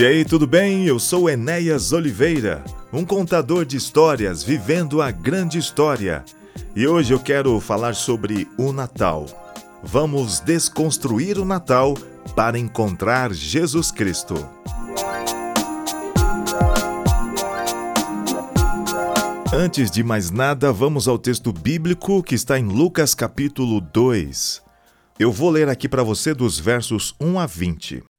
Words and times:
E 0.00 0.06
aí, 0.06 0.24
tudo 0.24 0.46
bem? 0.46 0.86
Eu 0.86 0.98
sou 0.98 1.28
Enéas 1.28 1.92
Oliveira, 1.92 2.64
um 2.90 3.04
contador 3.04 3.66
de 3.66 3.76
histórias 3.76 4.42
vivendo 4.42 5.02
a 5.02 5.10
grande 5.10 5.58
história. 5.58 6.24
E 6.74 6.86
hoje 6.86 7.12
eu 7.12 7.20
quero 7.20 7.60
falar 7.60 7.94
sobre 7.94 8.48
o 8.56 8.72
Natal. 8.72 9.26
Vamos 9.82 10.40
desconstruir 10.40 11.38
o 11.38 11.44
Natal 11.44 11.92
para 12.34 12.58
encontrar 12.58 13.30
Jesus 13.34 13.90
Cristo. 13.90 14.36
Antes 19.52 19.90
de 19.90 20.02
mais 20.02 20.30
nada, 20.30 20.72
vamos 20.72 21.08
ao 21.08 21.18
texto 21.18 21.52
bíblico 21.52 22.22
que 22.22 22.34
está 22.34 22.58
em 22.58 22.64
Lucas 22.64 23.14
capítulo 23.14 23.82
2. 23.82 24.62
Eu 25.18 25.30
vou 25.30 25.50
ler 25.50 25.68
aqui 25.68 25.86
para 25.86 26.02
você 26.02 26.32
dos 26.32 26.58
versos 26.58 27.14
1 27.20 27.38
a 27.38 27.44
20. 27.44 28.09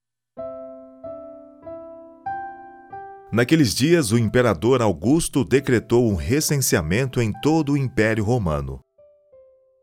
Naqueles 3.31 3.73
dias, 3.73 4.11
o 4.11 4.17
imperador 4.17 4.81
Augusto 4.81 5.45
decretou 5.45 6.11
um 6.11 6.15
recenseamento 6.15 7.21
em 7.21 7.31
todo 7.41 7.71
o 7.71 7.77
Império 7.77 8.25
Romano. 8.25 8.81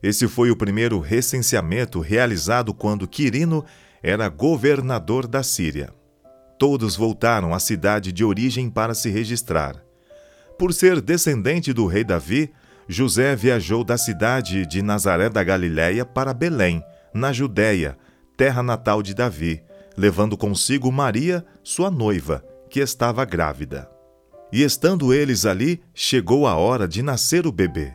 Esse 0.03 0.29
foi 0.29 0.51
o 0.51 0.57
primeiro 0.57 1.01
recenseamento 1.01 1.99
realizado 1.99 2.75
quando 2.75 3.09
Quirino 3.09 3.65
era 4.03 4.29
governador 4.29 5.27
da 5.27 5.43
Síria. 5.43 5.91
Todos 6.59 6.95
voltaram 6.95 7.55
à 7.55 7.59
cidade 7.59 8.13
de 8.13 8.23
origem 8.23 8.69
para 8.69 8.95
se 8.95 9.09
registrar. 9.09 9.83
Por 10.59 10.75
ser 10.75 11.01
descendente 11.01 11.73
do 11.73 11.87
rei 11.87 12.05
Davi, 12.05 12.53
José 12.87 13.35
viajou 13.35 13.83
da 13.83 13.97
cidade 13.97 14.67
de 14.67 14.83
Nazaré 14.83 15.31
da 15.31 15.43
Galiléia 15.43 16.05
para 16.05 16.35
Belém, 16.35 16.83
na 17.15 17.33
Judéia, 17.33 17.97
terra 18.37 18.63
natal 18.63 19.03
de 19.03 19.15
Davi, 19.15 19.63
levando 19.97 20.37
consigo 20.37 20.93
Maria, 20.93 21.45
sua 21.63 21.91
noiva, 21.91 22.45
que 22.69 22.81
estava 22.81 23.25
grávida. 23.25 23.91
E 24.53 24.63
estando 24.63 25.13
eles 25.13 25.45
ali, 25.45 25.83
chegou 25.93 26.47
a 26.47 26.55
hora 26.55 26.87
de 26.87 27.03
nascer 27.03 27.47
o 27.47 27.53
bebê. 27.53 27.93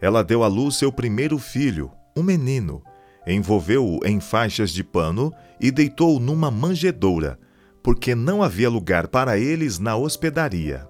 Ela 0.00 0.22
deu 0.22 0.42
à 0.42 0.46
luz 0.48 0.76
seu 0.76 0.92
primeiro 0.92 1.38
filho, 1.38 1.90
um 2.16 2.22
menino, 2.22 2.82
envolveu-o 3.26 4.04
em 4.04 4.20
faixas 4.20 4.70
de 4.70 4.84
pano 4.84 5.32
e 5.60 5.70
deitou-o 5.70 6.20
numa 6.20 6.50
manjedoura, 6.50 7.38
porque 7.82 8.14
não 8.14 8.42
havia 8.42 8.68
lugar 8.68 9.08
para 9.08 9.38
eles 9.38 9.78
na 9.78 9.96
hospedaria. 9.96 10.86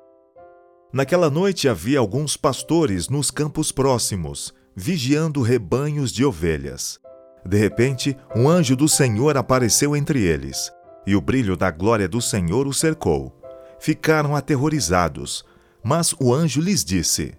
Naquela 0.93 1.31
noite 1.31 1.69
havia 1.69 1.99
alguns 1.99 2.37
pastores 2.37 3.09
nos 3.09 3.31
campos 3.31 3.71
próximos, 3.71 4.53
vigiando 4.75 5.41
rebanhos 5.43 6.13
de 6.13 6.25
ovelhas. 6.25 6.99
De 7.45 7.57
repente, 7.57 8.17
um 8.35 8.49
anjo 8.49 8.75
do 8.75 8.89
Senhor 8.89 9.37
apareceu 9.37 9.95
entre 9.95 10.23
eles 10.23 10.71
e 11.07 11.15
o 11.15 11.21
brilho 11.21 11.57
da 11.57 11.71
glória 11.71 12.09
do 12.09 12.21
Senhor 12.21 12.67
o 12.67 12.73
cercou. 12.73 13.33
Ficaram 13.79 14.35
aterrorizados, 14.35 15.45
mas 15.83 16.13
o 16.19 16.35
anjo 16.35 16.61
lhes 16.61 16.85
disse: 16.85 17.35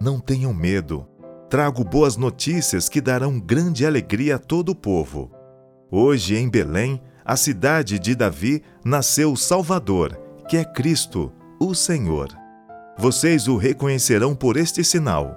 Não 0.00 0.20
tenham 0.20 0.54
medo. 0.54 1.06
Trago 1.50 1.82
boas 1.82 2.16
notícias 2.16 2.88
que 2.88 3.00
darão 3.00 3.40
grande 3.40 3.84
alegria 3.84 4.36
a 4.36 4.38
todo 4.38 4.70
o 4.70 4.74
povo. 4.74 5.30
Hoje, 5.90 6.36
em 6.36 6.48
Belém, 6.48 7.00
a 7.24 7.36
cidade 7.36 7.98
de 7.98 8.14
Davi, 8.14 8.62
nasceu 8.84 9.32
o 9.32 9.36
Salvador, 9.36 10.18
que 10.48 10.56
é 10.56 10.64
Cristo, 10.64 11.32
o 11.60 11.74
Senhor. 11.74 12.28
Vocês 12.96 13.48
o 13.48 13.56
reconhecerão 13.56 14.34
por 14.34 14.56
este 14.56 14.82
sinal. 14.82 15.36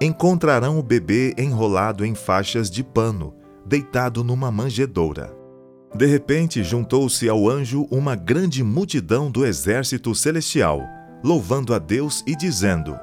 Encontrarão 0.00 0.78
o 0.78 0.82
bebê 0.82 1.34
enrolado 1.38 2.04
em 2.04 2.14
faixas 2.14 2.70
de 2.70 2.84
pano, 2.84 3.34
deitado 3.64 4.22
numa 4.22 4.50
manjedoura. 4.50 5.35
De 5.96 6.04
repente, 6.04 6.62
juntou-se 6.62 7.26
ao 7.26 7.48
anjo 7.48 7.86
uma 7.90 8.14
grande 8.14 8.62
multidão 8.62 9.30
do 9.30 9.46
exército 9.46 10.14
celestial, 10.14 10.82
louvando 11.24 11.72
a 11.72 11.78
Deus 11.78 12.22
e 12.26 12.36
dizendo: 12.36 12.94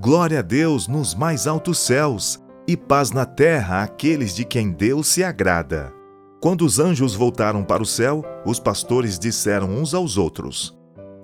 Glória 0.00 0.38
a 0.38 0.42
Deus 0.42 0.86
nos 0.86 1.12
mais 1.12 1.48
altos 1.48 1.80
céus 1.80 2.40
e 2.68 2.76
paz 2.76 3.10
na 3.10 3.26
terra 3.26 3.82
àqueles 3.82 4.32
de 4.32 4.44
quem 4.44 4.70
Deus 4.70 5.08
se 5.08 5.24
agrada. 5.24 5.92
Quando 6.40 6.64
os 6.64 6.78
anjos 6.78 7.16
voltaram 7.16 7.64
para 7.64 7.82
o 7.82 7.86
céu, 7.86 8.24
os 8.46 8.60
pastores 8.60 9.18
disseram 9.18 9.68
uns 9.70 9.92
aos 9.92 10.16
outros: 10.16 10.72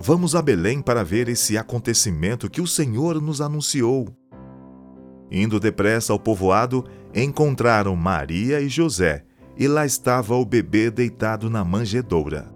Vamos 0.00 0.34
a 0.34 0.42
Belém 0.42 0.82
para 0.82 1.04
ver 1.04 1.28
esse 1.28 1.56
acontecimento 1.56 2.50
que 2.50 2.60
o 2.60 2.66
Senhor 2.66 3.22
nos 3.22 3.40
anunciou. 3.40 4.08
Indo 5.30 5.60
depressa 5.60 6.12
ao 6.12 6.18
povoado, 6.18 6.84
encontraram 7.14 7.94
Maria 7.94 8.60
e 8.60 8.68
José 8.68 9.24
e 9.60 9.68
lá 9.68 9.84
estava 9.84 10.34
o 10.34 10.44
bebê 10.46 10.90
deitado 10.90 11.50
na 11.50 11.62
manjedoura. 11.62 12.50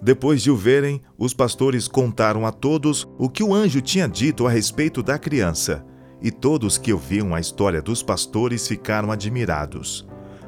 Depois 0.00 0.40
de 0.40 0.52
o 0.52 0.56
verem, 0.56 1.02
os 1.18 1.34
pastores 1.34 1.88
contaram 1.88 2.46
a 2.46 2.52
todos 2.52 3.08
o 3.18 3.28
que 3.28 3.42
o 3.42 3.52
anjo 3.52 3.80
tinha 3.80 4.06
dito 4.06 4.46
a 4.46 4.50
respeito 4.50 5.02
da 5.02 5.18
criança, 5.18 5.84
e 6.22 6.30
todos 6.30 6.78
que 6.78 6.92
ouviam 6.92 7.34
a 7.34 7.40
história 7.40 7.82
dos 7.82 8.04
pastores 8.04 8.68
ficaram 8.68 9.10
admirados. 9.10 10.06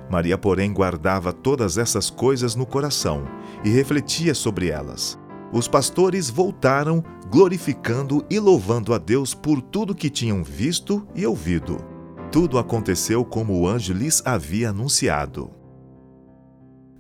Maria, 0.08 0.38
porém, 0.38 0.72
guardava 0.72 1.32
todas 1.32 1.76
essas 1.76 2.08
coisas 2.08 2.54
no 2.54 2.64
coração 2.64 3.24
e 3.64 3.68
refletia 3.68 4.32
sobre 4.32 4.68
elas. 4.68 5.18
Os 5.52 5.66
pastores 5.66 6.30
voltaram, 6.30 7.02
glorificando 7.28 8.24
e 8.30 8.38
louvando 8.38 8.94
a 8.94 8.98
Deus 8.98 9.34
por 9.34 9.60
tudo 9.60 9.92
que 9.92 10.08
tinham 10.08 10.44
visto 10.44 11.04
e 11.16 11.26
ouvido. 11.26 11.84
Tudo 12.30 12.58
aconteceu 12.58 13.24
como 13.24 13.58
o 13.58 13.66
anjo 13.66 13.92
lhes 13.92 14.22
havia 14.24 14.70
anunciado. 14.70 15.58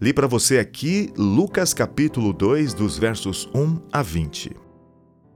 Li 0.00 0.14
para 0.14 0.26
você 0.26 0.58
aqui 0.58 1.12
Lucas 1.14 1.74
capítulo 1.74 2.32
2, 2.32 2.72
dos 2.72 2.96
versos 2.96 3.46
1 3.54 3.82
a 3.92 4.02
20. 4.02 4.56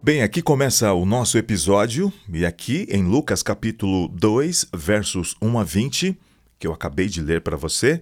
Bem, 0.02 0.22
aqui 0.22 0.40
começa 0.40 0.90
o 0.94 1.04
nosso 1.04 1.36
episódio, 1.36 2.10
e 2.32 2.46
aqui 2.46 2.86
em 2.88 3.04
Lucas 3.04 3.42
capítulo 3.42 4.08
2, 4.08 4.68
versos 4.74 5.36
1 5.42 5.58
a 5.58 5.64
20, 5.64 6.18
que 6.58 6.66
eu 6.66 6.72
acabei 6.72 7.08
de 7.08 7.20
ler 7.20 7.42
para 7.42 7.58
você, 7.58 8.00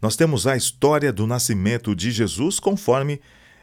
nós 0.00 0.14
temos 0.14 0.46
a 0.46 0.56
história 0.56 1.12
do 1.12 1.26
nascimento 1.26 1.96
de 1.96 2.12
Jesus, 2.12 2.60
conforme 2.60 3.20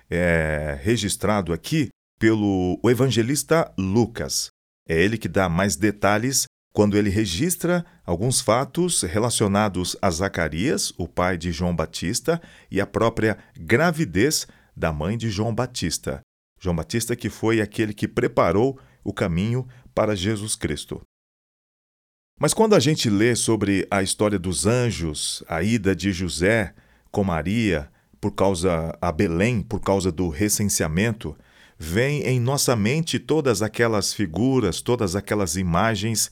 é 0.09 0.77
registrado 0.83 1.53
aqui 1.53 1.87
pelo 2.19 2.77
evangelista 2.83 3.71
Lucas. 3.77 4.49
É 4.89 5.01
ele 5.01 5.17
que 5.17 5.29
dá 5.29 5.47
mais 5.47 5.77
detalhes 5.77 6.47
quando 6.73 6.97
ele 6.97 7.09
registra 7.09 7.85
alguns 8.05 8.39
fatos 8.39 9.01
relacionados 9.01 9.97
a 10.01 10.09
Zacarias, 10.09 10.93
o 10.97 11.07
pai 11.07 11.37
de 11.37 11.51
João 11.51 11.75
Batista, 11.75 12.41
e 12.69 12.79
a 12.79 12.87
própria 12.87 13.37
gravidez 13.57 14.47
da 14.75 14.91
mãe 14.91 15.17
de 15.17 15.29
João 15.29 15.53
Batista. 15.53 16.21
João 16.59 16.75
Batista 16.75 17.15
que 17.15 17.29
foi 17.29 17.59
aquele 17.59 17.93
que 17.93 18.07
preparou 18.07 18.79
o 19.03 19.13
caminho 19.13 19.67
para 19.93 20.15
Jesus 20.15 20.55
Cristo. 20.55 21.01
Mas 22.39 22.53
quando 22.53 22.73
a 22.73 22.79
gente 22.79 23.09
lê 23.09 23.35
sobre 23.35 23.85
a 23.91 24.01
história 24.01 24.39
dos 24.39 24.65
anjos, 24.65 25.43
a 25.47 25.61
ida 25.61 25.95
de 25.95 26.11
José 26.11 26.73
com 27.11 27.23
Maria 27.23 27.89
por 28.19 28.31
causa 28.31 28.97
a 29.01 29.11
Belém, 29.11 29.61
por 29.61 29.81
causa 29.81 30.11
do 30.11 30.29
recenseamento, 30.29 31.35
vem 31.77 32.21
em 32.21 32.39
nossa 32.39 32.75
mente 32.75 33.19
todas 33.19 33.61
aquelas 33.61 34.13
figuras, 34.13 34.81
todas 34.81 35.15
aquelas 35.15 35.55
imagens 35.55 36.31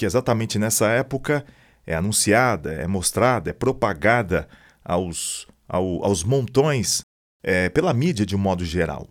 que 0.00 0.06
exatamente 0.06 0.58
nessa 0.58 0.88
época 0.88 1.44
é 1.86 1.94
anunciada, 1.94 2.72
é 2.72 2.86
mostrada, 2.86 3.50
é 3.50 3.52
propagada 3.52 4.48
aos, 4.82 5.46
ao, 5.68 6.02
aos 6.02 6.24
montões 6.24 7.02
é, 7.42 7.68
pela 7.68 7.92
mídia 7.92 8.24
de 8.24 8.34
um 8.34 8.38
modo 8.38 8.64
geral. 8.64 9.10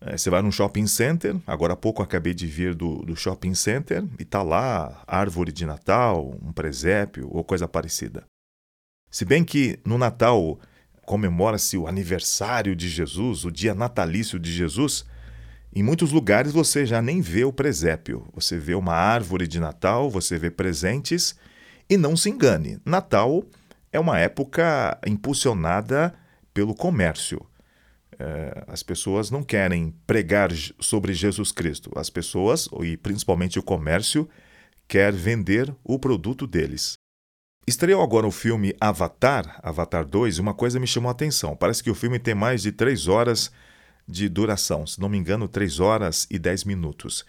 É, 0.00 0.18
você 0.18 0.28
vai 0.28 0.42
num 0.42 0.50
shopping 0.50 0.88
center, 0.88 1.36
agora 1.46 1.74
há 1.74 1.76
pouco 1.76 2.02
acabei 2.02 2.34
de 2.34 2.44
vir 2.44 2.74
do, 2.74 3.04
do 3.04 3.14
shopping 3.14 3.54
center 3.54 4.02
e 4.18 4.24
está 4.24 4.42
lá 4.42 5.00
árvore 5.06 5.52
de 5.52 5.64
Natal, 5.64 6.36
um 6.42 6.52
presépio 6.52 7.28
ou 7.30 7.44
coisa 7.44 7.68
parecida. 7.68 8.24
Se 9.08 9.24
bem 9.24 9.44
que 9.44 9.78
no 9.86 9.96
Natal 9.96 10.58
comemora-se 11.04 11.78
o 11.78 11.86
aniversário 11.86 12.74
de 12.74 12.88
Jesus, 12.88 13.44
o 13.44 13.50
dia 13.52 13.76
natalício 13.76 14.40
de 14.40 14.52
Jesus, 14.52 15.06
em 15.78 15.82
muitos 15.82 16.10
lugares 16.10 16.52
você 16.52 16.86
já 16.86 17.02
nem 17.02 17.20
vê 17.20 17.44
o 17.44 17.52
presépio. 17.52 18.26
Você 18.32 18.56
vê 18.56 18.74
uma 18.74 18.94
árvore 18.94 19.46
de 19.46 19.60
Natal, 19.60 20.08
você 20.08 20.38
vê 20.38 20.50
presentes. 20.50 21.36
E 21.86 21.98
não 21.98 22.16
se 22.16 22.30
engane, 22.30 22.80
Natal 22.82 23.44
é 23.92 24.00
uma 24.00 24.18
época 24.18 24.98
impulsionada 25.06 26.14
pelo 26.54 26.74
comércio. 26.74 27.44
É, 28.18 28.64
as 28.66 28.82
pessoas 28.82 29.30
não 29.30 29.42
querem 29.42 29.94
pregar 30.06 30.50
sobre 30.80 31.12
Jesus 31.12 31.52
Cristo. 31.52 31.90
As 31.94 32.08
pessoas, 32.08 32.68
e 32.82 32.96
principalmente 32.96 33.58
o 33.58 33.62
comércio, 33.62 34.26
quer 34.88 35.12
vender 35.12 35.74
o 35.84 35.98
produto 35.98 36.46
deles. 36.46 36.94
Estreou 37.66 38.02
agora 38.02 38.26
o 38.26 38.30
filme 38.30 38.74
Avatar, 38.80 39.60
Avatar 39.62 40.06
2, 40.06 40.38
e 40.38 40.40
uma 40.40 40.54
coisa 40.54 40.80
me 40.80 40.86
chamou 40.86 41.10
a 41.10 41.12
atenção. 41.12 41.54
Parece 41.54 41.82
que 41.82 41.90
o 41.90 41.94
filme 41.94 42.18
tem 42.18 42.34
mais 42.34 42.62
de 42.62 42.72
três 42.72 43.08
horas 43.08 43.52
de 44.06 44.28
duração, 44.28 44.86
se 44.86 45.00
não 45.00 45.08
me 45.08 45.18
engano, 45.18 45.48
3 45.48 45.80
horas 45.80 46.26
e 46.30 46.38
10 46.38 46.64
minutos. 46.64 47.24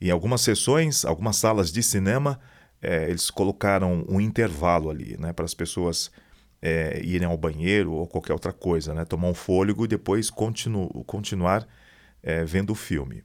Em 0.00 0.10
algumas 0.10 0.40
sessões, 0.40 1.04
algumas 1.04 1.36
salas 1.36 1.70
de 1.70 1.82
cinema, 1.82 2.40
é, 2.80 3.08
eles 3.08 3.30
colocaram 3.30 4.04
um 4.08 4.20
intervalo 4.20 4.90
ali, 4.90 5.16
né, 5.18 5.32
para 5.32 5.44
as 5.44 5.54
pessoas 5.54 6.10
é, 6.62 7.00
irem 7.04 7.26
ao 7.26 7.36
banheiro 7.36 7.92
ou 7.92 8.06
qualquer 8.06 8.32
outra 8.32 8.52
coisa, 8.52 8.94
né? 8.94 9.04
Tomar 9.04 9.28
um 9.28 9.34
fôlego 9.34 9.84
e 9.84 9.88
depois 9.88 10.30
continu 10.30 10.88
continuar 11.04 11.66
é, 12.22 12.44
vendo 12.44 12.70
o 12.70 12.74
filme. 12.76 13.24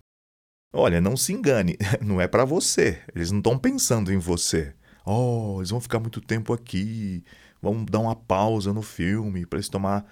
Olha, 0.74 1.00
não 1.00 1.16
se 1.16 1.34
engane, 1.34 1.78
não 2.02 2.20
é 2.20 2.28
para 2.28 2.44
você. 2.44 3.02
Eles 3.16 3.32
não 3.32 3.40
estão 3.40 3.58
pensando 3.58 4.12
em 4.12 4.18
você. 4.18 4.74
Oh, 5.06 5.58
eles 5.60 5.70
vão 5.70 5.80
ficar 5.80 6.00
muito 6.00 6.20
tempo 6.20 6.52
aqui. 6.52 7.24
Vamos 7.62 7.86
dar 7.86 8.00
uma 8.00 8.16
pausa 8.16 8.74
no 8.74 8.82
filme 8.82 9.46
para 9.46 9.58
eles 9.58 9.70
tomar 9.70 10.06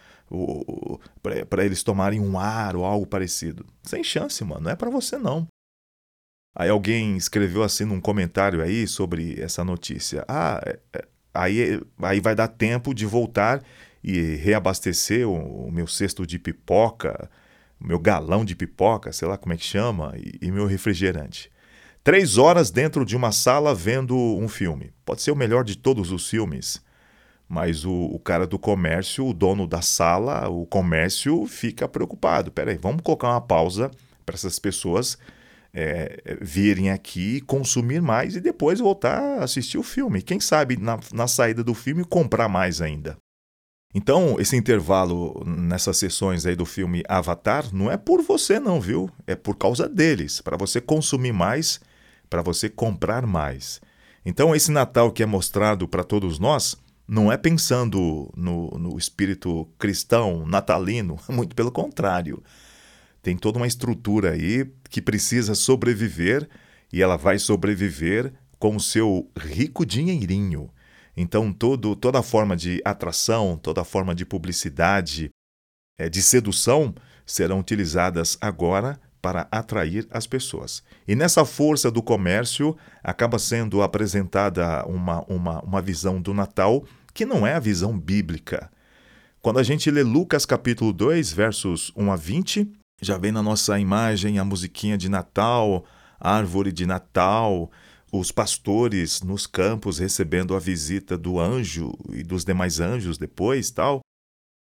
para 1.49 1.65
eles 1.65 1.83
tomarem 1.83 2.19
um 2.19 2.39
ar 2.39 2.75
ou 2.75 2.85
algo 2.85 3.05
parecido. 3.05 3.65
Sem 3.83 4.03
chance, 4.03 4.43
mano. 4.43 4.61
Não 4.61 4.71
é 4.71 4.75
para 4.75 4.89
você 4.89 5.17
não. 5.17 5.47
Aí 6.55 6.69
alguém 6.69 7.17
escreveu 7.17 7.63
assim 7.63 7.83
num 7.83 7.99
comentário 7.99 8.61
aí 8.61 8.87
sobre 8.87 9.39
essa 9.41 9.63
notícia. 9.63 10.23
Ah, 10.27 10.61
é, 10.65 10.79
é, 10.93 11.05
aí, 11.33 11.81
aí 12.01 12.19
vai 12.21 12.33
dar 12.33 12.47
tempo 12.47 12.93
de 12.93 13.05
voltar 13.05 13.61
e 14.01 14.35
reabastecer 14.35 15.27
o, 15.27 15.67
o 15.67 15.71
meu 15.71 15.85
cesto 15.85 16.25
de 16.25 16.39
pipoca, 16.39 17.29
o 17.79 17.85
meu 17.85 17.99
galão 17.99 18.45
de 18.45 18.55
pipoca, 18.55 19.11
sei 19.11 19.27
lá 19.27 19.37
como 19.37 19.53
é 19.53 19.57
que 19.57 19.65
chama, 19.65 20.13
e, 20.15 20.47
e 20.47 20.51
meu 20.51 20.65
refrigerante. 20.65 21.51
Três 22.05 22.37
horas 22.37 22.69
dentro 22.69 23.03
de 23.03 23.17
uma 23.17 23.31
sala 23.31 23.73
vendo 23.73 24.15
um 24.15 24.47
filme. 24.47 24.93
Pode 25.03 25.23
ser 25.23 25.31
o 25.31 25.35
melhor 25.35 25.63
de 25.63 25.75
todos 25.75 26.11
os 26.11 26.29
filmes. 26.29 26.84
Mas 27.47 27.85
o, 27.85 27.93
o, 27.93 28.19
cara 28.19 28.47
do 28.47 28.57
comércio, 28.57 29.25
o 29.27 29.33
dono 29.33 29.67
da 29.67 29.81
sala, 29.81 30.49
o 30.49 30.65
comércio 30.65 31.45
fica 31.45 31.87
preocupado. 31.87 32.51
Peraí, 32.51 32.77
vamos 32.77 33.01
colocar 33.01 33.29
uma 33.29 33.41
pausa 33.41 33.91
para 34.25 34.35
essas 34.35 34.57
pessoas 34.57 35.17
é, 35.73 36.37
virem 36.41 36.89
aqui, 36.89 37.41
consumir 37.41 38.01
mais 38.01 38.35
e 38.35 38.41
depois 38.41 38.79
voltar 38.79 39.19
a 39.19 39.43
assistir 39.43 39.77
o 39.77 39.83
filme. 39.83 40.21
Quem 40.21 40.39
sabe 40.39 40.77
na, 40.77 40.99
na 41.13 41.27
saída 41.27 41.63
do 41.63 41.73
filme 41.73 42.03
comprar 42.03 42.47
mais 42.47 42.81
ainda. 42.81 43.17
Então, 43.93 44.37
esse 44.39 44.57
intervalo 44.57 45.41
nessas 45.45 45.97
sessões 45.97 46.45
aí 46.45 46.55
do 46.55 46.65
filme 46.65 47.03
Avatar 47.07 47.73
não 47.73 47.89
é 47.89 47.95
por 47.95 48.21
você 48.21 48.59
não, 48.59 48.81
viu? 48.81 49.09
É 49.25 49.35
por 49.35 49.55
causa 49.55 49.87
deles, 49.87 50.41
para 50.41 50.57
você 50.57 50.81
consumir 50.81 51.31
mais, 51.31 51.79
para 52.29 52.41
você 52.41 52.69
comprar 52.69 53.25
mais. 53.25 53.79
Então, 54.25 54.53
esse 54.55 54.71
Natal 54.71 55.11
que 55.11 55.23
é 55.23 55.25
mostrado 55.25 55.87
para 55.87 56.03
todos 56.03 56.39
nós 56.39 56.75
não 57.07 57.31
é 57.31 57.37
pensando 57.37 58.31
no, 58.35 58.69
no 58.71 58.97
espírito 58.97 59.67
cristão 59.77 60.45
natalino, 60.45 61.17
muito 61.29 61.55
pelo 61.55 61.71
contrário 61.71 62.41
tem 63.25 63.35
toda 63.35 63.57
uma 63.57 63.65
estrutura 63.65 64.33
aí 64.33 64.71
que 64.87 65.01
precisa 65.01 65.55
sobreviver 65.55 66.47
e 66.93 67.01
ela 67.01 67.17
vai 67.17 67.39
sobreviver 67.39 68.31
com 68.59 68.75
o 68.75 68.79
seu 68.79 69.27
rico 69.35 69.83
dinheirinho. 69.83 70.69
Então, 71.17 71.51
todo, 71.51 71.95
toda 71.95 72.21
forma 72.21 72.55
de 72.55 72.79
atração, 72.85 73.57
toda 73.57 73.83
forma 73.83 74.13
de 74.13 74.27
publicidade, 74.27 75.31
é, 75.97 76.07
de 76.07 76.21
sedução, 76.21 76.93
serão 77.25 77.59
utilizadas 77.61 78.37
agora 78.39 78.99
para 79.25 79.47
atrair 79.51 80.07
as 80.11 80.27
pessoas. 80.27 80.83
E 81.07 81.15
nessa 81.15 81.43
força 81.43 81.89
do 81.89 82.03
comércio 82.03 82.77
acaba 83.03 83.39
sendo 83.39 83.81
apresentada 83.81 84.85
uma, 84.85 85.23
uma, 85.23 85.61
uma 85.61 85.81
visão 85.81 86.21
do 86.21 86.31
Natal 86.31 86.85
que 87.11 87.25
não 87.25 87.47
é 87.47 87.55
a 87.55 87.59
visão 87.59 87.97
bíblica. 87.97 88.69
Quando 89.41 89.57
a 89.57 89.63
gente 89.63 89.89
lê 89.89 90.03
Lucas 90.03 90.45
capítulo 90.45 90.93
2, 90.93 91.33
versos 91.33 91.91
1 91.95 92.11
a 92.11 92.15
20, 92.15 92.71
já 93.01 93.17
vem 93.17 93.31
na 93.31 93.41
nossa 93.41 93.79
imagem 93.79 94.37
a 94.37 94.45
musiquinha 94.45 94.95
de 94.95 95.09
Natal, 95.09 95.83
a 96.19 96.35
árvore 96.35 96.71
de 96.71 96.85
Natal, 96.85 97.71
os 98.11 98.31
pastores 98.31 99.23
nos 99.23 99.47
campos 99.47 99.97
recebendo 99.97 100.55
a 100.55 100.59
visita 100.59 101.17
do 101.17 101.39
anjo 101.39 101.97
e 102.11 102.21
dos 102.21 102.45
demais 102.45 102.79
anjos 102.79 103.17
depois, 103.17 103.71
tal. 103.71 104.01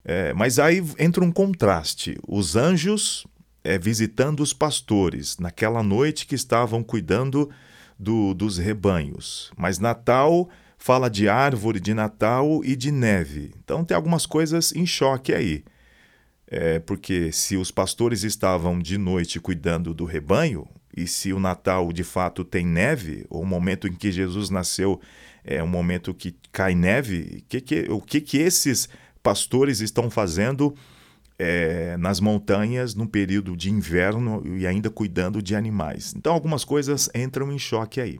É, 0.05 0.31
mas 0.35 0.59
aí 0.59 0.83
entra 0.99 1.23
um 1.23 1.31
contraste. 1.31 2.19
Os 2.27 2.55
anjos 2.55 3.25
é, 3.63 3.77
visitando 3.77 4.41
os 4.41 4.53
pastores 4.53 5.37
naquela 5.37 5.81
noite 5.81 6.27
que 6.27 6.35
estavam 6.35 6.83
cuidando 6.83 7.49
do, 7.97 8.33
dos 8.33 8.57
rebanhos. 8.57 9.51
Mas 9.57 9.79
Natal 9.79 10.49
fala 10.77 11.09
de 11.09 11.29
árvore 11.29 11.79
de 11.79 11.93
Natal 11.93 12.61
e 12.63 12.75
de 12.75 12.91
neve. 12.91 13.53
Então 13.63 13.85
tem 13.85 13.95
algumas 13.95 14.25
coisas 14.25 14.73
em 14.73 14.85
choque 14.85 15.33
aí. 15.33 15.63
É, 16.45 16.79
porque 16.79 17.31
se 17.31 17.55
os 17.55 17.71
pastores 17.71 18.23
estavam 18.23 18.77
de 18.77 18.97
noite 18.97 19.39
cuidando 19.39 19.93
do 19.93 20.05
rebanho, 20.05 20.67
e 20.95 21.07
se 21.07 21.33
o 21.33 21.39
Natal 21.39 21.91
de 21.91 22.03
fato 22.03 22.43
tem 22.43 22.65
neve, 22.65 23.25
ou 23.29 23.41
o 23.41 23.45
momento 23.45 23.87
em 23.87 23.93
que 23.93 24.11
Jesus 24.11 24.49
nasceu 24.49 24.99
é 25.43 25.63
um 25.63 25.67
momento 25.67 26.13
que 26.13 26.35
cai 26.51 26.75
neve, 26.75 27.43
que 27.49 27.59
que, 27.59 27.87
o 27.89 27.99
que, 27.99 28.21
que 28.21 28.37
esses 28.37 28.87
pastores 29.23 29.79
estão 29.79 30.09
fazendo 30.09 30.75
é, 31.43 31.97
nas 31.97 32.19
montanhas 32.19 32.95
no 32.95 33.07
período 33.07 33.55
de 33.55 33.69
inverno 33.69 34.41
e 34.45 34.65
ainda 34.65 34.89
cuidando 34.89 35.41
de 35.41 35.55
animais? 35.55 36.13
Então, 36.15 36.33
algumas 36.33 36.63
coisas 36.63 37.09
entram 37.13 37.51
em 37.51 37.59
choque 37.59 37.99
aí. 37.99 38.19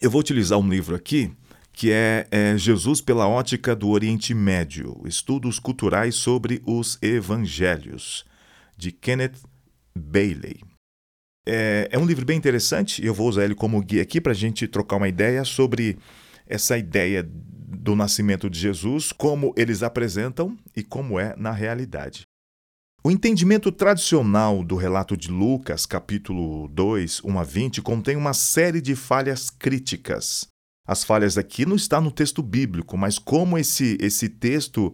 Eu 0.00 0.10
vou 0.10 0.20
utilizar 0.20 0.58
um 0.58 0.68
livro 0.68 0.94
aqui 0.94 1.32
que 1.72 1.90
é, 1.90 2.26
é, 2.30 2.56
Jesus 2.56 3.00
pela 3.00 3.26
ótica 3.26 3.74
do 3.74 3.88
Oriente 3.88 4.32
Médio, 4.32 5.02
estudos 5.04 5.58
culturais 5.58 6.14
sobre 6.14 6.62
os 6.64 6.96
evangelhos, 7.02 8.24
de 8.76 8.92
Kenneth 8.92 9.42
Bailey. 9.96 10.60
É, 11.46 11.88
é 11.90 11.98
um 11.98 12.06
livro 12.06 12.24
bem 12.24 12.38
interessante, 12.38 13.04
eu 13.04 13.12
vou 13.12 13.28
usar 13.28 13.44
ele 13.44 13.56
como 13.56 13.82
guia 13.82 14.02
aqui 14.02 14.20
para 14.20 14.32
a 14.32 14.36
gente 14.36 14.68
trocar 14.68 14.96
uma 14.96 15.08
ideia 15.08 15.44
sobre 15.44 15.98
essa 16.46 16.78
ideia 16.78 17.22
do 17.24 17.96
nascimento 17.96 18.48
de 18.48 18.58
Jesus, 18.58 19.12
como 19.12 19.52
eles 19.56 19.82
apresentam 19.82 20.56
e 20.76 20.82
como 20.82 21.18
é 21.18 21.34
na 21.36 21.50
realidade. 21.50 22.22
O 23.06 23.10
entendimento 23.10 23.70
tradicional 23.70 24.64
do 24.64 24.76
relato 24.76 25.16
de 25.16 25.30
Lucas, 25.30 25.84
capítulo 25.84 26.68
2, 26.68 27.22
1 27.22 27.38
a 27.38 27.44
20, 27.44 27.82
contém 27.82 28.16
uma 28.16 28.32
série 28.32 28.80
de 28.80 28.96
falhas 28.96 29.50
críticas 29.50 30.48
as 30.86 31.02
falhas 31.02 31.38
aqui 31.38 31.64
não 31.64 31.76
está 31.76 32.00
no 32.00 32.10
texto 32.10 32.42
bíblico, 32.42 32.96
mas 32.96 33.18
como 33.18 33.56
esse, 33.56 33.96
esse 34.00 34.28
texto 34.28 34.92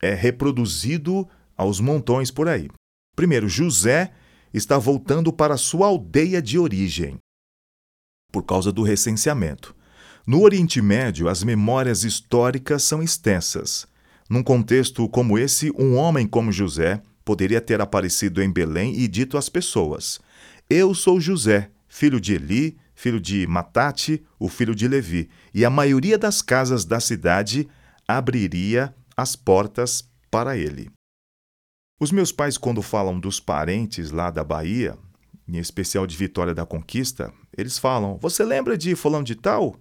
é 0.00 0.12
reproduzido 0.12 1.26
aos 1.56 1.80
montões 1.80 2.30
por 2.30 2.48
aí. 2.48 2.68
Primeiro, 3.16 3.48
José 3.48 4.12
está 4.52 4.76
voltando 4.76 5.32
para 5.32 5.56
sua 5.56 5.86
aldeia 5.86 6.42
de 6.42 6.58
origem, 6.58 7.16
por 8.30 8.42
causa 8.42 8.70
do 8.70 8.82
recenseamento. 8.82 9.74
No 10.26 10.42
Oriente 10.42 10.82
Médio, 10.82 11.28
as 11.28 11.42
memórias 11.42 12.04
históricas 12.04 12.82
são 12.82 13.02
extensas. 13.02 13.86
Num 14.28 14.42
contexto 14.42 15.08
como 15.08 15.38
esse, 15.38 15.72
um 15.78 15.96
homem 15.96 16.26
como 16.26 16.52
José 16.52 17.02
poderia 17.24 17.60
ter 17.60 17.80
aparecido 17.80 18.42
em 18.42 18.50
Belém 18.50 18.94
e 18.98 19.08
dito 19.08 19.36
às 19.36 19.48
pessoas: 19.48 20.20
Eu 20.68 20.94
sou 20.94 21.20
José, 21.20 21.70
filho 21.88 22.20
de 22.20 22.34
Eli, 22.34 22.78
filho 22.94 23.20
de 23.20 23.46
Matate, 23.46 24.24
o 24.38 24.48
filho 24.48 24.74
de 24.74 24.86
Levi, 24.86 25.28
e 25.52 25.64
a 25.64 25.70
maioria 25.70 26.18
das 26.18 26.40
casas 26.40 26.84
da 26.84 27.00
cidade 27.00 27.68
abriria 28.06 28.94
as 29.16 29.36
portas 29.36 30.08
para 30.30 30.56
ele. 30.56 30.90
Os 32.00 32.10
meus 32.10 32.32
pais, 32.32 32.58
quando 32.58 32.82
falam 32.82 33.20
dos 33.20 33.38
parentes 33.38 34.10
lá 34.10 34.30
da 34.30 34.42
Bahia, 34.42 34.98
em 35.46 35.58
especial 35.58 36.06
de 36.06 36.16
Vitória 36.16 36.54
da 36.54 36.66
Conquista, 36.66 37.32
eles 37.56 37.78
falam: 37.78 38.18
Você 38.18 38.44
lembra 38.44 38.76
de 38.76 38.94
Fulano 38.96 39.24
de 39.24 39.34
Tal? 39.34 39.76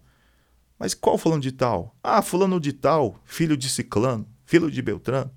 Mas 0.77 0.93
qual 0.93 1.17
Fulano 1.17 1.41
de 1.41 1.51
Tal? 1.51 1.95
Ah, 2.03 2.21
Fulano 2.21 2.59
de 2.59 2.73
Tal, 2.73 3.19
filho 3.23 3.55
de 3.55 3.69
Ciclano, 3.69 4.27
filho 4.45 4.69
de 4.69 4.81
Beltrano. 4.81 5.31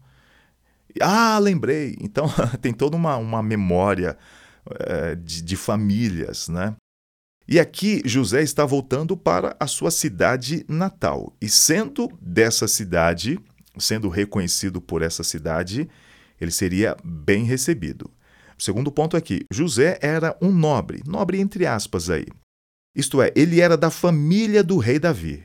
Ah, 1.00 1.38
lembrei. 1.38 1.96
Então 2.00 2.26
tem 2.60 2.72
toda 2.72 2.96
uma, 2.96 3.16
uma 3.16 3.42
memória 3.42 4.16
é, 4.80 5.14
de, 5.14 5.42
de 5.42 5.56
famílias, 5.56 6.48
né? 6.48 6.74
E 7.46 7.60
aqui 7.60 8.00
José 8.06 8.42
está 8.42 8.64
voltando 8.64 9.16
para 9.16 9.54
a 9.60 9.66
sua 9.66 9.90
cidade 9.90 10.64
natal. 10.66 11.36
E 11.40 11.48
sendo 11.48 12.08
dessa 12.20 12.66
cidade, 12.66 13.38
sendo 13.78 14.08
reconhecido 14.08 14.80
por 14.80 15.02
essa 15.02 15.22
cidade, 15.22 15.88
ele 16.40 16.50
seria 16.50 16.96
bem 17.04 17.44
recebido. 17.44 18.10
O 18.58 18.62
segundo 18.62 18.90
ponto 18.90 19.16
aqui: 19.16 19.44
José 19.52 19.98
era 20.00 20.36
um 20.40 20.50
nobre, 20.50 21.02
nobre 21.06 21.38
entre 21.38 21.66
aspas 21.66 22.08
aí. 22.08 22.26
Isto 22.96 23.20
é, 23.20 23.32
ele 23.34 23.60
era 23.60 23.76
da 23.76 23.90
família 23.90 24.62
do 24.62 24.78
rei 24.78 24.98
Davi. 24.98 25.44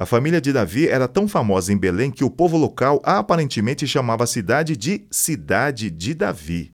A 0.00 0.06
família 0.06 0.40
de 0.40 0.50
Davi 0.50 0.88
era 0.88 1.06
tão 1.06 1.28
famosa 1.28 1.70
em 1.70 1.76
Belém 1.76 2.10
que 2.10 2.24
o 2.24 2.30
povo 2.30 2.56
local 2.56 3.02
aparentemente 3.04 3.86
chamava 3.86 4.24
a 4.24 4.26
cidade 4.26 4.74
de 4.74 5.06
Cidade 5.10 5.90
de 5.90 6.14
Davi. 6.14 6.70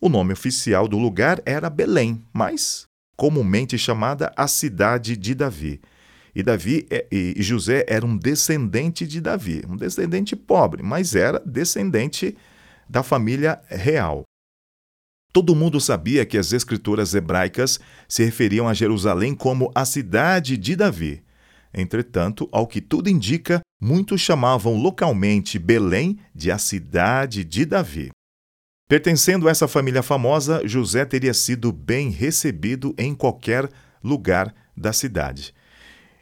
O 0.00 0.08
nome 0.08 0.32
oficial 0.32 0.88
do 0.88 0.98
lugar 0.98 1.40
era 1.46 1.70
Belém, 1.70 2.20
mas 2.32 2.82
comumente 3.16 3.78
chamada 3.78 4.32
a 4.36 4.48
cidade 4.48 5.16
de 5.16 5.36
Davi. 5.36 5.80
E 6.34 6.42
Davi 6.42 6.84
é, 6.90 7.06
e 7.12 7.40
José 7.40 7.84
era 7.86 8.04
um 8.04 8.16
descendente 8.16 9.06
de 9.06 9.20
Davi, 9.20 9.62
um 9.68 9.76
descendente 9.76 10.34
pobre, 10.34 10.82
mas 10.82 11.14
era 11.14 11.38
descendente 11.46 12.36
da 12.88 13.04
família 13.04 13.60
real. 13.68 14.24
Todo 15.32 15.54
mundo 15.54 15.80
sabia 15.80 16.26
que 16.26 16.36
as 16.36 16.52
escrituras 16.52 17.14
hebraicas 17.14 17.78
se 18.08 18.24
referiam 18.24 18.66
a 18.66 18.74
Jerusalém 18.74 19.32
como 19.32 19.70
a 19.76 19.84
cidade 19.84 20.56
de 20.56 20.74
Davi. 20.74 21.22
Entretanto, 21.74 22.48
ao 22.52 22.66
que 22.66 22.80
tudo 22.80 23.08
indica, 23.08 23.60
muitos 23.80 24.20
chamavam 24.20 24.76
localmente 24.76 25.58
Belém 25.58 26.18
de 26.34 26.50
a 26.50 26.58
cidade 26.58 27.44
de 27.44 27.64
Davi. 27.64 28.10
Pertencendo 28.88 29.48
a 29.48 29.50
essa 29.50 29.66
família 29.66 30.02
famosa, 30.02 30.60
José 30.66 31.04
teria 31.04 31.32
sido 31.32 31.72
bem 31.72 32.10
recebido 32.10 32.94
em 32.98 33.14
qualquer 33.14 33.68
lugar 34.04 34.54
da 34.76 34.92
cidade. 34.92 35.54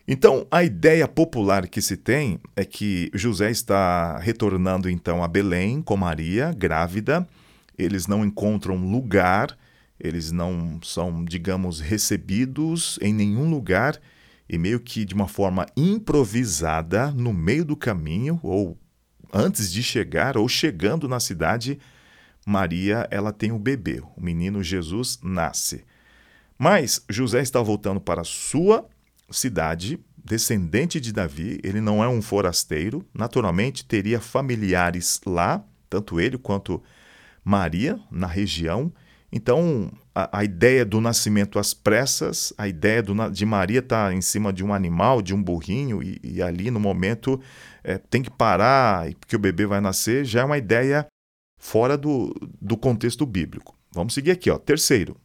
Então, 0.06 0.46
a 0.50 0.62
ideia 0.62 1.06
popular 1.06 1.68
que 1.68 1.82
se 1.82 1.96
tem 1.96 2.40
é 2.54 2.64
que 2.64 3.10
José 3.14 3.50
está 3.50 4.18
retornando 4.18 4.88
então 4.88 5.22
a 5.22 5.28
Belém 5.28 5.82
com 5.82 5.96
Maria, 5.96 6.52
grávida. 6.52 7.28
Eles 7.76 8.06
não 8.06 8.24
encontram 8.24 8.76
lugar, 8.76 9.56
eles 9.98 10.30
não 10.30 10.80
são, 10.82 11.24
digamos, 11.24 11.80
recebidos 11.80 12.98
em 13.02 13.12
nenhum 13.12 13.50
lugar 13.50 14.00
e 14.50 14.58
meio 14.58 14.80
que 14.80 15.04
de 15.04 15.14
uma 15.14 15.28
forma 15.28 15.64
improvisada, 15.76 17.12
no 17.12 17.32
meio 17.32 17.64
do 17.64 17.76
caminho 17.76 18.40
ou 18.42 18.76
antes 19.32 19.70
de 19.70 19.80
chegar 19.80 20.36
ou 20.36 20.48
chegando 20.48 21.06
na 21.08 21.20
cidade, 21.20 21.78
Maria, 22.44 23.06
ela 23.12 23.32
tem 23.32 23.52
o 23.52 23.54
um 23.54 23.58
bebê, 23.60 24.02
o 24.16 24.20
menino 24.20 24.60
Jesus 24.60 25.20
nasce. 25.22 25.84
Mas 26.58 27.04
José 27.08 27.40
está 27.40 27.62
voltando 27.62 28.00
para 28.00 28.24
sua 28.24 28.88
cidade, 29.30 30.00
descendente 30.16 31.00
de 31.00 31.12
Davi, 31.12 31.60
ele 31.62 31.80
não 31.80 32.02
é 32.02 32.08
um 32.08 32.20
forasteiro, 32.20 33.06
naturalmente 33.14 33.84
teria 33.84 34.20
familiares 34.20 35.20
lá, 35.24 35.64
tanto 35.88 36.18
ele 36.18 36.36
quanto 36.36 36.82
Maria, 37.44 38.00
na 38.10 38.26
região, 38.26 38.92
então, 39.32 39.92
a, 40.14 40.38
a, 40.38 40.44
ideia 40.44 40.84
do 40.84 41.00
nascimento 41.00 41.58
às 41.58 41.72
pressas, 41.72 42.52
a 42.58 42.66
ideia 42.66 43.02
do, 43.02 43.14
de 43.30 43.46
Maria 43.46 43.78
estar 43.78 44.08
tá 44.08 44.14
em 44.14 44.20
cima 44.20 44.52
de 44.52 44.64
um 44.64 44.74
animal, 44.74 45.22
de 45.22 45.32
um 45.32 45.42
burrinho, 45.42 46.02
e, 46.02 46.20
e 46.22 46.42
ali 46.42 46.70
no 46.70 46.80
momento 46.80 47.40
é, 47.84 47.96
tem 47.96 48.22
que 48.22 48.30
parar 48.30 49.12
porque 49.14 49.36
o 49.36 49.38
bebê 49.38 49.66
vai 49.66 49.80
nascer, 49.80 50.24
já 50.24 50.40
é 50.40 50.44
uma 50.44 50.58
ideia 50.58 51.06
fora 51.60 51.96
do, 51.96 52.34
do 52.60 52.76
contexto 52.76 53.24
bíblico. 53.24 53.76
Vamos 53.92 54.14
seguir 54.14 54.32
aqui, 54.32 54.50
ó. 54.50 54.58
Terceiro. 54.58 55.16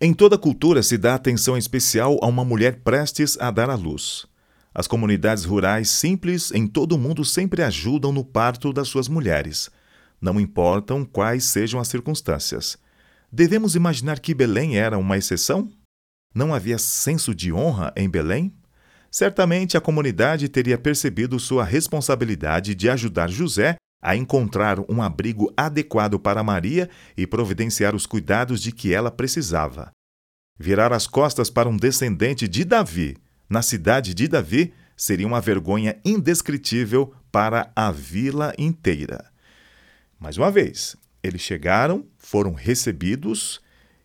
Em 0.00 0.12
toda 0.12 0.36
cultura 0.36 0.82
se 0.82 0.98
dá 0.98 1.14
atenção 1.14 1.56
especial 1.56 2.18
a 2.20 2.26
uma 2.26 2.44
mulher 2.44 2.80
prestes 2.80 3.38
a 3.40 3.50
dar 3.50 3.70
à 3.70 3.74
luz. 3.74 4.26
As 4.74 4.88
comunidades 4.88 5.44
rurais 5.44 5.88
simples 5.88 6.50
em 6.50 6.66
todo 6.66 6.92
o 6.92 6.98
mundo 6.98 7.24
sempre 7.24 7.62
ajudam 7.62 8.12
no 8.12 8.24
parto 8.24 8.72
das 8.72 8.88
suas 8.88 9.08
mulheres. 9.08 9.70
Não 10.20 10.40
importam 10.40 11.04
quais 11.04 11.44
sejam 11.44 11.78
as 11.78 11.88
circunstâncias. 11.88 12.76
Devemos 13.36 13.74
imaginar 13.74 14.20
que 14.20 14.32
Belém 14.32 14.78
era 14.78 14.96
uma 14.96 15.18
exceção? 15.18 15.68
Não 16.32 16.54
havia 16.54 16.78
senso 16.78 17.34
de 17.34 17.52
honra 17.52 17.92
em 17.96 18.08
Belém? 18.08 18.54
Certamente 19.10 19.76
a 19.76 19.80
comunidade 19.80 20.48
teria 20.48 20.78
percebido 20.78 21.40
sua 21.40 21.64
responsabilidade 21.64 22.76
de 22.76 22.88
ajudar 22.88 23.28
José 23.28 23.74
a 24.00 24.14
encontrar 24.14 24.78
um 24.88 25.02
abrigo 25.02 25.52
adequado 25.56 26.16
para 26.16 26.44
Maria 26.44 26.88
e 27.16 27.26
providenciar 27.26 27.92
os 27.96 28.06
cuidados 28.06 28.62
de 28.62 28.70
que 28.70 28.94
ela 28.94 29.10
precisava. 29.10 29.90
Virar 30.56 30.92
as 30.92 31.08
costas 31.08 31.50
para 31.50 31.68
um 31.68 31.76
descendente 31.76 32.46
de 32.46 32.64
Davi, 32.64 33.16
na 33.50 33.62
cidade 33.62 34.14
de 34.14 34.28
Davi, 34.28 34.72
seria 34.96 35.26
uma 35.26 35.40
vergonha 35.40 36.00
indescritível 36.04 37.12
para 37.32 37.72
a 37.74 37.90
vila 37.90 38.54
inteira. 38.56 39.28
Mais 40.20 40.38
uma 40.38 40.52
vez, 40.52 40.96
eles 41.24 41.40
chegaram, 41.40 42.06
foram 42.18 42.52
recebidos 42.52 43.60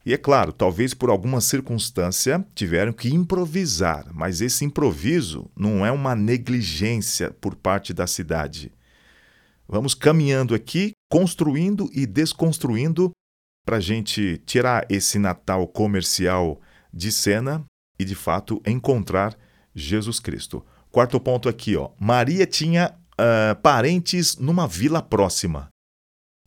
e, 0.05 0.13
é 0.13 0.17
claro, 0.17 0.53
talvez 0.53 0.93
por 0.93 1.09
alguma 1.09 1.41
circunstância 1.41 2.43
tiveram 2.55 2.93
que 2.93 3.13
improvisar, 3.13 4.07
mas 4.13 4.41
esse 4.41 4.63
improviso 4.65 5.51
não 5.55 5.85
é 5.85 5.91
uma 5.91 6.15
negligência 6.15 7.29
por 7.29 7.55
parte 7.55 7.93
da 7.93 8.07
cidade. 8.07 8.71
Vamos 9.67 9.93
caminhando 9.93 10.55
aqui, 10.55 10.93
construindo 11.11 11.89
e 11.93 12.07
desconstruindo 12.07 13.11
para 13.65 13.77
a 13.77 13.79
gente 13.79 14.41
tirar 14.45 14.85
esse 14.89 15.19
Natal 15.19 15.67
comercial 15.67 16.59
de 16.91 17.11
cena 17.11 17.63
e, 17.99 18.05
de 18.05 18.15
fato, 18.15 18.61
encontrar 18.65 19.37
Jesus 19.75 20.19
Cristo. 20.19 20.65
Quarto 20.89 21.19
ponto 21.19 21.47
aqui, 21.47 21.75
ó. 21.75 21.91
Maria 21.99 22.47
tinha 22.47 22.95
uh, 23.13 23.61
parentes 23.61 24.37
numa 24.37 24.67
vila 24.67 25.03
próxima. 25.03 25.69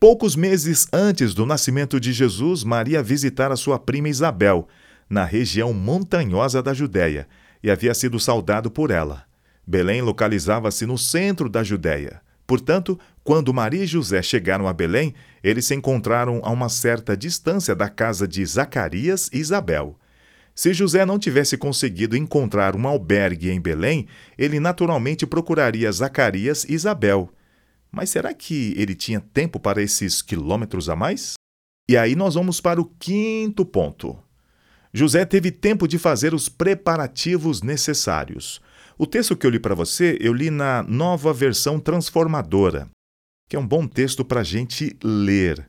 Poucos 0.03 0.35
meses 0.35 0.89
antes 0.93 1.33
do 1.33 1.47
nascimento 1.47 2.01
de 2.01 2.13
Jesus, 2.13 2.65
Maria 2.65 3.01
visitara 3.01 3.55
sua 3.55 3.79
prima 3.79 4.09
Isabel, 4.09 4.67
na 5.09 5.25
região 5.25 5.73
montanhosa 5.73 6.61
da 6.61 6.75
Judéia, 6.75 7.29
e 7.63 7.71
havia 7.71 7.95
sido 7.95 8.19
saudado 8.19 8.69
por 8.69 8.91
ela. 8.91 9.23
Belém 9.65 10.03
localizava-se 10.03 10.85
no 10.87 10.99
centro 10.99 11.49
da 11.49 11.63
Judéia. 11.63 12.21
Portanto, 12.49 12.99
quando 13.23 13.55
Maria 13.55 13.85
e 13.85 13.87
José 13.87 14.21
chegaram 14.23 14.67
a 14.67 14.73
Belém, 14.73 15.15
eles 15.41 15.67
se 15.67 15.75
encontraram 15.77 16.41
a 16.43 16.51
uma 16.51 16.69
certa 16.69 17.17
distância 17.17 17.73
da 17.73 17.89
casa 17.89 18.27
de 18.27 18.45
Zacarias 18.45 19.31
e 19.33 19.39
Isabel. 19.39 19.97
Se 20.53 20.75
José 20.75 21.07
não 21.07 21.17
tivesse 21.17 21.57
conseguido 21.57 22.17
encontrar 22.17 22.75
um 22.75 22.89
albergue 22.89 23.53
em 23.53 23.61
Belém, 23.61 24.09
ele 24.37 24.59
naturalmente 24.59 25.25
procuraria 25.25 25.93
Zacarias 25.93 26.65
e 26.65 26.73
Isabel. 26.73 27.31
Mas 27.93 28.09
será 28.09 28.33
que 28.33 28.75
ele 28.77 28.95
tinha 28.95 29.21
tempo 29.21 29.61
para 29.61 29.83
esses 29.83 30.23
quilômetros 30.23 30.89
a 30.89 30.97
mais? 30.97 31.35
E 31.89 31.97
aí 31.97 32.17
nós 32.17 32.35
vamos 32.35 32.61
para 32.61 32.81
o 32.81 32.87
quinto 32.99 33.67
ponto. 33.67 34.19
José 34.95 35.25
teve 35.25 35.51
tempo 35.51 35.87
de 35.87 35.99
fazer 35.99 36.33
os 36.33 36.49
preparativos 36.49 37.63
necessários. 37.63 38.61
O 38.97 39.07
texto 39.07 39.37
que 39.37 39.47
eu 39.47 39.51
li 39.51 39.59
para 39.59 39.75
você, 39.75 40.17
eu 40.21 40.33
li 40.33 40.51
na 40.51 40.83
nova 40.83 41.33
versão 41.33 41.79
transformadora, 41.79 42.89
que 43.49 43.57
é 43.57 43.59
um 43.59 43.67
bom 43.67 43.87
texto 43.87 44.25
para 44.25 44.41
a 44.41 44.45
gente 44.45 44.97
ler. 45.03 45.69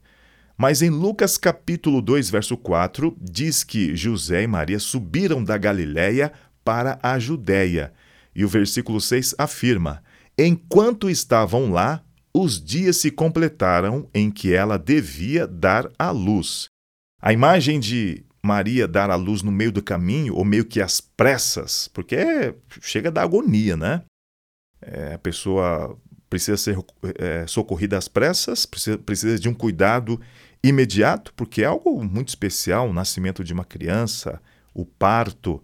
Mas 0.58 0.82
em 0.82 0.90
Lucas 0.90 1.38
capítulo 1.38 2.02
2, 2.02 2.30
verso 2.30 2.56
4, 2.56 3.18
diz 3.20 3.64
que 3.64 3.96
José 3.96 4.44
e 4.44 4.48
Maria 4.48 4.80
subiram 4.80 5.44
da 5.44 5.58
Galiléia 5.58 6.32
para 6.64 7.00
a 7.02 7.18
Judéia. 7.18 7.92
E 8.36 8.46
o 8.46 8.48
versículo 8.48 9.02
6 9.02 9.36
afirma: 9.38 10.04
Enquanto 10.38 11.10
estavam 11.10 11.72
lá, 11.72 12.04
os 12.34 12.62
dias 12.64 12.98
se 12.98 13.12
completaram 13.12 14.10
em 14.14 14.32
que 14.32 14.54
ela 14.54 14.78
devia 14.78 15.46
dar 15.46 15.90
à 16.00 16.10
luz. 16.10 16.68
A 17.22 17.32
imagem 17.32 17.80
de 17.80 18.26
Maria 18.42 18.88
dar 18.88 19.10
à 19.10 19.16
luz 19.16 19.42
no 19.42 19.52
meio 19.52 19.72
do 19.72 19.82
caminho, 19.82 20.36
ou 20.36 20.44
meio 20.44 20.66
que 20.66 20.82
às 20.82 21.00
pressas, 21.00 21.88
porque 21.94 22.16
é, 22.16 22.54
chega 22.82 23.10
da 23.10 23.22
agonia, 23.22 23.78
né? 23.78 24.04
É, 24.82 25.14
a 25.14 25.20
pessoa 25.20 25.98
precisa 26.30 26.58
ser 26.58 26.78
é, 27.20 27.48
socorrida 27.48 27.98
às 27.98 28.08
pressas, 28.08 28.66
precisa, 28.66 28.98
precisa 28.98 29.40
de 29.40 29.48
um 29.48 29.54
cuidado 29.54 30.20
imediato, 30.62 31.34
porque 31.36 31.62
é 31.62 31.66
algo 31.66 32.04
muito 32.04 32.30
especial 32.30 32.90
o 32.90 32.94
nascimento 32.94 33.44
de 33.44 33.54
uma 33.54 33.64
criança, 33.64 34.42
o 34.74 34.84
parto. 34.84 35.64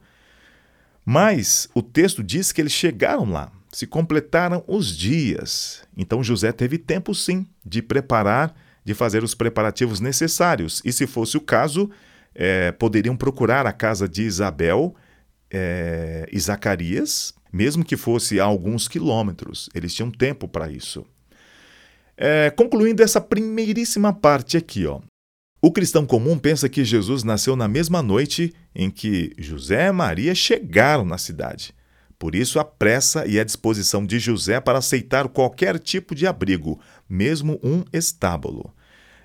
Mas 1.04 1.68
o 1.74 1.82
texto 1.82 2.24
diz 2.24 2.52
que 2.52 2.62
eles 2.62 2.72
chegaram 2.72 3.30
lá, 3.30 3.52
se 3.72 3.86
completaram 3.86 4.64
os 4.68 4.96
dias. 4.96 5.84
Então 5.96 6.24
José 6.24 6.52
teve 6.52 6.78
tempo, 6.78 7.14
sim, 7.14 7.46
de 7.66 7.82
preparar, 7.82 8.56
de 8.84 8.94
fazer 8.94 9.24
os 9.24 9.36
preparativos 9.36 10.00
necessários. 10.00 10.82
E 10.84 10.92
se 10.92 11.06
fosse 11.06 11.38
o 11.38 11.42
caso, 11.42 11.90
é, 12.34 12.72
poderiam 12.72 13.16
procurar 13.16 13.66
a 13.66 13.72
casa 13.72 14.08
de 14.08 14.24
Isabel 14.24 14.96
é, 15.52 16.28
e 16.32 16.40
Zacarias, 16.40 17.34
mesmo 17.52 17.84
que 17.84 17.98
fosse 17.98 18.40
a 18.40 18.44
alguns 18.44 18.88
quilômetros. 18.88 19.70
Eles 19.74 19.94
tinham 19.94 20.12
tempo 20.12 20.48
para 20.48 20.70
isso. 20.72 21.06
É, 22.18 22.50
concluindo 22.50 23.02
essa 23.02 23.22
primeiríssima 23.22 24.12
parte 24.14 24.58
aqui, 24.58 24.86
ó. 24.86 25.00
O 25.62 25.72
cristão 25.72 26.06
comum 26.06 26.38
pensa 26.38 26.70
que 26.70 26.86
Jesus 26.86 27.24
nasceu 27.24 27.56
na 27.56 27.68
mesma 27.68 28.02
noite 28.02 28.54
em 28.74 28.90
que 28.90 29.34
José 29.38 29.88
e 29.88 29.92
Maria 29.92 30.34
chegaram 30.34 31.04
na 31.04 31.18
cidade. 31.18 31.74
Por 32.20 32.36
isso, 32.36 32.60
a 32.60 32.66
pressa 32.66 33.26
e 33.26 33.40
a 33.40 33.46
disposição 33.46 34.06
de 34.06 34.20
José 34.20 34.60
para 34.60 34.80
aceitar 34.80 35.30
qualquer 35.30 35.80
tipo 35.80 36.14
de 36.14 36.28
abrigo, 36.28 36.78
mesmo 37.08 37.58
um 37.64 37.86
estábulo. 37.94 38.76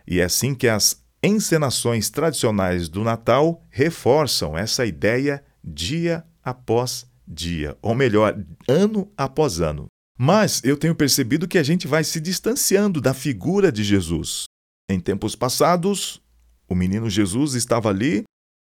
E 0.06 0.20
é 0.20 0.24
assim 0.24 0.54
que 0.54 0.68
as 0.68 1.02
encenações 1.20 2.08
tradicionais 2.08 2.88
do 2.88 3.02
Natal 3.02 3.66
reforçam 3.68 4.56
essa 4.56 4.86
ideia 4.86 5.42
dia 5.62 6.24
após 6.42 7.04
dia, 7.26 7.76
ou 7.82 7.94
melhor, 7.94 8.38
ano 8.68 9.10
após 9.16 9.60
ano. 9.60 9.86
Mas 10.16 10.62
eu 10.62 10.76
tenho 10.76 10.94
percebido 10.94 11.48
que 11.48 11.58
a 11.58 11.62
gente 11.62 11.88
vai 11.88 12.04
se 12.04 12.20
distanciando 12.20 13.00
da 13.00 13.12
figura 13.12 13.72
de 13.72 13.82
Jesus. 13.82 14.44
Em 14.88 15.00
tempos 15.00 15.34
passados, 15.34 16.22
o 16.68 16.74
menino 16.74 17.10
Jesus 17.10 17.54
estava 17.54 17.88
ali, 17.88 18.22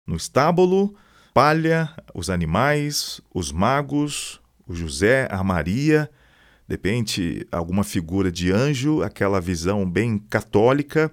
no 0.06 0.16
estábulo, 0.16 0.96
palha, 1.36 1.94
os 2.14 2.30
animais, 2.30 3.20
os 3.34 3.52
magos, 3.52 4.40
o 4.66 4.74
José, 4.74 5.28
a 5.30 5.44
Maria, 5.44 6.10
de 6.66 6.72
repente 6.72 7.46
alguma 7.52 7.84
figura 7.84 8.32
de 8.32 8.50
anjo, 8.50 9.02
aquela 9.02 9.38
visão 9.38 9.84
bem 9.84 10.16
católica, 10.16 11.12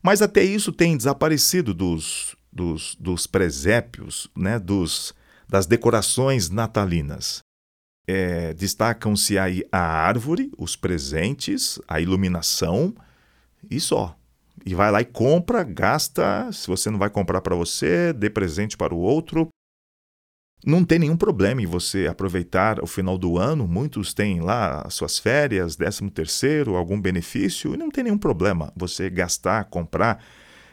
mas 0.00 0.22
até 0.22 0.44
isso 0.44 0.70
tem 0.70 0.96
desaparecido 0.96 1.74
dos, 1.74 2.36
dos, 2.52 2.94
dos 3.00 3.26
presépios, 3.26 4.28
né, 4.36 4.56
dos, 4.60 5.12
das 5.48 5.66
decorações 5.66 6.48
natalinas. 6.48 7.40
é, 8.06 8.54
destacam-se 8.54 9.36
aí 9.36 9.64
a 9.72 9.80
árvore, 9.80 10.52
os 10.56 10.76
presentes, 10.76 11.80
a 11.88 12.00
iluminação 12.00 12.94
e 13.68 13.80
só. 13.80 14.16
E 14.64 14.74
vai 14.74 14.90
lá 14.90 15.00
e 15.00 15.04
compra, 15.04 15.62
gasta. 15.64 16.50
Se 16.52 16.66
você 16.66 16.90
não 16.90 16.98
vai 16.98 17.10
comprar 17.10 17.40
para 17.40 17.54
você, 17.54 18.12
dê 18.12 18.30
presente 18.30 18.76
para 18.76 18.94
o 18.94 18.98
outro. 18.98 19.48
Não 20.64 20.84
tem 20.84 20.98
nenhum 20.98 21.16
problema 21.16 21.62
em 21.62 21.66
você 21.66 22.06
aproveitar 22.06 22.82
o 22.82 22.86
final 22.86 23.16
do 23.18 23.38
ano. 23.38 23.68
Muitos 23.68 24.14
têm 24.14 24.40
lá 24.40 24.82
as 24.86 24.94
suas 24.94 25.18
férias, 25.18 25.76
13 25.76 26.10
terceiro, 26.10 26.76
algum 26.76 27.00
benefício. 27.00 27.74
E 27.74 27.76
não 27.76 27.90
tem 27.90 28.04
nenhum 28.04 28.18
problema 28.18 28.72
você 28.74 29.10
gastar, 29.10 29.64
comprar 29.64 30.24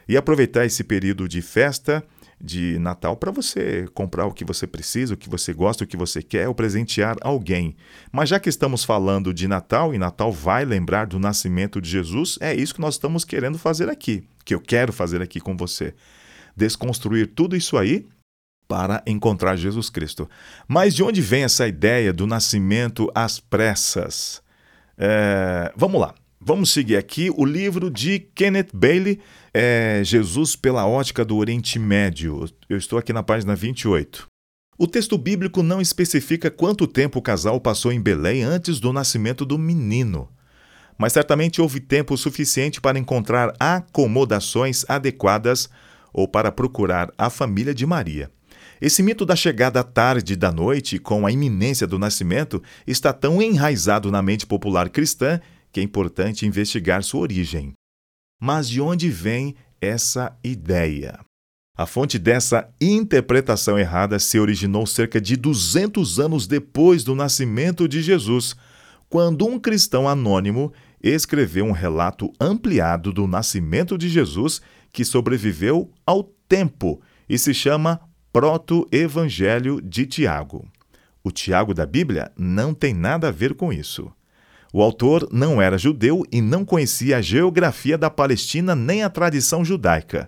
e 0.08 0.16
aproveitar 0.16 0.64
esse 0.64 0.82
período 0.82 1.28
de 1.28 1.40
festa 1.40 2.04
de 2.40 2.78
Natal 2.78 3.16
para 3.16 3.30
você 3.30 3.86
comprar 3.94 4.26
o 4.26 4.32
que 4.32 4.44
você 4.44 4.66
precisa, 4.66 5.14
o 5.14 5.16
que 5.16 5.30
você 5.30 5.52
gosta, 5.52 5.84
o 5.84 5.86
que 5.86 5.96
você 5.96 6.22
quer, 6.22 6.48
ou 6.48 6.54
presentear 6.54 7.16
alguém. 7.22 7.76
Mas 8.12 8.28
já 8.28 8.40
que 8.40 8.48
estamos 8.48 8.84
falando 8.84 9.32
de 9.32 9.48
Natal 9.48 9.94
e 9.94 9.98
Natal 9.98 10.32
vai 10.32 10.64
lembrar 10.64 11.06
do 11.06 11.18
nascimento 11.18 11.80
de 11.80 11.88
Jesus, 11.88 12.38
é 12.40 12.54
isso 12.54 12.74
que 12.74 12.80
nós 12.80 12.94
estamos 12.94 13.24
querendo 13.24 13.58
fazer 13.58 13.88
aqui, 13.88 14.24
que 14.44 14.54
eu 14.54 14.60
quero 14.60 14.92
fazer 14.92 15.22
aqui 15.22 15.40
com 15.40 15.56
você. 15.56 15.94
Desconstruir 16.56 17.28
tudo 17.28 17.56
isso 17.56 17.78
aí 17.78 18.06
para 18.66 19.02
encontrar 19.06 19.56
Jesus 19.56 19.90
Cristo. 19.90 20.28
Mas 20.66 20.94
de 20.94 21.02
onde 21.02 21.20
vem 21.20 21.44
essa 21.44 21.66
ideia 21.66 22.12
do 22.12 22.26
nascimento 22.26 23.10
às 23.14 23.38
pressas? 23.38 24.42
É, 24.96 25.72
vamos 25.76 26.00
lá. 26.00 26.14
Vamos 26.40 26.72
seguir 26.72 26.96
aqui 26.96 27.30
o 27.34 27.44
livro 27.44 27.90
de 27.90 28.18
Kenneth 28.18 28.68
Bailey, 28.74 29.18
é, 29.52 30.02
Jesus 30.04 30.54
pela 30.54 30.86
ótica 30.86 31.24
do 31.24 31.38
Oriente 31.38 31.78
Médio. 31.78 32.44
Eu 32.68 32.76
estou 32.76 32.98
aqui 32.98 33.14
na 33.14 33.22
página 33.22 33.56
28. 33.56 34.26
O 34.76 34.86
texto 34.86 35.16
bíblico 35.16 35.62
não 35.62 35.80
especifica 35.80 36.50
quanto 36.50 36.86
tempo 36.86 37.18
o 37.18 37.22
casal 37.22 37.60
passou 37.60 37.92
em 37.92 38.00
Belém 38.00 38.42
antes 38.42 38.78
do 38.78 38.92
nascimento 38.92 39.46
do 39.46 39.56
menino. 39.56 40.28
Mas 40.98 41.12
certamente 41.12 41.62
houve 41.62 41.80
tempo 41.80 42.16
suficiente 42.16 42.80
para 42.80 42.98
encontrar 42.98 43.54
acomodações 43.58 44.84
adequadas 44.88 45.70
ou 46.12 46.28
para 46.28 46.52
procurar 46.52 47.10
a 47.16 47.30
família 47.30 47.74
de 47.74 47.86
Maria. 47.86 48.30
Esse 48.80 49.02
mito 49.02 49.24
da 49.24 49.36
chegada 49.36 49.80
à 49.80 49.84
tarde 49.84 50.36
da 50.36 50.50
noite 50.50 50.98
com 50.98 51.26
a 51.26 51.32
iminência 51.32 51.86
do 51.86 51.98
nascimento 51.98 52.62
está 52.86 53.12
tão 53.12 53.40
enraizado 53.40 54.10
na 54.10 54.22
mente 54.22 54.46
popular 54.46 54.88
cristã 54.88 55.40
que 55.72 55.80
é 55.80 55.82
importante 55.82 56.46
investigar 56.46 57.02
sua 57.02 57.20
origem. 57.20 57.72
Mas 58.40 58.68
de 58.68 58.80
onde 58.80 59.10
vem 59.10 59.54
essa 59.80 60.36
ideia? 60.42 61.18
A 61.76 61.86
fonte 61.86 62.18
dessa 62.20 62.68
interpretação 62.80 63.76
errada 63.76 64.18
se 64.20 64.38
originou 64.38 64.86
cerca 64.86 65.20
de 65.20 65.36
200 65.36 66.20
anos 66.20 66.46
depois 66.46 67.02
do 67.02 67.16
nascimento 67.16 67.88
de 67.88 68.00
Jesus, 68.00 68.54
quando 69.08 69.46
um 69.46 69.58
cristão 69.58 70.08
anônimo 70.08 70.72
escreveu 71.02 71.64
um 71.64 71.72
relato 71.72 72.32
ampliado 72.40 73.12
do 73.12 73.26
nascimento 73.26 73.98
de 73.98 74.08
Jesus 74.08 74.62
que 74.92 75.04
sobreviveu 75.04 75.90
ao 76.06 76.22
tempo 76.48 77.02
e 77.28 77.36
se 77.36 77.52
chama 77.52 78.00
Proto-Evangelho 78.34 79.80
de 79.80 80.06
Tiago. 80.06 80.68
O 81.22 81.30
Tiago 81.30 81.72
da 81.72 81.86
Bíblia 81.86 82.32
não 82.36 82.74
tem 82.74 82.92
nada 82.92 83.28
a 83.28 83.30
ver 83.30 83.54
com 83.54 83.72
isso. 83.72 84.12
O 84.72 84.82
autor 84.82 85.28
não 85.30 85.62
era 85.62 85.78
judeu 85.78 86.24
e 86.32 86.40
não 86.40 86.64
conhecia 86.64 87.18
a 87.18 87.22
geografia 87.22 87.96
da 87.96 88.10
Palestina 88.10 88.74
nem 88.74 89.04
a 89.04 89.08
tradição 89.08 89.64
judaica. 89.64 90.26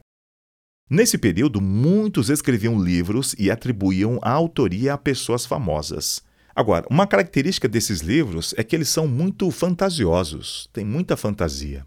Nesse 0.89 1.19
período, 1.19 1.61
muitos 1.61 2.31
escreviam 2.31 2.81
livros 2.81 3.35
e 3.41 3.51
atribuíam 3.51 4.21
a 4.23 4.31
autoria 4.31 4.95
a 4.95 4.99
pessoas 4.99 5.45
famosas. 5.45 6.23
Agora, 6.55 6.87
uma 6.89 7.09
característica 7.09 7.67
desses 7.67 8.03
livros 8.03 8.55
é 8.57 8.63
que 8.63 8.77
eles 8.77 8.89
são 8.89 9.09
muito 9.09 9.51
fantasiosos, 9.51 10.71
tem 10.73 10.85
muita 10.85 11.17
fantasia. 11.17 11.85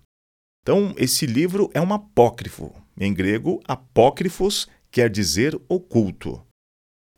Então, 0.64 0.94
esse 0.98 1.26
livro 1.26 1.72
é 1.74 1.80
um 1.80 1.94
apócrifo. 1.94 2.76
Em 3.00 3.14
grego, 3.14 3.62
apócrifos 3.66 4.68
quer 4.92 5.10
dizer 5.10 5.60
oculto. 5.68 6.42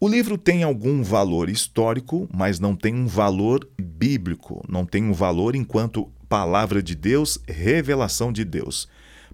O 0.04 0.08
livro 0.08 0.36
tem 0.36 0.64
algum 0.64 1.04
valor 1.04 1.48
histórico, 1.48 2.28
mas 2.34 2.60
não 2.60 2.76
tem 2.76 2.96
um 2.96 3.06
valor 3.06 3.70
bíblico, 3.80 4.66
não 4.68 4.84
tem 4.84 5.04
um 5.04 5.14
valor 5.14 5.56
enquanto 5.56 6.12
palavra 6.28 6.82
de 6.82 6.96
Deus, 6.96 7.38
revelação 7.48 8.34
de 8.34 8.44
Deus. 8.44 8.88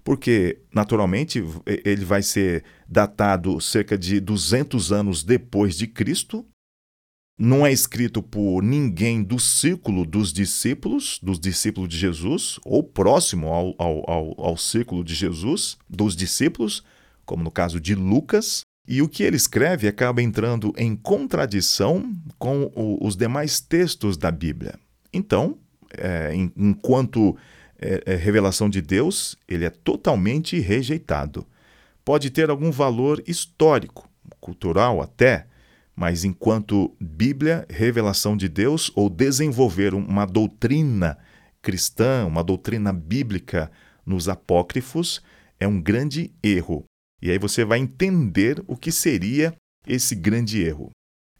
Porque, 0.04 0.60
naturalmente, 0.74 1.42
ele 1.84 2.04
vai 2.04 2.22
ser 2.22 2.64
datado 2.86 3.60
cerca 3.60 3.96
de 3.96 4.20
200 4.20 4.92
anos 4.92 5.22
depois 5.22 5.76
de 5.76 5.86
Cristo. 5.86 6.44
Não 7.38 7.64
é 7.64 7.72
escrito 7.72 8.22
por 8.22 8.62
ninguém 8.62 9.22
do 9.22 9.38
círculo 9.38 10.04
dos 10.04 10.32
discípulos, 10.32 11.18
dos 11.22 11.38
discípulos 11.38 11.88
de 11.88 11.96
Jesus, 11.96 12.58
ou 12.64 12.82
próximo 12.82 13.48
ao, 13.48 13.74
ao, 13.78 14.10
ao, 14.10 14.40
ao 14.40 14.56
círculo 14.56 15.02
de 15.02 15.14
Jesus, 15.14 15.78
dos 15.88 16.14
discípulos, 16.16 16.84
como 17.28 17.44
no 17.44 17.50
caso 17.50 17.78
de 17.78 17.94
Lucas. 17.94 18.62
E 18.86 19.02
o 19.02 19.08
que 19.08 19.22
ele 19.22 19.36
escreve 19.36 19.86
acaba 19.86 20.22
entrando 20.22 20.72
em 20.78 20.96
contradição 20.96 22.10
com 22.38 22.72
o, 22.74 23.06
os 23.06 23.14
demais 23.14 23.60
textos 23.60 24.16
da 24.16 24.30
Bíblia. 24.30 24.78
Então, 25.12 25.58
é, 25.92 26.34
em, 26.34 26.50
enquanto 26.56 27.36
é, 27.78 28.02
é, 28.06 28.16
revelação 28.16 28.70
de 28.70 28.80
Deus, 28.80 29.36
ele 29.46 29.66
é 29.66 29.70
totalmente 29.70 30.58
rejeitado. 30.58 31.46
Pode 32.02 32.30
ter 32.30 32.48
algum 32.48 32.70
valor 32.70 33.22
histórico, 33.26 34.08
cultural 34.40 35.02
até, 35.02 35.46
mas 35.94 36.24
enquanto 36.24 36.96
Bíblia, 36.98 37.66
revelação 37.68 38.38
de 38.38 38.48
Deus, 38.48 38.90
ou 38.94 39.10
desenvolver 39.10 39.92
uma 39.92 40.24
doutrina 40.24 41.18
cristã, 41.60 42.24
uma 42.24 42.42
doutrina 42.42 42.90
bíblica 42.90 43.70
nos 44.06 44.30
apócrifos, 44.30 45.20
é 45.60 45.68
um 45.68 45.78
grande 45.78 46.32
erro. 46.42 46.87
E 47.20 47.30
aí 47.30 47.38
você 47.38 47.64
vai 47.64 47.78
entender 47.78 48.62
o 48.66 48.76
que 48.76 48.92
seria 48.92 49.54
esse 49.86 50.14
grande 50.14 50.62
erro. 50.62 50.90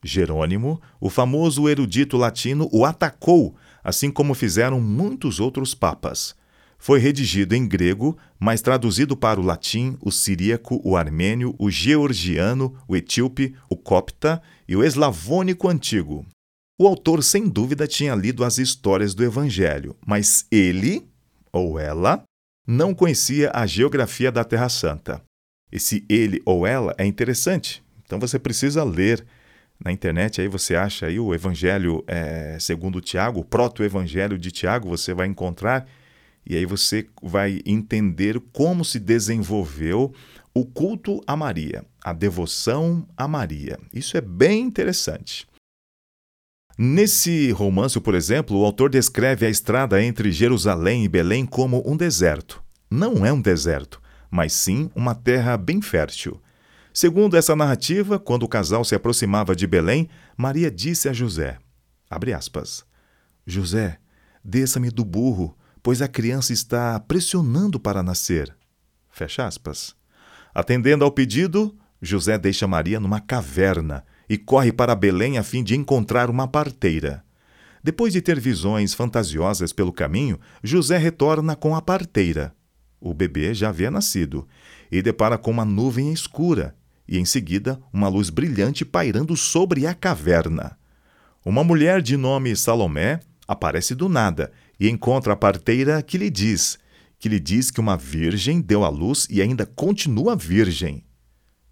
Jerônimo, 0.02 0.80
o 1.00 1.10
famoso 1.10 1.68
erudito 1.68 2.16
latino, 2.16 2.68
o 2.72 2.84
atacou, 2.84 3.56
assim 3.82 4.10
como 4.10 4.34
fizeram 4.34 4.80
muitos 4.80 5.40
outros 5.40 5.74
papas. 5.74 6.36
Foi 6.78 7.00
redigido 7.00 7.56
em 7.56 7.66
grego, 7.66 8.16
mas 8.38 8.62
traduzido 8.62 9.16
para 9.16 9.40
o 9.40 9.42
latim, 9.42 9.98
o 10.00 10.12
siríaco, 10.12 10.80
o 10.84 10.96
armênio, 10.96 11.54
o 11.58 11.68
georgiano, 11.68 12.76
o 12.86 12.94
etíope, 12.94 13.54
o 13.68 13.76
copta 13.76 14.40
e 14.68 14.76
o 14.76 14.84
eslavônico 14.84 15.68
antigo. 15.68 16.24
O 16.80 16.86
autor, 16.86 17.24
sem 17.24 17.48
dúvida, 17.48 17.88
tinha 17.88 18.14
lido 18.14 18.44
as 18.44 18.58
histórias 18.58 19.12
do 19.12 19.24
Evangelho, 19.24 19.96
mas 20.06 20.46
ele, 20.52 21.04
ou 21.52 21.76
ela, 21.76 22.22
não 22.64 22.94
conhecia 22.94 23.50
a 23.52 23.66
geografia 23.66 24.30
da 24.30 24.44
Terra 24.44 24.68
Santa. 24.68 25.20
Esse 25.70 26.04
ele 26.08 26.42
ou 26.44 26.66
ela 26.66 26.94
é 26.98 27.04
interessante. 27.04 27.82
Então 28.04 28.18
você 28.18 28.38
precisa 28.38 28.82
ler 28.84 29.24
na 29.82 29.92
internet, 29.92 30.40
aí 30.40 30.48
você 30.48 30.74
acha 30.74 31.06
aí 31.06 31.20
o 31.20 31.32
Evangelho 31.32 32.02
é, 32.06 32.56
segundo 32.58 33.00
Tiago, 33.00 33.40
o 33.40 33.44
proto-evangelho 33.44 34.36
de 34.36 34.50
Tiago, 34.50 34.88
você 34.88 35.14
vai 35.14 35.28
encontrar 35.28 35.86
e 36.44 36.56
aí 36.56 36.66
você 36.66 37.06
vai 37.22 37.60
entender 37.64 38.40
como 38.52 38.84
se 38.84 38.98
desenvolveu 38.98 40.12
o 40.52 40.64
culto 40.64 41.20
a 41.26 41.36
Maria, 41.36 41.84
a 42.02 42.12
devoção 42.12 43.06
a 43.16 43.28
Maria. 43.28 43.78
Isso 43.92 44.16
é 44.16 44.20
bem 44.20 44.62
interessante. 44.62 45.46
Nesse 46.76 47.50
romance, 47.50 48.00
por 48.00 48.14
exemplo, 48.14 48.58
o 48.58 48.64
autor 48.64 48.88
descreve 48.88 49.44
a 49.44 49.50
estrada 49.50 50.02
entre 50.02 50.32
Jerusalém 50.32 51.04
e 51.04 51.08
Belém 51.08 51.44
como 51.44 51.82
um 51.84 51.96
deserto. 51.96 52.62
Não 52.90 53.26
é 53.26 53.32
um 53.32 53.40
deserto 53.40 54.00
mas 54.30 54.52
sim 54.52 54.90
uma 54.94 55.14
terra 55.14 55.56
bem 55.56 55.80
fértil. 55.80 56.40
Segundo 56.92 57.36
essa 57.36 57.54
narrativa, 57.54 58.18
quando 58.18 58.42
o 58.42 58.48
casal 58.48 58.84
se 58.84 58.94
aproximava 58.94 59.54
de 59.54 59.66
Belém, 59.66 60.08
Maria 60.36 60.70
disse 60.70 61.08
a 61.08 61.12
José: 61.12 61.58
aspas, 62.36 62.84
José, 63.46 63.98
desça-me 64.44 64.90
do 64.90 65.04
burro, 65.04 65.56
pois 65.82 66.02
a 66.02 66.08
criança 66.08 66.52
está 66.52 66.98
pressionando 67.00 67.78
para 67.78 68.02
nascer. 68.02 68.54
Fecha 69.10 69.46
aspas. 69.46 69.94
Atendendo 70.54 71.04
ao 71.04 71.10
pedido, 71.10 71.76
José 72.00 72.38
deixa 72.38 72.66
Maria 72.66 73.00
numa 73.00 73.20
caverna 73.20 74.04
e 74.28 74.36
corre 74.36 74.72
para 74.72 74.94
Belém 74.94 75.38
a 75.38 75.42
fim 75.42 75.62
de 75.62 75.76
encontrar 75.76 76.30
uma 76.30 76.46
parteira. 76.46 77.24
Depois 77.82 78.12
de 78.12 78.20
ter 78.20 78.38
visões 78.38 78.92
fantasiosas 78.92 79.72
pelo 79.72 79.92
caminho, 79.92 80.38
José 80.62 80.98
retorna 80.98 81.56
com 81.56 81.74
a 81.74 81.80
parteira. 81.80 82.54
O 83.00 83.14
bebê 83.14 83.54
já 83.54 83.68
havia 83.68 83.90
nascido 83.90 84.46
e 84.90 85.00
depara 85.02 85.38
com 85.38 85.50
uma 85.50 85.64
nuvem 85.64 86.12
escura 86.12 86.74
e, 87.06 87.18
em 87.18 87.24
seguida, 87.24 87.80
uma 87.92 88.08
luz 88.08 88.30
brilhante 88.30 88.84
pairando 88.84 89.36
sobre 89.36 89.86
a 89.86 89.94
caverna. 89.94 90.76
Uma 91.44 91.64
mulher 91.64 92.02
de 92.02 92.16
nome 92.16 92.54
Salomé 92.56 93.20
aparece 93.46 93.94
do 93.94 94.08
nada 94.08 94.52
e 94.78 94.88
encontra 94.88 95.32
a 95.32 95.36
parteira 95.36 96.02
que 96.02 96.18
lhe 96.18 96.28
diz 96.28 96.78
que 97.18 97.28
lhe 97.28 97.40
diz 97.40 97.70
que 97.70 97.80
uma 97.80 97.96
virgem 97.96 98.60
deu 98.60 98.84
à 98.84 98.88
luz 98.88 99.26
e 99.28 99.42
ainda 99.42 99.66
continua 99.66 100.36
virgem. 100.36 101.04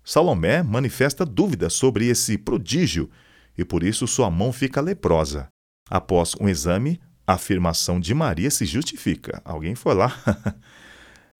Salomé 0.05 0.63
manifesta 0.63 1.25
dúvidas 1.25 1.73
sobre 1.73 2.07
esse 2.07 2.37
prodígio 2.37 3.09
e 3.57 3.65
por 3.65 3.83
isso 3.83 4.07
sua 4.07 4.31
mão 4.31 4.53
fica 4.53 4.81
leprosa. 4.81 5.49
Após 5.89 6.35
um 6.41 6.49
exame, 6.49 7.01
a 7.27 7.35
afirmação 7.35 8.01
de 8.01 8.13
Maria 8.13 8.51
se 8.51 8.67
justifica. 8.67 9.41
Alguém 9.45 9.75
foi 9.75 9.95
lá. 9.95 10.13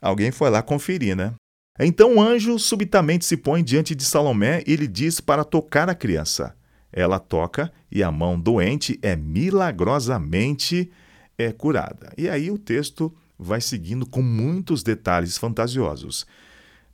Alguém 0.01 0.31
foi 0.31 0.51
lá 0.51 0.63
conferir, 0.63 1.17
né? 1.17 1.35
Então 1.79 2.17
o 2.17 2.21
anjo 2.21 2.59
subitamente 2.59 3.25
se 3.25 3.37
põe 3.37 3.63
diante 3.63 3.95
de 3.95 4.05
Salomé 4.05 4.63
e 4.67 4.77
lhe 4.77 4.87
diz 4.87 5.21
para 5.21 5.45
tocar 5.45 5.89
a 5.89 5.95
criança. 5.95 6.57
Ela 6.93 7.19
toca 7.19 7.71
e 7.91 8.03
a 8.03 8.11
mão 8.11 8.41
doente 8.41 8.99
é 9.03 9.15
milagrosamente 9.15 10.91
é, 11.37 11.53
curada. 11.53 12.13
E 12.17 12.29
aí 12.29 12.51
o 12.51 12.59
texto 12.59 13.15
vai 13.39 13.61
seguindo 13.61 14.07
com 14.07 14.23
muitos 14.23 14.83
detalhes 14.83 15.37
fantasiosos. 15.37 16.27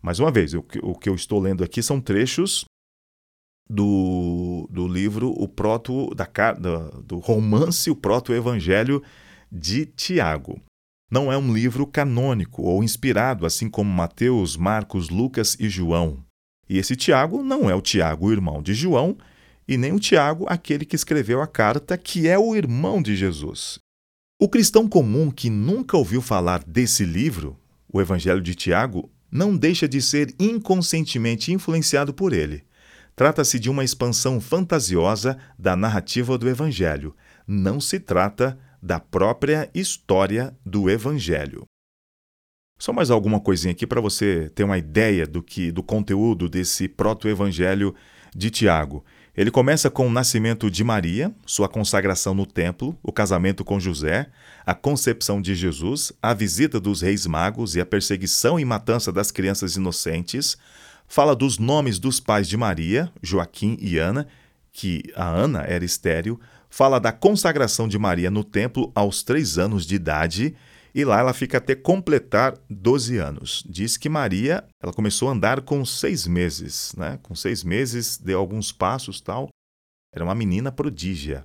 Mais 0.01 0.19
uma 0.19 0.33
vez, 0.33 0.53
o 0.55 0.62
que, 0.62 0.81
o 0.83 0.95
que 0.95 1.09
eu 1.09 1.15
estou 1.15 1.38
lendo 1.38 1.62
aqui 1.62 1.81
são 1.81 2.01
trechos 2.01 2.65
do, 3.71 4.69
do 4.69 4.88
livro 4.88 5.31
o 5.31 5.47
proto 5.47 6.12
da, 6.15 6.27
do 7.05 7.19
romance 7.19 7.88
o 7.88 7.97
proto 7.97 8.35
evangelho 8.35 9.01
de 9.51 9.87
Tiago. 9.87 10.61
Não 11.12 11.31
é 11.31 11.37
um 11.37 11.53
livro 11.53 11.87
canônico 11.87 12.62
ou 12.62 12.83
inspirado, 12.83 13.44
assim 13.44 13.68
como 13.68 13.92
Mateus, 13.92 14.57
Marcos, 14.57 15.11
Lucas 15.11 15.55
e 15.61 15.68
João. 15.68 16.25
E 16.66 16.79
esse 16.79 16.96
Tiago 16.96 17.42
não 17.42 17.68
é 17.68 17.75
o 17.75 17.83
Tiago, 17.83 18.33
irmão 18.33 18.62
de 18.62 18.72
João, 18.72 19.18
e 19.68 19.77
nem 19.77 19.92
o 19.92 20.01
Tiago, 20.01 20.46
aquele 20.48 20.87
que 20.87 20.96
escreveu 20.96 21.42
a 21.42 21.46
carta, 21.46 21.98
que 21.98 22.27
é 22.27 22.38
o 22.38 22.57
irmão 22.57 23.03
de 23.03 23.14
Jesus. 23.14 23.79
O 24.40 24.48
cristão 24.48 24.88
comum 24.88 25.31
que 25.31 25.51
nunca 25.51 25.98
ouviu 25.98 26.22
falar 26.22 26.64
desse 26.64 27.05
livro, 27.05 27.59
o 27.92 28.01
Evangelho 28.01 28.40
de 28.40 28.55
Tiago, 28.55 29.11
não 29.31 29.55
deixa 29.55 29.87
de 29.87 30.01
ser 30.01 30.35
inconscientemente 30.40 31.53
influenciado 31.53 32.14
por 32.14 32.33
ele. 32.33 32.64
Trata-se 33.14 33.59
de 33.59 33.68
uma 33.68 33.85
expansão 33.85 34.40
fantasiosa 34.40 35.37
da 35.59 35.77
narrativa 35.77 36.38
do 36.38 36.48
Evangelho. 36.48 37.14
Não 37.46 37.83
se 37.83 38.01
trata 38.01 38.59
da 38.83 38.99
própria 38.99 39.71
história 39.73 40.57
do 40.66 40.90
Evangelho. 40.90 41.64
Só 42.79 42.92
mais 42.92 43.12
alguma 43.12 43.38
coisinha 43.38 43.71
aqui 43.71 43.87
para 43.87 44.01
você 44.01 44.51
ter 44.57 44.64
uma 44.64 44.77
ideia 44.77 45.25
do 45.25 45.40
que 45.40 45.71
do 45.71 45.85
conteúdo 45.85 46.49
desse 46.49 46.88
proto-evangelho 46.88 47.95
de 48.35 48.51
Tiago. 48.51 49.05
Ele 49.37 49.53
começa 49.53 49.88
com 49.88 50.09
o 50.09 50.11
nascimento 50.11 50.68
de 50.68 50.83
Maria, 50.83 51.33
sua 51.47 51.68
consagração 51.68 52.35
no 52.35 52.45
templo, 52.45 52.99
o 53.01 53.12
casamento 53.12 53.64
com 53.64 53.79
José, 53.79 54.29
a 54.66 54.75
concepção 54.75 55.40
de 55.40 55.55
Jesus, 55.55 56.12
a 56.21 56.35
visita 56.35 56.81
dos 56.81 57.03
reis 57.03 57.25
magos 57.25 57.77
e 57.77 57.81
a 57.81 57.87
perseguição 57.87 58.59
e 58.59 58.64
matança 58.64 59.12
das 59.12 59.31
crianças 59.31 59.77
inocentes, 59.77 60.59
fala 61.07 61.37
dos 61.37 61.59
nomes 61.59 62.01
dos 62.01 62.18
pais 62.18 62.49
de 62.49 62.57
Maria, 62.57 63.12
Joaquim 63.23 63.79
e 63.81 63.97
Ana, 63.97 64.27
que 64.73 65.05
a 65.14 65.29
Ana 65.29 65.62
era 65.62 65.85
estéril, 65.85 66.40
fala 66.72 66.98
da 66.98 67.12
consagração 67.12 67.87
de 67.87 67.98
Maria 67.98 68.30
no 68.30 68.42
templo 68.42 68.90
aos 68.94 69.22
três 69.22 69.58
anos 69.58 69.85
de 69.85 69.94
idade, 69.94 70.56
e 70.94 71.04
lá 71.04 71.20
ela 71.20 71.35
fica 71.35 71.58
até 71.58 71.74
completar 71.74 72.54
12 72.68 73.18
anos. 73.18 73.62
Diz 73.68 73.98
que 73.98 74.08
Maria 74.08 74.64
ela 74.82 74.92
começou 74.92 75.28
a 75.28 75.32
andar 75.32 75.61
com 75.61 75.85
seis 75.85 76.26
meses, 76.26 76.94
né? 76.96 77.18
com 77.22 77.35
seis 77.35 77.62
meses, 77.62 78.16
deu 78.16 78.38
alguns 78.38 78.72
passos 78.72 79.20
tal. 79.20 79.50
Era 80.14 80.24
uma 80.24 80.35
menina 80.35 80.72
prodígia. 80.72 81.44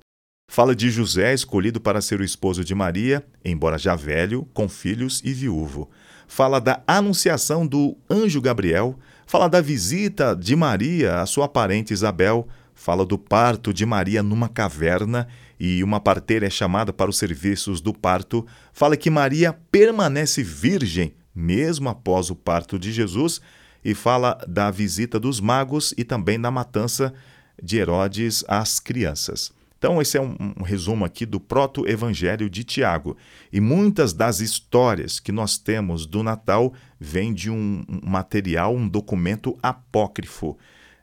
Fala 0.49 0.73
de 0.73 0.89
José, 0.89 1.33
escolhido 1.33 1.81
para 1.81 1.99
ser 1.99 2.21
o 2.21 2.23
esposo 2.23 2.63
de 2.63 2.73
Maria, 2.73 3.21
embora 3.43 3.77
já 3.77 3.95
velho, 3.95 4.47
com 4.53 4.69
filhos 4.69 5.21
e 5.25 5.33
viúvo. 5.33 5.89
Fala 6.25 6.59
da 6.59 6.81
anunciação 6.87 7.67
do 7.67 7.97
anjo 8.09 8.39
Gabriel, 8.39 8.97
fala 9.25 9.49
da 9.49 9.59
visita 9.59 10.33
de 10.33 10.55
Maria 10.55 11.19
à 11.19 11.25
sua 11.25 11.49
parente 11.49 11.93
Isabel, 11.93 12.47
fala 12.77 13.03
do 13.03 13.17
parto 13.17 13.73
de 13.73 13.85
Maria 13.85 14.21
numa 14.21 14.47
caverna 14.47 15.27
e 15.59 15.83
uma 15.83 15.99
parteira 15.99 16.45
é 16.45 16.49
chamada 16.49 16.93
para 16.93 17.09
os 17.09 17.17
serviços 17.17 17.81
do 17.81 17.91
parto, 17.91 18.45
fala 18.71 18.95
que 18.95 19.09
Maria 19.09 19.51
permanece 19.71 20.43
virgem 20.43 21.15
mesmo 21.33 21.89
após 21.89 22.29
o 22.29 22.35
parto 22.35 22.77
de 22.77 22.91
Jesus 22.91 23.41
e 23.83 23.95
fala 23.95 24.37
da 24.47 24.69
visita 24.69 25.19
dos 25.19 25.39
magos 25.39 25.93
e 25.97 26.03
também 26.03 26.39
da 26.39 26.51
matança 26.51 27.13
de 27.61 27.77
Herodes 27.77 28.45
às 28.47 28.79
crianças. 28.79 29.51
Então, 29.79 30.01
esse 30.01 30.17
é 30.17 30.21
um, 30.21 30.35
um 30.59 30.63
resumo 30.63 31.03
aqui 31.03 31.25
do 31.25 31.39
proto-evangelho 31.39 32.49
de 32.49 32.63
Tiago. 32.63 33.15
E 33.51 33.59
muitas 33.59 34.11
das 34.13 34.39
histórias 34.39 35.19
que 35.19 35.31
nós 35.31 35.57
temos 35.57 36.05
do 36.05 36.23
Natal 36.23 36.73
vêm 36.99 37.33
de 37.33 37.49
um, 37.51 37.83
material, 38.03 38.75
um 38.75 38.87
documento 38.87 39.57
apócrifo. 39.61 40.57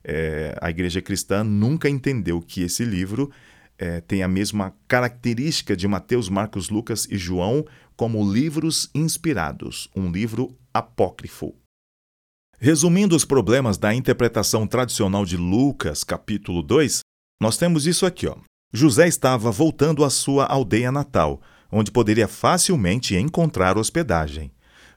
É, 0.04 0.56
a 0.60 0.70
igreja 0.70 1.00
cristã 1.00 1.42
nunca 1.42 1.88
entendeu 1.88 2.40
que 2.40 2.62
esse 2.62 2.84
livro 2.84 3.30
é, 3.78 4.00
tem 4.00 4.22
a 4.22 4.28
mesma 4.28 4.74
característica 4.86 5.76
de 5.76 5.88
Mateus, 5.88 6.28
Marcos, 6.28 6.68
Lucas 6.68 7.06
e 7.10 7.16
João 7.16 7.64
como 7.96 8.30
livros 8.30 8.90
inspirados, 8.94 9.88
um 9.94 10.10
livro 10.10 10.56
apócrifo. 10.72 11.54
Resumindo 12.58 13.16
os 13.16 13.24
problemas 13.24 13.76
da 13.78 13.94
interpretação 13.94 14.66
tradicional 14.66 15.24
de 15.24 15.36
Lucas, 15.36 16.04
capítulo 16.04 16.62
2, 16.62 17.00
nós 17.40 17.56
temos 17.56 17.86
isso 17.86 18.06
aqui, 18.06 18.26
ó. 18.26 18.36
José 18.72 19.06
estava 19.06 19.50
voltando 19.50 20.04
à 20.04 20.10
sua 20.10 20.46
aldeia 20.46 20.90
natal, 20.90 21.40
onde 21.70 21.90
poderia 21.90 22.26
facilmente 22.26 23.16
encontrar 23.16 23.76
hospedagem. 23.76 24.50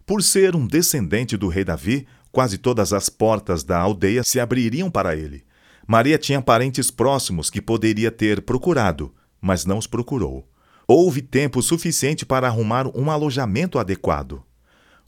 Por 0.06 0.24
ser 0.24 0.56
um 0.56 0.65
descendente 0.65 1.36
do 1.36 1.48
rei 1.48 1.63
Davi, 1.63 2.08
quase 2.38 2.60
todas 2.60 2.93
as 2.93 3.10
portas 3.10 3.63
da 3.63 3.80
aldeia 3.80 4.23
se 4.23 4.39
abririam 4.39 4.91
para 4.91 5.15
ele. 5.15 5.43
Maria 5.88 6.19
tinha 6.19 6.39
parentes 6.39 6.91
próximos 6.91 7.50
que 7.50 7.60
poderia 7.60 8.12
ter 8.12 8.43
procurado, 8.43 9.12
mas 9.41 9.65
não 9.65 9.80
os 9.80 9.88
procurou. 9.88 10.47
Houve 10.88 11.23
tempo 11.23 11.63
suficiente 11.63 12.28
para 12.28 12.45
arrumar 12.45 12.86
um 12.95 13.10
alojamento 13.10 13.80
adequado. 13.80 14.43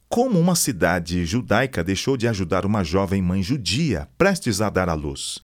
Como 0.08 0.40
uma 0.40 0.56
cidade 0.56 1.24
judaica 1.24 1.84
deixou 1.84 2.18
de 2.18 2.28
ajudar 2.28 2.66
uma 2.66 2.84
jovem 2.84 3.22
mãe 3.22 3.44
judia 3.44 4.10
prestes 4.18 4.60
a 4.60 4.68
dar 4.68 4.90
à 4.90 4.96
luz? 4.96 5.40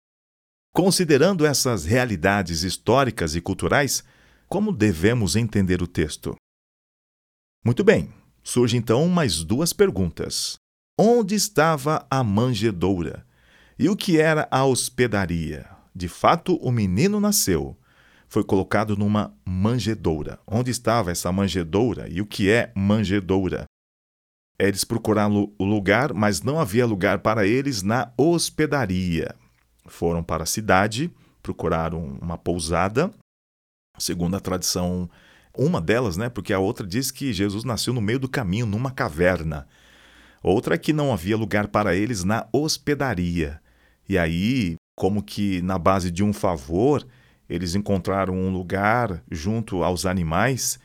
Considerando 0.76 1.48
essas 1.48 1.84
realidades 1.84 2.62
históricas 2.62 3.36
e 3.36 3.42
culturais, 3.42 4.04
como 4.48 4.72
devemos 4.72 5.36
entender 5.36 5.82
o 5.82 5.88
texto? 5.88 6.36
Muito 7.66 7.84
bem, 7.84 8.14
surgem 8.44 8.78
então 8.78 9.08
mais 9.08 9.44
duas 9.44 9.74
perguntas. 9.74 10.62
Onde 11.00 11.36
estava 11.36 12.06
a 12.10 12.24
manjedoura? 12.24 13.26
E 13.78 13.90
o 13.90 13.96
que 13.96 14.20
era 14.20 14.48
a 14.52 14.66
hospedaria? 14.66 15.70
De 15.96 16.08
fato, 16.08 16.56
o 16.58 16.72
menino 16.72 17.20
nasceu. 17.20 17.78
Foi 18.28 18.44
colocado 18.44 18.96
numa 18.96 19.36
manjedoura. 19.46 20.40
Onde 20.48 20.72
estava 20.72 21.12
essa 21.12 21.32
manjedoura 21.32 22.08
e 22.10 22.22
o 22.22 22.26
que 22.26 22.50
é 22.50 22.72
manjedoura? 22.76 23.66
Eles 24.60 24.84
procuraram 24.84 25.52
o 25.58 25.66
lugar, 25.66 26.14
mas 26.14 26.42
não 26.42 26.60
havia 26.60 26.86
lugar 26.86 27.20
para 27.20 27.48
eles 27.48 27.82
na 27.82 28.14
hospedaria 28.16 29.36
foram 29.92 30.24
para 30.24 30.44
a 30.44 30.48
cidade, 30.48 31.12
procuraram 31.44 32.18
uma 32.22 32.38
pousada, 32.38 33.12
segundo 33.98 34.36
a 34.36 34.40
tradição, 34.40 35.10
uma 35.56 35.82
delas, 35.82 36.18
né, 36.18 36.30
porque 36.30 36.54
a 36.54 36.60
outra 36.60 36.88
diz 36.88 37.12
que 37.12 37.34
Jesus 37.34 37.64
nasceu 37.64 37.94
no 37.94 38.02
meio 38.02 38.20
do 38.20 38.30
caminho, 38.30 38.66
numa 38.66 38.92
caverna. 38.92 39.68
Outra 40.44 40.76
é 40.76 40.78
que 40.78 40.94
não 40.94 41.14
havia 41.14 41.38
lugar 41.38 41.68
para 41.68 41.96
eles 41.96 42.24
na 42.24 42.48
hospedaria. 42.52 43.62
E 44.10 44.18
aí, 44.18 44.76
como 44.96 45.22
que 45.22 45.62
na 45.62 45.78
base 45.78 46.10
de 46.10 46.24
um 46.24 46.34
favor, 46.34 47.06
eles 47.48 47.76
encontraram 47.76 48.34
um 48.34 48.50
lugar 48.50 49.24
junto 49.30 49.84
aos 49.84 50.06
animais 50.06 50.80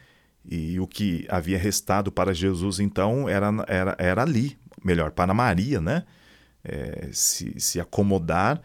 e 0.48 0.78
o 0.78 0.86
que 0.86 1.26
havia 1.28 1.58
restado 1.58 2.12
para 2.12 2.32
Jesus 2.32 2.78
então 2.78 3.28
era, 3.28 3.50
era, 3.66 3.96
era 3.98 4.22
ali, 4.22 4.56
melhor, 4.84 5.10
para 5.10 5.34
Maria, 5.34 5.80
né? 5.80 6.04
É, 6.62 7.08
se, 7.12 7.58
se 7.60 7.80
acomodar 7.80 8.60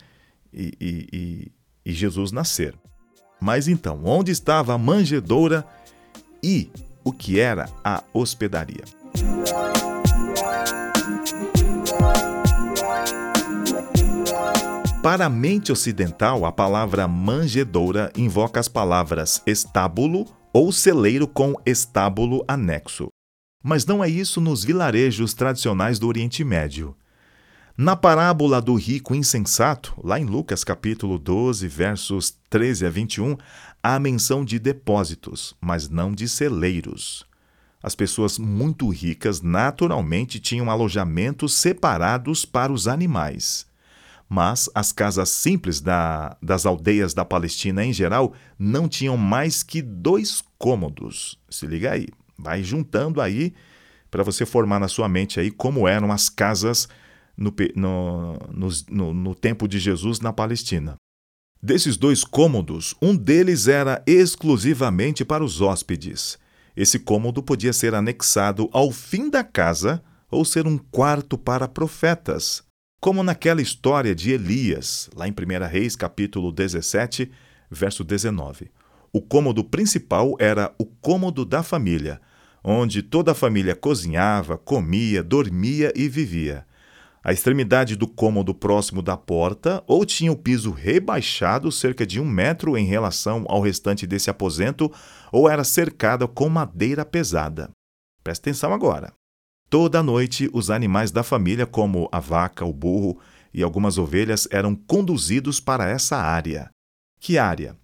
e, 0.53 0.73
e, 0.81 1.51
e 1.85 1.93
Jesus 1.93 2.31
nascer. 2.31 2.75
Mas 3.39 3.67
então, 3.67 4.01
onde 4.05 4.31
estava 4.31 4.73
a 4.73 4.77
manjedoura 4.77 5.65
e 6.43 6.71
o 7.03 7.11
que 7.11 7.39
era 7.39 7.69
a 7.83 8.03
hospedaria? 8.13 8.83
Para 15.01 15.25
a 15.25 15.29
mente 15.29 15.71
ocidental, 15.71 16.45
a 16.45 16.51
palavra 16.51 17.07
manjedoura 17.07 18.13
invoca 18.15 18.59
as 18.59 18.67
palavras 18.67 19.41
estábulo 19.47 20.27
ou 20.53 20.71
celeiro 20.71 21.27
com 21.27 21.55
estábulo 21.65 22.45
anexo. 22.47 23.07
Mas 23.63 23.83
não 23.83 24.03
é 24.03 24.07
isso 24.07 24.39
nos 24.39 24.63
vilarejos 24.63 25.33
tradicionais 25.33 25.97
do 25.97 26.07
Oriente 26.07 26.43
Médio. 26.43 26.95
Na 27.75 27.95
parábola 27.95 28.61
do 28.61 28.75
rico 28.75 29.15
insensato, 29.15 29.91
lá 30.03 30.19
em 30.19 30.25
Lucas 30.25 30.63
capítulo 30.63 31.17
12, 31.17 31.67
versos 31.67 32.37
13 32.47 32.85
a 32.85 32.89
21, 32.91 33.37
há 33.81 33.99
menção 33.99 34.45
de 34.45 34.59
depósitos, 34.59 35.55
mas 35.59 35.89
não 35.89 36.11
de 36.11 36.29
celeiros. 36.29 37.25
As 37.81 37.95
pessoas 37.95 38.37
muito 38.37 38.87
ricas 38.89 39.41
naturalmente 39.41 40.39
tinham 40.39 40.69
alojamentos 40.69 41.55
separados 41.55 42.45
para 42.45 42.71
os 42.71 42.87
animais. 42.87 43.70
Mas 44.33 44.69
as 44.73 44.93
casas 44.93 45.27
simples 45.27 45.81
da, 45.81 46.37
das 46.41 46.65
aldeias 46.65 47.13
da 47.13 47.25
Palestina 47.25 47.83
em 47.83 47.91
geral 47.91 48.33
não 48.57 48.87
tinham 48.87 49.17
mais 49.17 49.61
que 49.61 49.81
dois 49.81 50.41
cômodos. 50.57 51.37
Se 51.49 51.67
liga 51.67 51.91
aí, 51.91 52.07
vai 52.39 52.63
juntando 52.63 53.19
aí 53.19 53.53
para 54.09 54.23
você 54.23 54.45
formar 54.45 54.79
na 54.79 54.87
sua 54.87 55.09
mente 55.09 55.37
aí 55.37 55.51
como 55.51 55.85
eram 55.85 56.13
as 56.13 56.29
casas 56.29 56.87
no, 57.35 57.53
no, 57.75 58.39
no, 58.89 59.13
no 59.13 59.35
tempo 59.35 59.67
de 59.67 59.79
Jesus 59.79 60.21
na 60.21 60.31
Palestina. 60.31 60.95
Desses 61.61 61.97
dois 61.97 62.23
cômodos, 62.23 62.95
um 63.01 63.13
deles 63.13 63.67
era 63.67 64.01
exclusivamente 64.07 65.25
para 65.25 65.43
os 65.43 65.59
hóspedes. 65.59 66.39
Esse 66.73 66.99
cômodo 66.99 67.43
podia 67.43 67.73
ser 67.73 67.93
anexado 67.93 68.69
ao 68.71 68.93
fim 68.93 69.29
da 69.29 69.43
casa 69.43 70.01
ou 70.31 70.45
ser 70.45 70.65
um 70.65 70.77
quarto 70.77 71.37
para 71.37 71.67
profetas, 71.67 72.63
como 73.01 73.23
naquela 73.23 73.63
história 73.63 74.13
de 74.13 74.31
Elias, 74.31 75.09
lá 75.15 75.27
em 75.27 75.31
1 75.31 75.67
Reis, 75.67 75.95
capítulo 75.95 76.51
17, 76.51 77.31
verso 77.69 78.03
19. 78.03 78.69
O 79.11 79.19
cômodo 79.19 79.63
principal 79.63 80.35
era 80.39 80.71
o 80.77 80.85
cômodo 80.85 81.43
da 81.43 81.63
família, 81.63 82.21
onde 82.63 83.01
toda 83.01 83.31
a 83.31 83.35
família 83.35 83.75
cozinhava, 83.75 84.55
comia, 84.55 85.23
dormia 85.23 85.91
e 85.95 86.07
vivia. 86.07 86.63
A 87.23 87.33
extremidade 87.33 87.95
do 87.95 88.07
cômodo 88.07 88.53
próximo 88.53 89.01
da 89.01 89.17
porta 89.17 89.83
ou 89.87 90.05
tinha 90.05 90.31
o 90.31 90.37
piso 90.37 90.69
rebaixado 90.69 91.71
cerca 91.71 92.05
de 92.05 92.19
um 92.19 92.25
metro 92.25 92.77
em 92.77 92.85
relação 92.85 93.45
ao 93.47 93.61
restante 93.61 94.05
desse 94.05 94.29
aposento, 94.29 94.91
ou 95.31 95.49
era 95.49 95.63
cercada 95.63 96.27
com 96.27 96.47
madeira 96.49 97.03
pesada. 97.03 97.71
Presta 98.23 98.49
atenção 98.49 98.71
agora. 98.71 99.11
Toda 99.71 100.03
noite, 100.03 100.49
os 100.51 100.69
animais 100.69 101.11
da 101.11 101.23
família, 101.23 101.65
como 101.65 102.09
a 102.11 102.19
vaca, 102.19 102.65
o 102.65 102.73
burro 102.73 103.17
e 103.53 103.63
algumas 103.63 103.97
ovelhas, 103.97 104.45
eram 104.51 104.75
conduzidos 104.75 105.61
para 105.61 105.89
essa 105.89 106.17
área. 106.17 106.69
Que 107.21 107.37
área? 107.37 107.77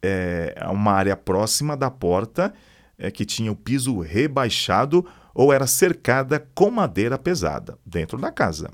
É 0.00 0.54
uma 0.70 0.92
área 0.92 1.16
próxima 1.16 1.76
da 1.76 1.90
porta 1.90 2.54
é, 2.96 3.10
que 3.10 3.24
tinha 3.24 3.50
o 3.50 3.56
piso 3.56 3.98
rebaixado 3.98 5.04
ou 5.34 5.52
era 5.52 5.66
cercada 5.66 6.48
com 6.54 6.70
madeira 6.70 7.18
pesada, 7.18 7.76
dentro 7.84 8.18
da 8.18 8.30
casa. 8.30 8.70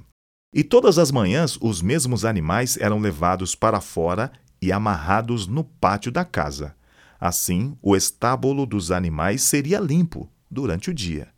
E 0.54 0.62
todas 0.62 0.98
as 0.98 1.11
manhãs 1.11 1.57
os 1.62 1.81
mesmos 1.81 2.22
animais 2.22 2.76
eram 2.76 2.98
levados 2.98 3.54
para 3.54 3.81
fora 3.81 4.31
e 4.61 4.70
amarrados 4.70 5.46
no 5.46 5.64
pátio 5.64 6.12
da 6.12 6.22
casa. 6.22 6.74
Assim, 7.18 7.78
o 7.81 7.96
estábulo 7.96 8.66
dos 8.66 8.90
animais 8.90 9.40
seria 9.40 9.81
limpo 9.81 10.31
durante 10.50 10.90
o 10.90 10.94
dia. 10.94 11.28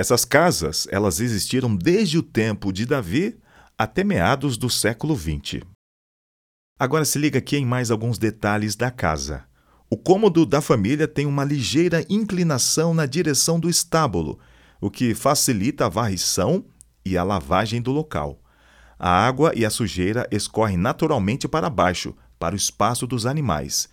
Essas 0.00 0.24
casas, 0.24 0.88
elas 0.90 1.20
existiram 1.20 1.76
desde 1.76 2.16
o 2.16 2.22
tempo 2.22 2.72
de 2.72 2.86
Davi 2.86 3.38
até 3.76 4.02
meados 4.02 4.56
do 4.56 4.70
século 4.70 5.14
XX. 5.14 5.60
Agora 6.78 7.04
se 7.04 7.18
liga 7.18 7.38
aqui 7.38 7.58
em 7.58 7.66
mais 7.66 7.90
alguns 7.90 8.16
detalhes 8.16 8.74
da 8.74 8.90
casa. 8.90 9.44
O 9.90 9.98
cômodo 9.98 10.46
da 10.46 10.62
família 10.62 11.06
tem 11.06 11.26
uma 11.26 11.44
ligeira 11.44 12.02
inclinação 12.08 12.94
na 12.94 13.04
direção 13.04 13.60
do 13.60 13.68
estábulo, 13.68 14.38
o 14.80 14.90
que 14.90 15.14
facilita 15.14 15.84
a 15.84 15.90
varrição 15.90 16.64
e 17.04 17.18
a 17.18 17.22
lavagem 17.22 17.82
do 17.82 17.92
local. 17.92 18.40
A 18.98 19.10
água 19.10 19.52
e 19.54 19.66
a 19.66 19.70
sujeira 19.70 20.26
escorrem 20.30 20.78
naturalmente 20.78 21.46
para 21.46 21.68
baixo, 21.68 22.16
para 22.38 22.54
o 22.54 22.56
espaço 22.56 23.06
dos 23.06 23.26
animais, 23.26 23.86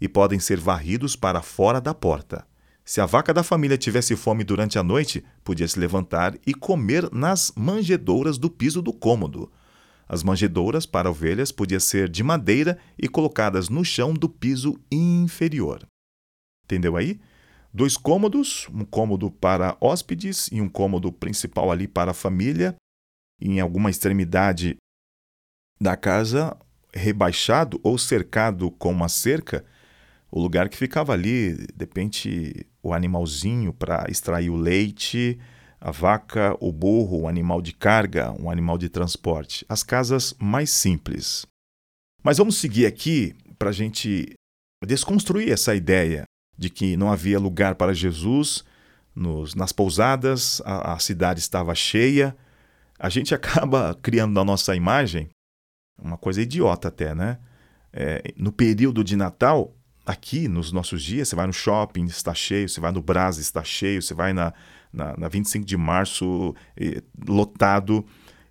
e 0.00 0.08
podem 0.08 0.40
ser 0.40 0.58
varridos 0.58 1.16
para 1.16 1.42
fora 1.42 1.82
da 1.82 1.92
porta. 1.92 2.48
Se 2.90 3.00
a 3.00 3.06
vaca 3.06 3.32
da 3.32 3.44
família 3.44 3.78
tivesse 3.78 4.16
fome 4.16 4.42
durante 4.42 4.76
a 4.76 4.82
noite, 4.82 5.24
podia 5.44 5.68
se 5.68 5.78
levantar 5.78 6.36
e 6.44 6.52
comer 6.52 7.08
nas 7.12 7.52
manjedouras 7.54 8.36
do 8.36 8.50
piso 8.50 8.82
do 8.82 8.92
cômodo. 8.92 9.48
As 10.08 10.24
manjedouras 10.24 10.86
para 10.86 11.08
ovelhas 11.08 11.52
podiam 11.52 11.78
ser 11.78 12.08
de 12.08 12.24
madeira 12.24 12.76
e 12.98 13.08
colocadas 13.08 13.68
no 13.68 13.84
chão 13.84 14.12
do 14.12 14.28
piso 14.28 14.76
inferior. 14.90 15.86
Entendeu 16.64 16.96
aí? 16.96 17.20
Dois 17.72 17.96
cômodos, 17.96 18.66
um 18.74 18.84
cômodo 18.84 19.30
para 19.30 19.76
hóspedes 19.80 20.48
e 20.50 20.60
um 20.60 20.68
cômodo 20.68 21.12
principal 21.12 21.70
ali 21.70 21.86
para 21.86 22.10
a 22.10 22.14
família, 22.14 22.74
em 23.40 23.60
alguma 23.60 23.88
extremidade 23.88 24.76
da 25.80 25.96
casa, 25.96 26.58
rebaixado 26.92 27.78
ou 27.84 27.96
cercado 27.96 28.68
com 28.68 28.90
uma 28.90 29.08
cerca, 29.08 29.64
o 30.28 30.40
lugar 30.40 30.68
que 30.68 30.76
ficava 30.76 31.12
ali, 31.12 31.54
de 31.54 31.84
repente, 31.84 32.66
o 32.82 32.92
animalzinho 32.92 33.72
para 33.72 34.06
extrair 34.08 34.50
o 34.50 34.56
leite, 34.56 35.38
a 35.80 35.90
vaca, 35.90 36.56
o 36.60 36.70
burro, 36.70 37.22
um 37.22 37.28
animal 37.28 37.62
de 37.62 37.72
carga, 37.72 38.32
um 38.32 38.50
animal 38.50 38.76
de 38.76 38.88
transporte. 38.88 39.64
As 39.68 39.82
casas 39.82 40.34
mais 40.38 40.70
simples. 40.70 41.46
Mas 42.22 42.38
vamos 42.38 42.56
seguir 42.56 42.86
aqui 42.86 43.34
para 43.58 43.70
a 43.70 43.72
gente 43.72 44.34
desconstruir 44.86 45.50
essa 45.50 45.74
ideia 45.74 46.24
de 46.56 46.68
que 46.68 46.96
não 46.96 47.10
havia 47.10 47.38
lugar 47.38 47.74
para 47.74 47.94
Jesus 47.94 48.64
nos, 49.14 49.54
nas 49.54 49.72
pousadas, 49.72 50.60
a, 50.64 50.94
a 50.94 50.98
cidade 50.98 51.40
estava 51.40 51.74
cheia. 51.74 52.36
A 52.98 53.08
gente 53.08 53.32
acaba 53.34 53.98
criando 54.02 54.34
na 54.34 54.44
nossa 54.44 54.76
imagem 54.76 55.30
uma 56.00 56.18
coisa 56.18 56.42
idiota 56.42 56.88
até, 56.88 57.14
né? 57.14 57.38
É, 57.92 58.22
no 58.36 58.52
período 58.52 59.02
de 59.02 59.16
Natal, 59.16 59.74
aqui 60.10 60.48
nos 60.48 60.72
nossos 60.72 61.02
dias, 61.02 61.28
você 61.28 61.36
vai 61.36 61.46
no 61.46 61.52
shopping, 61.52 62.04
está 62.04 62.34
cheio, 62.34 62.68
você 62.68 62.80
vai 62.80 62.92
no 62.92 63.02
Brás, 63.02 63.38
está 63.38 63.62
cheio, 63.62 64.02
você 64.02 64.14
vai 64.14 64.32
na, 64.32 64.52
na, 64.92 65.16
na 65.16 65.28
25 65.28 65.64
de 65.64 65.76
março, 65.76 66.54
lotado. 67.28 68.04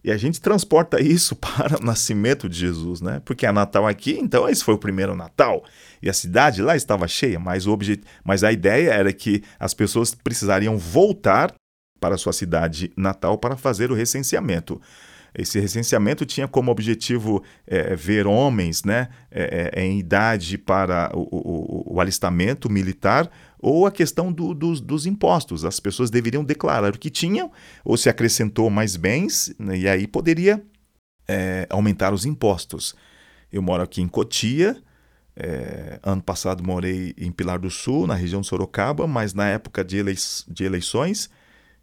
E 0.03 0.11
a 0.11 0.17
gente 0.17 0.39
transporta 0.39 0.99
isso 1.03 1.35
para 1.35 1.79
o 1.79 1.83
nascimento 1.83 2.47
de 2.47 2.57
Jesus, 2.57 3.01
né? 3.01 3.21
Porque 3.25 3.45
é 3.45 3.51
Natal 3.51 3.87
aqui, 3.87 4.17
então 4.19 4.47
esse 4.47 4.63
foi 4.63 4.73
o 4.73 4.79
primeiro 4.79 5.15
Natal. 5.15 5.63
E 6.01 6.09
a 6.09 6.13
cidade 6.13 6.61
lá 6.61 6.75
estava 6.75 7.07
cheia, 7.07 7.39
mas, 7.39 7.67
o 7.67 7.71
objet... 7.71 8.01
mas 8.23 8.43
a 8.43 8.51
ideia 8.51 8.91
era 8.91 9.11
que 9.11 9.43
as 9.59 9.73
pessoas 9.73 10.15
precisariam 10.15 10.77
voltar 10.77 11.53
para 11.99 12.15
a 12.15 12.17
sua 12.17 12.31
cidade 12.31 12.91
natal 12.95 13.37
para 13.37 13.57
fazer 13.57 13.91
o 13.91 13.95
recenseamento. 13.95 14.81
Esse 15.33 15.59
recenseamento 15.59 16.25
tinha 16.25 16.47
como 16.47 16.71
objetivo 16.71 17.43
é, 17.65 17.95
ver 17.95 18.27
homens 18.27 18.83
né, 18.83 19.09
é, 19.31 19.71
é, 19.75 19.85
em 19.85 19.99
idade 19.99 20.57
para 20.57 21.11
o, 21.13 21.21
o, 21.21 21.95
o, 21.95 22.01
alistamento 22.01 22.69
militar 22.69 23.29
ou 23.59 23.85
a 23.85 23.91
questão 23.91 24.31
do, 24.31 24.53
dos, 24.53 24.81
dos, 24.81 25.05
impostos. 25.05 25.65
As 25.65 25.79
pessoas 25.79 26.09
deveriam 26.09 26.43
declarar 26.43 26.93
o 26.93 26.99
que 26.99 27.09
tinham 27.09 27.51
ou 27.83 27.97
se 27.97 28.09
acrescentou 28.09 28.69
mais 28.69 28.95
bens 28.95 29.53
né, 29.59 29.77
e 29.77 29.87
aí 29.87 30.07
poderia 30.07 30.63
é, 31.27 31.67
aumentar 31.69 32.13
os 32.13 32.25
impostos. 32.25 32.95
Eu 33.51 33.61
moro 33.61 33.83
aqui 33.83 34.01
em 34.01 34.07
Cotia. 34.07 34.81
É, 35.35 35.99
ano 36.03 36.21
passado 36.21 36.61
morei 36.61 37.13
em 37.17 37.31
Pilar 37.31 37.59
do 37.59 37.69
Sul, 37.69 38.05
na 38.05 38.13
região 38.13 38.41
de 38.41 38.47
Sorocaba, 38.47 39.07
mas 39.07 39.33
na 39.33 39.47
época 39.47 39.85
de, 39.85 40.03
de 40.49 40.63
eleições 40.65 41.29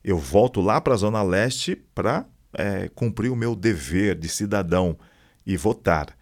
eu 0.06 0.18
volto 0.18 0.60
lá 0.60 0.80
para 0.80 0.94
a 0.94 0.96
Zona 0.96 1.20
Leste 1.22 1.74
para 1.92 2.24
é, 2.56 2.88
cumprir 2.88 3.30
o 3.30 3.36
meu 3.36 3.54
dever 3.54 4.16
de 4.18 4.28
cidadão 4.28 4.98
e 5.44 5.56
votar. 5.56 6.16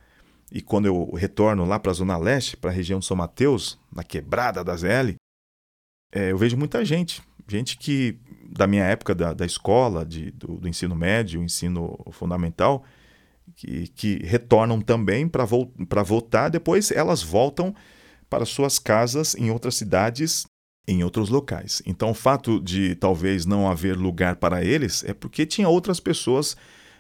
E 0.53 0.61
quando 0.61 0.87
eu 0.87 1.11
retorno 1.15 1.65
lá 1.65 1.79
para 1.79 1.91
a 1.91 1.95
Zona 1.95 2.17
Leste, 2.17 2.57
para 2.57 2.71
a 2.71 2.73
região 2.73 2.99
de 2.99 3.07
São 3.07 3.17
Mateus, 3.17 3.79
na 3.93 4.05
quebrada 4.05 4.63
da 4.63 4.77
ZL, 4.77 5.15
é, 6.13 6.33
eu 6.33 6.39
vejo 6.39 6.57
muita 6.57 6.85
gente. 6.85 7.23
Gente 7.49 7.77
que, 7.77 8.19
da 8.51 8.67
minha 8.67 8.85
época 8.85 9.15
da, 9.15 9.33
da 9.33 9.45
escola, 9.45 10.05
de, 10.05 10.31
do, 10.31 10.59
do 10.59 10.69
ensino 10.69 10.95
médio, 10.95 11.43
ensino 11.43 11.99
fundamental, 12.13 12.85
que, 13.55 13.89
que 13.89 14.17
retornam 14.25 14.81
também 14.81 15.29
para 15.29 15.45
vo 15.45 15.73
votar, 16.05 16.51
depois 16.51 16.91
elas 16.91 17.23
voltam 17.23 17.75
para 18.29 18.45
suas 18.45 18.79
casas 18.79 19.35
em 19.35 19.51
outras 19.51 19.75
cidades 19.75 20.47
em 20.87 21.03
outros 21.03 21.29
locais. 21.29 21.83
Então, 21.87 22.11
o 22.11 22.15
fato 22.15 22.61
de 22.61 22.95
talvez 22.97 23.47
não 23.47 23.71
haver 23.71 23.97
lugar 23.97 24.37
para 24.37 24.65
eles 24.65 25.03
é 25.05 25.15
porque 25.15 25.47
tinha 25.47 25.69
outras 25.69 25.99
pessoas 25.99 26.57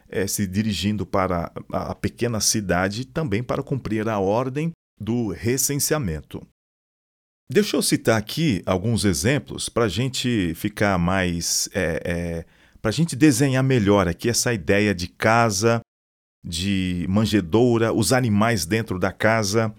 é, 0.09 0.27
se 0.27 0.47
dirigindo 0.47 1.05
para 1.05 1.53
a 1.73 1.95
pequena 1.95 2.41
cidade 2.41 3.05
também 3.05 3.43
para 3.43 3.63
cumprir 3.63 4.09
a 4.09 4.19
ordem 4.19 4.73
do 4.99 5.29
recenseamento. 5.29 6.47
Deixa 7.51 7.77
eu 7.77 7.83
citar 7.83 8.19
aqui 8.19 8.63
alguns 8.65 9.05
exemplos 9.05 9.69
para 9.69 9.85
a 9.85 9.89
gente 9.89 10.55
ficar 10.55 10.99
mais. 10.99 11.69
É, 11.75 12.03
é, 12.05 12.45
para 12.81 12.91
a 12.91 12.93
gente 12.93 13.17
desenhar 13.17 13.63
melhor 13.63 14.07
aqui 14.09 14.29
essa 14.29 14.53
ideia 14.53 14.95
de 14.95 15.09
casa, 15.09 15.81
de 16.45 17.07
manjedoura, 17.09 17.93
os 17.93 18.13
animais 18.13 18.67
dentro 18.67 18.99
da 18.99 19.11
casa. 19.11 19.75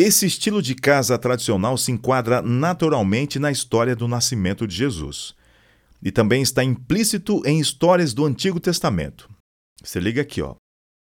Esse 0.00 0.26
estilo 0.26 0.62
de 0.62 0.76
casa 0.76 1.18
tradicional 1.18 1.76
se 1.76 1.90
enquadra 1.90 2.40
naturalmente 2.40 3.36
na 3.40 3.50
história 3.50 3.96
do 3.96 4.06
nascimento 4.06 4.64
de 4.64 4.76
Jesus. 4.76 5.34
E 6.00 6.12
também 6.12 6.40
está 6.40 6.62
implícito 6.62 7.42
em 7.44 7.58
histórias 7.58 8.14
do 8.14 8.24
Antigo 8.24 8.60
Testamento. 8.60 9.28
Você 9.82 9.98
liga 9.98 10.22
aqui, 10.22 10.40
ó. 10.40 10.54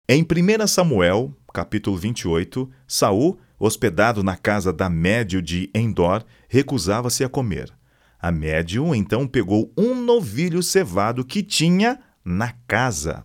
Em 0.09 0.23
1 0.23 0.69
Samuel, 0.69 1.37
capítulo 1.53 1.97
28, 1.97 2.71
Saul, 2.87 3.37
hospedado 3.59 4.23
na 4.23 4.37
casa 4.37 4.73
da 4.73 4.89
médio 4.89 5.43
de 5.43 5.69
Endor, 5.75 6.25
recusava-se 6.49 7.25
a 7.25 7.29
comer. 7.29 7.75
A 8.21 8.31
médium 8.31 8.95
então 8.95 9.27
pegou 9.27 9.73
um 9.77 10.01
novilho 10.01 10.63
cevado 10.63 11.25
que 11.25 11.43
tinha 11.43 11.99
na 12.25 12.53
casa. 12.69 13.25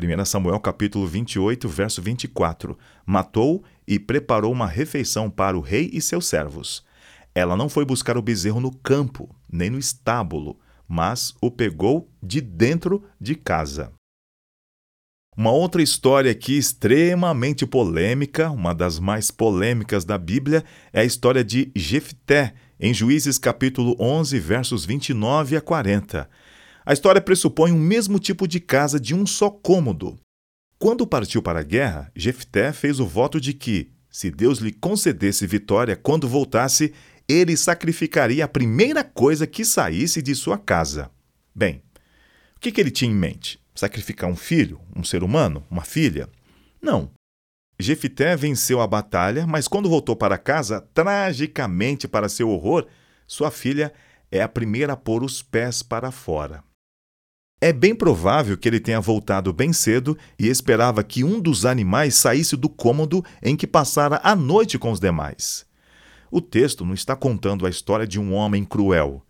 1 0.00 0.24
Samuel 0.24 0.58
capítulo 0.58 1.06
28, 1.06 1.68
verso 1.68 2.00
24. 2.00 2.78
Matou 3.04 3.62
e 3.86 3.98
preparou 3.98 4.52
uma 4.52 4.66
refeição 4.66 5.30
para 5.30 5.56
o 5.56 5.60
rei 5.60 5.90
e 5.92 6.00
seus 6.00 6.26
servos. 6.26 6.84
Ela 7.34 7.56
não 7.56 7.68
foi 7.68 7.84
buscar 7.84 8.16
o 8.16 8.22
bezerro 8.22 8.60
no 8.60 8.74
campo, 8.74 9.34
nem 9.50 9.70
no 9.70 9.78
estábulo, 9.78 10.58
mas 10.86 11.34
o 11.40 11.50
pegou 11.50 12.10
de 12.22 12.40
dentro 12.40 13.02
de 13.20 13.34
casa. 13.34 13.92
Uma 15.34 15.50
outra 15.50 15.82
história 15.82 16.30
aqui 16.30 16.58
extremamente 16.58 17.66
polêmica, 17.66 18.50
uma 18.50 18.74
das 18.74 18.98
mais 18.98 19.30
polêmicas 19.30 20.04
da 20.04 20.18
Bíblia, 20.18 20.62
é 20.92 21.00
a 21.00 21.04
história 21.04 21.42
de 21.42 21.72
Jefté, 21.74 22.52
em 22.78 22.92
Juízes 22.92 23.38
capítulo 23.38 23.96
11, 23.98 24.38
versos 24.38 24.84
29 24.84 25.56
a 25.56 25.60
40. 25.62 26.28
A 26.84 26.92
história 26.92 27.20
pressupõe 27.20 27.72
o 27.72 27.78
mesmo 27.78 28.18
tipo 28.18 28.46
de 28.46 28.60
casa 28.60 29.00
de 29.00 29.14
um 29.14 29.24
só 29.24 29.48
cômodo. 29.48 30.18
Quando 30.82 31.06
partiu 31.06 31.40
para 31.40 31.60
a 31.60 31.62
guerra, 31.62 32.10
Jefté 32.12 32.72
fez 32.72 32.98
o 32.98 33.06
voto 33.06 33.40
de 33.40 33.52
que, 33.52 33.92
se 34.10 34.32
Deus 34.32 34.58
lhe 34.58 34.72
concedesse 34.72 35.46
vitória 35.46 35.94
quando 35.94 36.26
voltasse, 36.26 36.92
ele 37.28 37.56
sacrificaria 37.56 38.44
a 38.44 38.48
primeira 38.48 39.04
coisa 39.04 39.46
que 39.46 39.64
saísse 39.64 40.20
de 40.20 40.34
sua 40.34 40.58
casa. 40.58 41.08
Bem, 41.54 41.84
o 42.56 42.58
que, 42.58 42.72
que 42.72 42.80
ele 42.80 42.90
tinha 42.90 43.08
em 43.08 43.14
mente? 43.14 43.62
Sacrificar 43.72 44.28
um 44.28 44.34
filho, 44.34 44.80
um 44.96 45.04
ser 45.04 45.22
humano, 45.22 45.64
uma 45.70 45.84
filha? 45.84 46.28
Não. 46.82 47.12
Jefité 47.78 48.34
venceu 48.34 48.80
a 48.80 48.86
batalha, 48.88 49.46
mas 49.46 49.68
quando 49.68 49.88
voltou 49.88 50.16
para 50.16 50.36
casa, 50.36 50.80
tragicamente 50.92 52.08
para 52.08 52.28
seu 52.28 52.50
horror, 52.50 52.88
sua 53.24 53.52
filha 53.52 53.92
é 54.32 54.42
a 54.42 54.48
primeira 54.48 54.94
a 54.94 54.96
pôr 54.96 55.22
os 55.22 55.42
pés 55.42 55.80
para 55.80 56.10
fora. 56.10 56.64
É 57.64 57.72
bem 57.72 57.94
provável 57.94 58.58
que 58.58 58.68
ele 58.68 58.80
tenha 58.80 59.00
voltado 59.00 59.52
bem 59.52 59.72
cedo 59.72 60.18
e 60.36 60.48
esperava 60.48 61.04
que 61.04 61.22
um 61.22 61.38
dos 61.40 61.64
animais 61.64 62.16
saísse 62.16 62.56
do 62.56 62.68
cômodo 62.68 63.24
em 63.40 63.54
que 63.54 63.68
passara 63.68 64.20
a 64.24 64.34
noite 64.34 64.76
com 64.76 64.90
os 64.90 64.98
demais. 64.98 65.64
O 66.28 66.40
texto 66.40 66.84
não 66.84 66.92
está 66.92 67.14
contando 67.14 67.64
a 67.64 67.70
história 67.70 68.04
de 68.04 68.18
um 68.18 68.34
homem 68.34 68.64
cruel. 68.64 69.24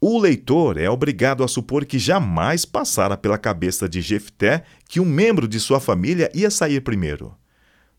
O 0.00 0.16
leitor 0.16 0.78
é 0.78 0.88
obrigado 0.88 1.42
a 1.42 1.48
supor 1.48 1.84
que 1.84 1.98
jamais 1.98 2.64
passara 2.64 3.16
pela 3.16 3.36
cabeça 3.36 3.88
de 3.88 4.00
Jefté 4.00 4.62
que 4.88 5.00
um 5.00 5.04
membro 5.04 5.48
de 5.48 5.58
sua 5.58 5.80
família 5.80 6.30
ia 6.32 6.52
sair 6.52 6.80
primeiro. 6.82 7.34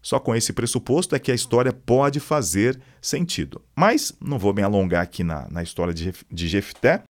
Só 0.01 0.17
com 0.17 0.34
esse 0.34 0.53
pressuposto 0.53 1.13
é 1.13 1.19
que 1.19 1.30
a 1.30 1.36
história 1.36 1.73
pode 1.73 2.21
fazer 2.21 2.80
sentido. 3.01 3.62
Mas 3.75 4.15
não 4.21 4.39
vou 4.39 4.53
me 4.53 4.62
alongar 4.62 5.03
aqui 5.03 5.25
na, 5.25 5.45
na 5.51 5.62
história 5.62 5.93
de, 5.93 6.13
de 6.32 6.47
Jefté. 6.47 7.03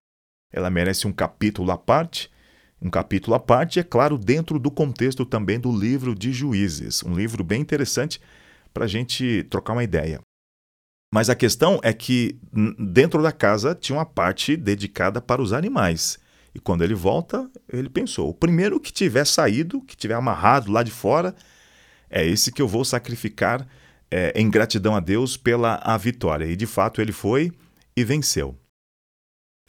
Ela 0.52 0.72
merece 0.72 1.06
um 1.06 1.12
capítulo 1.12 1.72
à 1.72 1.78
parte 1.78 2.36
um 2.82 2.90
capítulo 2.90 3.36
à 3.36 3.40
parte, 3.40 3.80
é 3.80 3.84
claro, 3.84 4.18
dentro 4.18 4.60
do 4.60 4.70
contexto 4.70 5.26
também 5.26 5.60
do 5.60 5.76
livro 5.76 6.14
de 6.14 6.32
Juízes, 6.32 7.04
um 7.04 7.14
livro 7.14 7.44
bem 7.44 7.62
interessante 7.62 8.22
para 8.74 8.86
a 8.86 8.88
gente 8.88 9.44
trocar 9.50 9.74
uma 9.74 9.84
ideia. 9.84 10.20
Mas 11.14 11.30
a 11.30 11.36
questão 11.36 11.80
é 11.84 11.94
que 11.94 12.38
dentro 12.78 13.24
da 13.24 13.32
casa 13.32 13.74
tinha 13.74 13.98
uma 13.98 14.06
parte 14.06 14.56
dedicada 14.56 15.22
para 15.22 15.42
os 15.42 15.54
animais. 15.54 16.20
E 16.54 16.60
quando 16.60 16.84
ele 16.84 16.94
volta, 16.94 17.50
ele 17.72 17.90
pensou: 17.90 18.30
o 18.30 18.34
primeiro 18.34 18.80
que 18.80 18.92
tiver 18.92 19.26
saído, 19.26 19.82
que 19.82 19.96
tiver 19.96 20.16
amarrado 20.16 20.72
lá 20.72 20.84
de 20.84 20.92
fora, 20.92 21.34
é 22.10 22.26
esse 22.26 22.52
que 22.52 22.62
eu 22.62 22.68
vou 22.68 22.84
sacrificar 22.84 23.68
é, 24.12 24.34
em 24.36 24.50
gratidão 24.50 24.96
a 24.96 25.00
Deus 25.00 25.38
pela 25.38 25.76
a 25.84 25.98
vitória. 25.98 26.46
E 26.46 26.56
de 26.56 26.66
fato 26.66 27.02
ele 27.02 27.12
foi 27.12 27.52
e 27.96 28.04
venceu. 28.04 28.58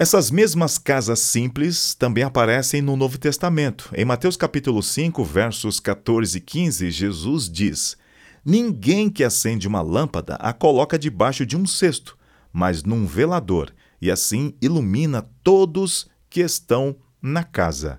Essas 0.00 0.30
mesmas 0.30 0.78
casas 0.78 1.18
simples 1.18 1.92
também 1.92 2.22
aparecem 2.22 2.80
no 2.80 2.96
Novo 2.96 3.18
Testamento. 3.18 3.90
Em 3.96 4.04
Mateus 4.04 4.36
capítulo 4.36 4.80
5, 4.80 5.24
versos 5.24 5.80
14 5.80 6.38
e 6.38 6.40
15, 6.40 6.88
Jesus 6.88 7.50
diz: 7.50 7.96
Ninguém 8.44 9.10
que 9.10 9.24
acende 9.24 9.66
uma 9.66 9.82
lâmpada 9.82 10.36
a 10.36 10.52
coloca 10.52 10.96
debaixo 10.96 11.44
de 11.44 11.56
um 11.56 11.66
cesto, 11.66 12.16
mas 12.52 12.84
num 12.84 13.06
velador, 13.06 13.74
e 14.00 14.08
assim 14.08 14.54
ilumina 14.62 15.28
todos 15.42 16.08
que 16.30 16.42
estão 16.42 16.94
na 17.20 17.42
casa. 17.42 17.98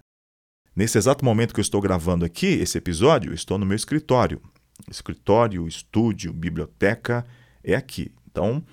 Nesse 0.73 0.97
exato 0.97 1.25
momento 1.25 1.53
que 1.53 1.59
eu 1.59 1.63
estou 1.63 1.81
gravando 1.81 2.23
aqui 2.23 2.47
esse 2.47 2.77
episódio, 2.77 3.33
estou 3.33 3.57
no 3.57 3.65
meu 3.65 3.75
escritório. 3.75 4.41
Escritório, 4.89 5.67
estúdio, 5.67 6.31
biblioteca 6.31 7.25
é 7.61 7.75
aqui. 7.75 8.13
Então, 8.31 8.63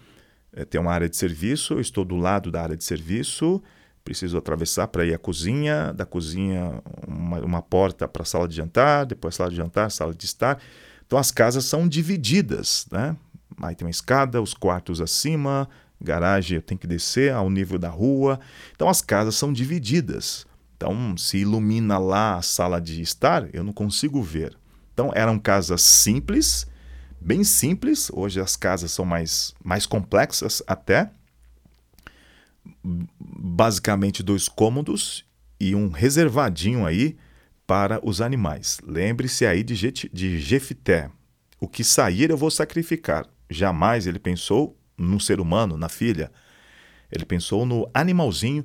tem 0.64 0.80
uma 0.80 0.92
área 0.92 1.08
de 1.08 1.16
serviço, 1.16 1.74
eu 1.74 1.80
estou 1.80 2.04
do 2.04 2.16
lado 2.16 2.50
da 2.50 2.62
área 2.62 2.76
de 2.76 2.84
serviço, 2.84 3.62
preciso 4.04 4.38
atravessar 4.38 4.88
para 4.88 5.04
ir 5.04 5.12
à 5.12 5.18
cozinha, 5.18 5.92
da 5.92 6.06
cozinha 6.06 6.80
uma, 7.06 7.40
uma 7.40 7.62
porta 7.62 8.06
para 8.06 8.22
a 8.22 8.24
sala 8.24 8.46
de 8.46 8.54
jantar, 8.54 9.04
depois 9.04 9.34
sala 9.34 9.50
de 9.50 9.56
jantar, 9.56 9.90
sala 9.90 10.14
de 10.14 10.24
estar. 10.24 10.58
Então 11.06 11.18
as 11.18 11.30
casas 11.30 11.64
são 11.64 11.88
divididas, 11.88 12.86
né? 12.90 13.16
Aí 13.62 13.74
tem 13.74 13.86
uma 13.86 13.90
escada, 13.90 14.40
os 14.40 14.54
quartos 14.54 15.00
acima, 15.00 15.68
garagem 16.00 16.56
eu 16.56 16.62
tenho 16.62 16.78
que 16.78 16.86
descer 16.86 17.32
ao 17.32 17.50
nível 17.50 17.78
da 17.78 17.88
rua. 17.88 18.38
Então 18.74 18.88
as 18.88 19.02
casas 19.02 19.34
são 19.34 19.52
divididas. 19.52 20.46
Então 20.76 21.16
se 21.16 21.38
ilumina 21.38 21.98
lá 21.98 22.36
a 22.36 22.42
sala 22.42 22.80
de 22.80 23.00
estar, 23.02 23.52
eu 23.54 23.64
não 23.64 23.72
consigo 23.72 24.22
ver. 24.22 24.56
Então 24.92 25.10
eram 25.14 25.38
casas 25.38 25.82
simples, 25.82 26.66
bem 27.20 27.44
simples. 27.44 28.10
Hoje 28.12 28.40
as 28.40 28.56
casas 28.56 28.90
são 28.90 29.04
mais, 29.04 29.54
mais 29.62 29.86
complexas 29.86 30.62
até. 30.66 31.10
Basicamente 33.18 34.22
dois 34.22 34.48
cômodos 34.48 35.24
e 35.58 35.74
um 35.74 35.88
reservadinho 35.88 36.86
aí 36.86 37.16
para 37.66 38.00
os 38.06 38.20
animais. 38.20 38.78
Lembre-se 38.86 39.46
aí 39.46 39.62
de, 39.62 39.92
de 40.12 40.38
Jefité. 40.38 41.10
O 41.60 41.66
que 41.66 41.82
sair 41.82 42.30
eu 42.30 42.36
vou 42.36 42.50
sacrificar. 42.50 43.26
Jamais 43.48 44.06
ele 44.06 44.18
pensou 44.18 44.76
no 44.96 45.20
ser 45.20 45.40
humano, 45.40 45.76
na 45.76 45.88
filha. 45.88 46.30
Ele 47.10 47.24
pensou 47.24 47.64
no 47.64 47.88
animalzinho 47.94 48.64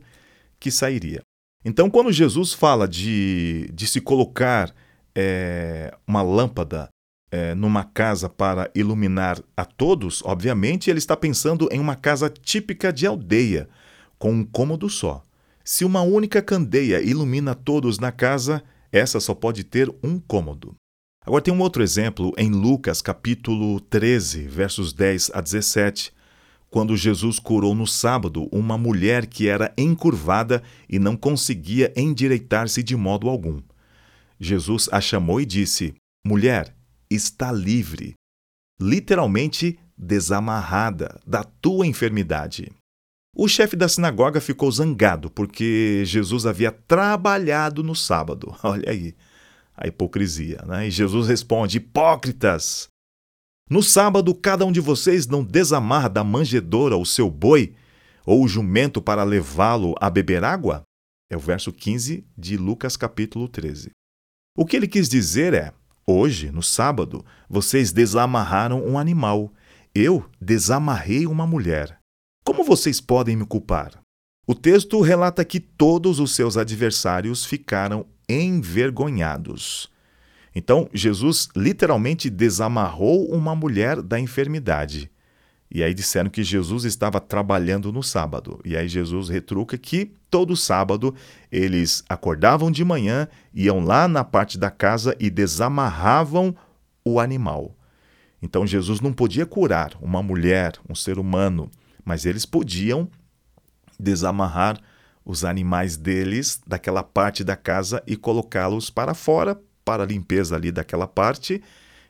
que 0.60 0.72
sairia. 0.72 1.22
Então, 1.64 1.90
quando 1.90 2.12
Jesus 2.12 2.54
fala 2.54 2.88
de, 2.88 3.70
de 3.74 3.86
se 3.86 4.02
colocar 4.02 4.74
é, 5.16 5.96
uma 6.08 6.22
lâmpada 6.22 6.90
é, 7.32 7.56
numa 7.56 7.86
casa 7.86 8.28
para 8.28 8.70
iluminar 8.76 9.42
a 9.56 9.64
todos, 9.64 10.22
obviamente 10.26 10.90
ele 10.90 11.00
está 11.00 11.16
pensando 11.16 11.70
em 11.72 11.80
uma 11.80 11.96
casa 11.96 12.30
típica 12.30 12.92
de 12.92 13.08
aldeia, 13.08 13.70
com 14.20 14.32
um 14.34 14.44
cômodo 14.44 14.90
só. 14.90 15.24
Se 15.64 15.86
uma 15.86 16.02
única 16.02 16.42
candeia 16.42 17.02
ilumina 17.02 17.56
todos 17.56 17.98
na 17.98 18.12
casa, 18.12 18.62
essa 18.92 19.20
só 19.20 19.34
pode 19.34 19.64
ter 19.64 19.90
um 20.04 20.20
cômodo. 20.20 20.76
Agora 21.26 21.42
tem 21.42 21.54
um 21.54 21.62
outro 21.62 21.82
exemplo 21.82 22.34
em 22.38 22.50
Lucas 22.50 23.02
capítulo 23.02 23.80
13, 23.80 24.48
versos 24.48 24.92
10 24.92 25.32
a 25.34 25.40
17, 25.40 26.12
quando 26.70 26.98
Jesus 26.98 27.38
curou 27.38 27.76
no 27.76 27.86
sábado 27.86 28.50
uma 28.52 28.78
mulher 28.78 29.28
que 29.28 29.48
era 29.48 29.72
encurvada 29.78 30.64
e 30.90 30.98
não 30.98 31.16
conseguia 31.16 31.94
endireitar-se 31.96 32.82
de 32.82 32.96
modo 32.96 33.30
algum. 33.30 33.62
Jesus 34.40 34.90
a 34.92 35.00
chamou 35.00 35.40
e 35.40 35.46
disse: 35.46 35.94
Mulher, 36.26 36.74
está 37.14 37.52
livre, 37.52 38.14
literalmente 38.80 39.78
desamarrada 39.98 41.20
da 41.26 41.44
tua 41.44 41.86
enfermidade. 41.86 42.72
O 43.36 43.48
chefe 43.48 43.76
da 43.76 43.88
sinagoga 43.88 44.42
ficou 44.42 44.70
zangado 44.72 45.30
porque 45.30 46.04
Jesus 46.06 46.46
havia 46.46 46.72
trabalhado 46.72 47.84
no 47.84 47.96
sábado. 47.96 48.56
Olha 48.64 48.90
aí 48.90 49.16
a 49.76 49.88
hipocrisia, 49.88 50.62
né? 50.68 50.88
E 50.88 50.92
Jesus 50.92 51.28
responde: 51.28 51.78
Hipócritas! 51.78 52.88
No 53.70 53.82
sábado, 53.82 54.36
cada 54.36 54.66
um 54.66 54.72
de 54.72 54.82
vocês 54.82 55.28
não 55.28 55.44
desamarra 55.44 56.10
da 56.10 56.24
manjedoura 56.24 56.98
o 56.98 57.06
seu 57.06 57.30
boi 57.30 57.74
ou 58.26 58.44
o 58.44 58.48
jumento 58.48 59.02
para 59.02 59.24
levá-lo 59.24 59.96
a 60.00 60.10
beber 60.10 60.44
água? 60.44 60.84
É 61.32 61.38
o 61.38 61.40
verso 61.40 61.72
15 61.72 62.28
de 62.38 62.58
Lucas 62.58 62.98
capítulo 62.98 63.48
13. 63.48 63.92
O 64.58 64.66
que 64.66 64.76
ele 64.76 64.90
quis 64.90 65.08
dizer 65.08 65.54
é: 65.54 65.74
Hoje, 66.14 66.52
no 66.52 66.62
sábado, 66.62 67.24
vocês 67.50 67.94
desamarraram 67.94 68.86
um 68.86 69.00
animal. 69.00 69.50
Eu 69.96 70.30
desamarrei 70.42 71.26
uma 71.26 71.48
mulher. 71.48 72.00
Como 72.44 72.66
vocês 72.66 73.00
podem 73.00 73.38
me 73.38 73.46
culpar? 73.46 73.94
O 74.46 74.54
texto 74.54 75.00
relata 75.00 75.46
que 75.46 75.58
todos 75.58 76.20
os 76.20 76.36
seus 76.36 76.58
adversários 76.58 77.46
ficaram 77.46 78.06
envergonhados. 78.28 79.90
Então, 80.54 80.90
Jesus 80.94 81.48
literalmente 81.56 82.30
desamarrou 82.30 83.32
uma 83.32 83.56
mulher 83.56 84.02
da 84.02 84.20
enfermidade. 84.20 85.10
E 85.74 85.82
aí 85.82 85.94
disseram 85.94 86.30
que 86.30 86.44
Jesus 86.44 86.84
estava 86.84 87.22
trabalhando 87.22 87.94
no 87.94 88.04
sábado. 88.04 88.60
E 88.66 88.76
aí 88.76 88.90
Jesus 88.90 89.30
retruca 89.30 89.78
que 89.78 90.12
todo 90.30 90.58
sábado 90.58 91.16
eles 91.50 92.04
acordavam 92.10 92.70
de 92.70 92.84
manhã, 92.84 93.28
iam 93.54 93.80
lá 93.80 94.06
na 94.06 94.24
parte 94.24 94.58
da 94.58 94.70
casa 94.70 95.16
e 95.18 95.30
desamarravam 95.30 96.54
o 97.06 97.22
animal. 97.22 97.74
Então 98.42 98.68
Jesus 98.68 99.00
não 99.00 99.14
podia 99.14 99.46
curar 99.46 99.94
uma 100.02 100.22
mulher, 100.22 100.74
um 100.90 100.96
ser 100.96 101.18
humano, 101.18 101.72
mas 102.04 102.26
eles 102.26 102.46
podiam 102.46 103.08
desamarrar 103.98 104.78
os 105.24 105.46
animais 105.46 105.96
deles 105.96 106.60
daquela 106.68 107.04
parte 107.04 107.44
da 107.46 107.56
casa 107.56 108.04
e 108.06 108.18
colocá-los 108.18 108.90
para 108.90 109.14
fora 109.14 109.58
para 109.86 110.04
a 110.04 110.06
limpeza 110.06 110.56
ali 110.56 110.72
daquela 110.72 111.08
parte 111.08 111.62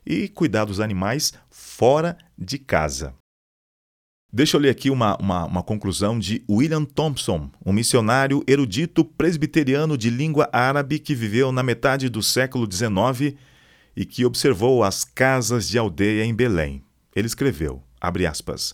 e 0.06 0.28
cuidar 0.30 0.66
dos 0.66 0.80
animais 0.80 1.34
fora 1.50 2.18
de 2.38 2.58
casa. 2.58 3.21
Deixa 4.34 4.56
eu 4.56 4.62
ler 4.62 4.70
aqui 4.70 4.90
uma, 4.90 5.18
uma, 5.18 5.46
uma, 5.46 5.62
conclusão 5.62 6.18
de 6.18 6.42
William 6.50 6.86
Thompson, 6.86 7.52
um 7.66 7.74
missionário 7.74 8.42
erudito 8.48 9.04
presbiteriano 9.04 9.98
de 9.98 10.10
língua 10.10 10.48
árabe 10.54 11.00
que 11.00 11.14
viveu 11.14 11.52
na 11.52 11.62
metade 11.62 12.08
do 12.08 12.24
século 12.24 12.66
XIX 12.72 13.36
e 13.94 14.06
que 14.06 14.24
observou 14.24 14.86
as 14.86 15.04
casas 15.04 15.68
de 15.68 15.78
aldeia 15.78 16.24
em 16.24 16.34
Belém. 16.34 16.82
Ele 17.14 17.28
escreveu, 17.28 17.84
aspas, 18.00 18.74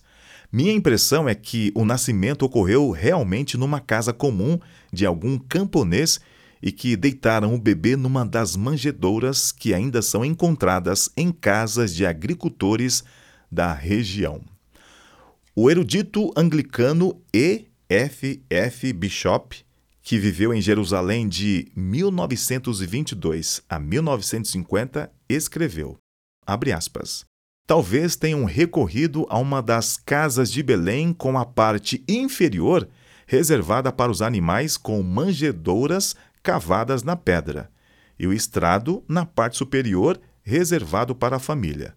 Minha 0.51 0.73
impressão 0.73 1.27
é 1.27 1.33
que 1.33 1.71
o 1.73 1.83
nascimento 1.83 2.43
ocorreu 2.43 2.91
realmente 2.91 3.57
numa 3.57 3.79
casa 3.79 4.13
comum 4.13 4.59
de 4.93 5.07
algum 5.07 5.39
camponês 5.39 6.19
e 6.61 6.71
que 6.71 6.95
deitaram 6.95 7.55
o 7.55 7.59
bebê 7.59 7.95
numa 7.95 8.23
das 8.23 8.55
manjedouras 8.55 9.51
que 9.51 9.73
ainda 9.73 10.03
são 10.03 10.23
encontradas 10.23 11.09
em 11.17 11.31
casas 11.31 11.95
de 11.95 12.05
agricultores 12.05 13.03
da 13.51 13.73
região. 13.73 14.39
O 15.59 15.71
erudito 15.71 16.31
anglicano 16.37 17.19
E. 17.33 17.65
F. 17.89 18.43
F. 18.47 18.93
Bishop, 18.93 19.57
que 20.03 20.19
viveu 20.19 20.53
em 20.53 20.61
Jerusalém 20.61 21.27
de 21.27 21.71
1922 21.75 23.63
a 23.67 23.79
1950, 23.79 25.11
escreveu, 25.27 25.97
aspas, 26.45 27.25
Talvez 27.65 28.15
tenham 28.15 28.45
recorrido 28.45 29.25
a 29.31 29.39
uma 29.39 29.59
das 29.59 29.97
casas 29.97 30.51
de 30.51 30.61
Belém 30.61 31.11
com 31.11 31.39
a 31.39 31.43
parte 31.43 32.03
inferior 32.07 32.87
reservada 33.25 33.91
para 33.91 34.11
os 34.11 34.21
animais 34.21 34.77
com 34.77 35.01
manjedouras 35.01 36.15
cavadas 36.43 37.01
na 37.01 37.15
pedra, 37.15 37.71
e 38.19 38.27
o 38.27 38.31
estrado 38.31 39.03
na 39.09 39.25
parte 39.25 39.57
superior 39.57 40.21
reservado 40.43 41.15
para 41.15 41.37
a 41.37 41.39
família. 41.39 41.95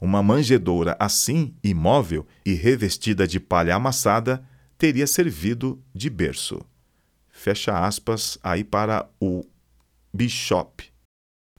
Uma 0.00 0.22
manjedoura 0.22 0.96
assim, 0.98 1.54
imóvel 1.62 2.26
e 2.46 2.52
revestida 2.54 3.26
de 3.26 3.40
palha 3.40 3.74
amassada, 3.74 4.44
teria 4.76 5.06
servido 5.06 5.82
de 5.92 6.08
berço. 6.08 6.60
Fecha 7.28 7.84
aspas 7.84 8.38
aí 8.42 8.62
para 8.62 9.08
o 9.20 9.44
Bishop. 10.12 10.84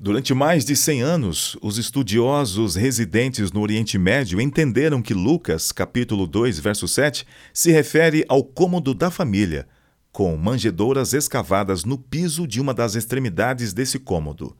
Durante 0.02 0.34
mais 0.34 0.64
de 0.64 0.78
100 0.78 1.02
anos, 1.02 1.58
os 1.62 1.78
estudiosos 1.78 2.76
residentes 2.76 3.52
no 3.52 3.60
Oriente 3.60 3.98
Médio 3.98 4.40
entenderam 4.40 5.02
que 5.02 5.14
Lucas, 5.14 5.74
capítulo 5.74 6.26
2, 6.26 6.58
verso 6.60 6.88
7, 6.88 7.28
se 7.54 7.70
refere 7.70 8.24
ao 8.30 8.42
cômodo 8.42 8.94
da 8.94 9.12
família, 9.12 9.68
com 10.10 10.38
manjedouras 10.38 11.14
escavadas 11.14 11.84
no 11.84 11.98
piso 11.98 12.48
de 12.48 12.62
uma 12.62 12.74
das 12.74 12.96
extremidades 12.96 13.74
desse 13.74 14.00
cômodo. 14.00 14.56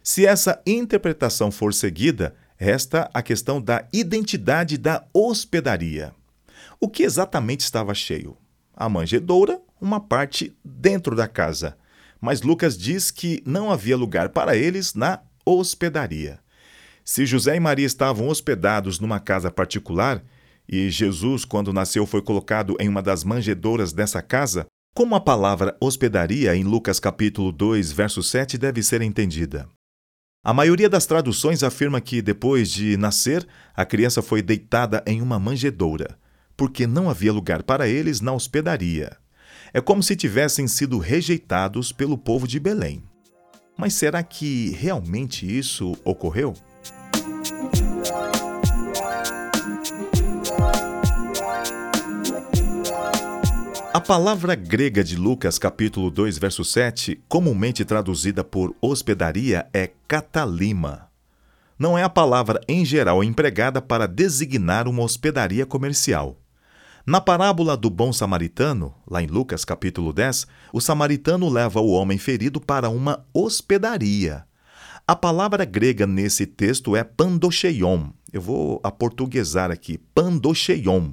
Se 0.00 0.24
essa 0.24 0.62
interpretação 0.64 1.50
for 1.50 1.74
seguida, 1.74 2.36
resta 2.58 3.08
a 3.14 3.22
questão 3.22 3.62
da 3.62 3.86
identidade 3.92 4.76
da 4.76 5.06
hospedaria. 5.14 6.12
O 6.80 6.88
que 6.88 7.04
exatamente 7.04 7.60
estava 7.60 7.94
cheio? 7.94 8.36
A 8.76 8.88
manjedoura, 8.88 9.60
uma 9.80 10.00
parte 10.00 10.52
dentro 10.64 11.14
da 11.14 11.28
casa. 11.28 11.78
Mas 12.20 12.42
Lucas 12.42 12.76
diz 12.76 13.12
que 13.12 13.40
não 13.46 13.70
havia 13.70 13.96
lugar 13.96 14.30
para 14.30 14.56
eles 14.56 14.92
na 14.92 15.20
hospedaria. 15.46 16.40
Se 17.04 17.24
José 17.24 17.56
e 17.56 17.60
Maria 17.60 17.86
estavam 17.86 18.28
hospedados 18.28 18.98
numa 18.98 19.20
casa 19.20 19.50
particular, 19.50 20.22
e 20.68 20.90
Jesus, 20.90 21.44
quando 21.44 21.72
nasceu, 21.72 22.04
foi 22.06 22.20
colocado 22.20 22.76
em 22.78 22.88
uma 22.88 23.00
das 23.00 23.24
manjedouras 23.24 23.92
dessa 23.92 24.20
casa, 24.20 24.66
como 24.94 25.14
a 25.14 25.20
palavra 25.20 25.76
hospedaria 25.80 26.56
em 26.56 26.64
Lucas 26.64 26.98
capítulo 26.98 27.52
2, 27.52 27.92
verso 27.92 28.22
7 28.22 28.58
deve 28.58 28.82
ser 28.82 29.00
entendida? 29.00 29.68
A 30.42 30.54
maioria 30.54 30.88
das 30.88 31.04
traduções 31.04 31.62
afirma 31.62 32.00
que, 32.00 32.22
depois 32.22 32.70
de 32.70 32.96
nascer, 32.96 33.46
a 33.74 33.84
criança 33.84 34.22
foi 34.22 34.40
deitada 34.40 35.02
em 35.06 35.20
uma 35.20 35.38
manjedoura, 35.38 36.16
porque 36.56 36.86
não 36.86 37.10
havia 37.10 37.32
lugar 37.32 37.64
para 37.64 37.88
eles 37.88 38.20
na 38.20 38.32
hospedaria. 38.32 39.16
É 39.74 39.80
como 39.80 40.02
se 40.02 40.14
tivessem 40.14 40.68
sido 40.68 40.98
rejeitados 40.98 41.92
pelo 41.92 42.16
povo 42.16 42.46
de 42.46 42.60
Belém. 42.60 43.02
Mas 43.76 43.94
será 43.94 44.22
que 44.22 44.70
realmente 44.70 45.46
isso 45.46 45.96
ocorreu? 46.04 46.54
A 53.98 54.00
palavra 54.00 54.54
grega 54.54 55.02
de 55.02 55.16
Lucas 55.16 55.58
capítulo 55.58 56.08
2, 56.08 56.38
verso 56.38 56.64
7, 56.64 57.20
comumente 57.28 57.84
traduzida 57.84 58.44
por 58.44 58.72
hospedaria, 58.80 59.68
é 59.74 59.90
catalima. 60.06 61.08
Não 61.76 61.98
é 61.98 62.04
a 62.04 62.08
palavra 62.08 62.60
em 62.68 62.84
geral 62.84 63.24
empregada 63.24 63.82
para 63.82 64.06
designar 64.06 64.86
uma 64.86 65.02
hospedaria 65.02 65.66
comercial. 65.66 66.36
Na 67.04 67.20
parábola 67.20 67.76
do 67.76 67.90
bom 67.90 68.12
samaritano, 68.12 68.94
lá 69.04 69.20
em 69.20 69.26
Lucas 69.26 69.64
capítulo 69.64 70.12
10, 70.12 70.46
o 70.72 70.80
samaritano 70.80 71.48
leva 71.48 71.80
o 71.80 71.90
homem 71.90 72.18
ferido 72.18 72.60
para 72.60 72.88
uma 72.88 73.26
hospedaria. 73.34 74.44
A 75.08 75.16
palavra 75.16 75.64
grega 75.64 76.06
nesse 76.06 76.46
texto 76.46 76.94
é 76.94 77.02
pandocheion. 77.02 78.10
Eu 78.32 78.42
vou 78.42 78.80
aportuguesar 78.84 79.72
aqui, 79.72 79.98
pandocheion 80.14 81.10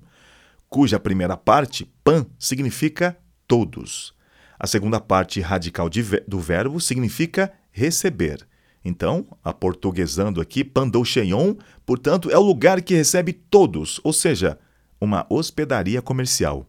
cuja 0.76 1.00
primeira 1.00 1.38
parte, 1.38 1.90
pan, 2.04 2.26
significa 2.38 3.18
todos. 3.48 4.14
A 4.60 4.68
segunda 4.68 5.00
parte 5.00 5.40
radical 5.40 5.90
do 6.28 6.38
verbo 6.38 6.82
significa 6.82 7.50
receber. 7.72 8.46
Então, 8.84 9.26
aportuguesando 9.42 10.42
aqui, 10.42 10.66
pandoucheion, 10.66 11.56
portanto, 11.86 12.30
é 12.30 12.38
o 12.38 12.42
lugar 12.42 12.82
que 12.82 12.94
recebe 12.94 13.32
todos, 13.32 14.02
ou 14.04 14.12
seja, 14.12 14.60
uma 15.00 15.26
hospedaria 15.30 16.02
comercial. 16.02 16.68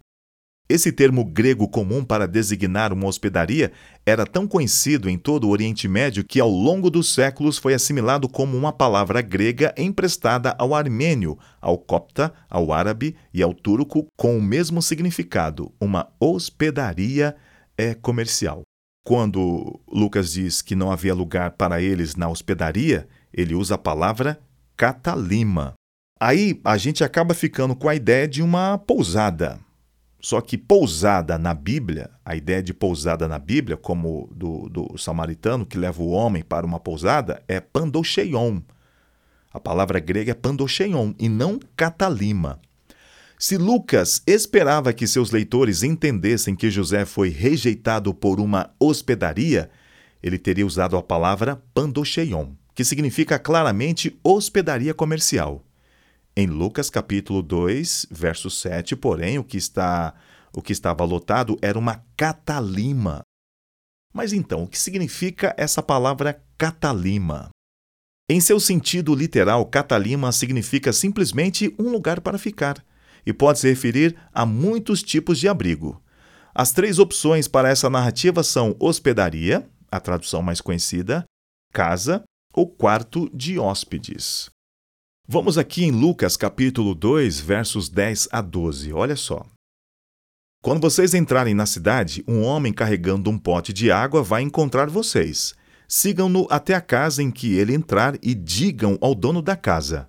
Esse 0.69 0.91
termo 0.91 1.25
grego 1.25 1.69
comum 1.69 2.05
para 2.05 2.27
designar 2.27 2.93
uma 2.93 3.07
hospedaria 3.07 3.71
era 4.05 4.27
tão 4.27 4.49
conhecido 4.49 5.09
em 5.09 5.17
todo 5.17 5.45
o 5.45 5.51
Oriente 5.51 5.87
Médio 5.87 6.25
que, 6.25 6.41
ao 6.41 6.51
longo 6.51 6.91
dos 6.91 7.15
séculos, 7.15 7.57
foi 7.57 7.73
assimilado 7.73 8.29
como 8.29 8.57
uma 8.57 8.73
palavra 8.73 9.23
grega 9.23 9.73
emprestada 9.77 10.57
ao 10.59 10.75
armênio, 10.75 11.39
ao 11.61 11.79
copta, 11.79 12.33
ao 12.51 12.73
árabe 12.73 13.15
e 13.33 13.43
ao 13.43 13.55
turco 13.55 14.09
com 14.17 14.37
o 14.37 14.43
mesmo 14.43 14.83
significado, 14.83 15.73
uma 15.81 16.09
hospedaria 16.19 17.37
é 17.79 17.95
comercial. 17.95 18.63
Quando 19.05 19.81
Lucas 19.87 20.33
diz 20.33 20.63
que 20.63 20.75
não 20.75 20.91
havia 20.91 21.15
lugar 21.15 21.53
para 21.53 21.81
eles 21.81 22.17
na 22.17 22.29
hospedaria, 22.29 23.07
ele 23.33 23.55
usa 23.55 23.77
a 23.77 23.79
palavra 23.79 24.41
catalima. 24.77 25.75
Aí 26.19 26.61
a 26.65 26.77
gente 26.77 27.05
acaba 27.05 27.35
ficando 27.35 27.77
com 27.77 27.89
a 27.89 27.95
ideia 27.95 28.27
de 28.27 28.43
uma 28.43 28.79
pousada, 28.79 29.61
só 30.27 30.41
que 30.41 30.59
pousada 30.59 31.39
na 31.39 31.55
Bíblia, 31.55 32.11
a 32.25 32.35
ideia 32.35 32.61
de 32.61 32.75
pousada 32.75 33.29
na 33.29 33.39
Bíblia, 33.39 33.77
como 33.77 34.29
do, 34.35 34.69
do 34.69 34.99
samaritano 34.99 35.65
que 35.65 35.79
leva 35.79 36.03
o 36.03 36.09
homem 36.09 36.43
para 36.43 36.67
uma 36.67 36.81
pousada, 36.81 37.41
é 37.47 37.61
pandocheion. 37.61 38.59
A 39.55 39.61
palavra 39.61 40.01
grega 40.01 40.33
é 40.33 40.35
pandocheion 40.35 41.13
e 41.17 41.29
não 41.29 41.61
catalima. 41.77 42.59
Se 43.39 43.57
Lucas 43.57 44.21
esperava 44.27 44.93
que 44.93 45.07
seus 45.07 45.31
leitores 45.31 45.85
entendessem 45.85 46.57
que 46.57 46.73
José 46.73 47.05
foi 47.05 47.29
rejeitado 47.29 48.13
por 48.13 48.41
uma 48.41 48.75
hospedaria, 48.81 49.71
ele 50.21 50.41
teria 50.41 50.67
usado 50.67 50.97
a 50.97 51.03
palavra 51.05 51.63
pandocheion, 51.73 52.49
que 52.75 52.85
significa 52.85 53.39
claramente 53.39 54.19
hospedaria 54.25 54.93
comercial. 54.93 55.66
Em 56.39 56.47
Lucas 56.47 56.91
capítulo 56.91 57.41
2, 57.41 58.09
verso 58.11 58.51
7, 58.51 58.95
porém, 58.95 59.39
o 59.39 59.45
que 59.45 59.57
está 59.57 60.15
o 60.53 60.61
que 60.61 60.71
estava 60.71 61.03
lotado 61.03 61.57
era 61.63 61.79
uma 61.79 62.05
catalima. 62.15 63.23
Mas 64.13 64.35
então, 64.35 64.65
o 64.65 64.69
que 64.69 64.79
significa 64.79 65.55
essa 65.57 65.83
palavra 65.83 66.43
catalima? 66.59 67.49
Em 68.29 68.39
seu 68.39 68.61
sentido 68.61 69.15
literal, 69.15 69.65
catalima 69.65 70.31
significa 70.31 70.93
simplesmente 70.93 71.75
um 71.79 71.91
lugar 71.91 72.21
para 72.21 72.37
ficar 72.37 72.85
e 73.25 73.33
pode 73.33 73.59
se 73.59 73.69
referir 73.69 74.15
a 74.31 74.45
muitos 74.45 75.03
tipos 75.03 75.39
de 75.39 75.49
abrigo. 75.49 76.03
As 76.55 76.71
três 76.71 76.99
opções 76.99 77.49
para 77.49 77.71
essa 77.71 77.89
narrativa 77.89 78.43
são 78.43 78.77
hospedaria, 78.79 79.67
a 79.91 80.01
tradução 80.01 80.43
mais 80.43 80.61
conhecida, 80.61 81.25
casa 81.73 82.25
ou 82.53 82.67
quarto 82.69 83.31
de 83.35 83.59
hóspedes. 83.59 84.55
Vamos 85.29 85.59
aqui 85.59 85.85
em 85.85 85.91
Lucas 85.91 86.37
capítulo 86.37 86.95
2, 86.95 87.41
versos 87.41 87.89
10 87.89 88.29
a 88.31 88.41
12. 88.41 88.93
Olha 88.93 89.17
só. 89.17 89.45
Quando 90.63 90.81
vocês 90.81 91.15
entrarem 91.15 91.55
na 91.55 91.67
cidade, 91.67 92.25
um 92.29 92.43
homem 92.43 92.73
carregando 92.73 93.29
um 93.31 93.39
pote 93.39 93.73
de 93.73 93.91
água 93.91 94.23
vai 94.23 94.43
encontrar 94.43 94.89
vocês. 94.89 95.55
Sigam-no 95.89 96.47
até 96.51 96.75
a 96.75 96.81
casa 96.81 97.23
em 97.23 97.31
que 97.31 97.55
ele 97.55 97.75
entrar 97.75 98.17
e 98.23 98.35
digam 98.35 98.97
ao 99.01 99.15
dono 99.15 99.43
da 99.43 99.57
casa: 99.57 100.09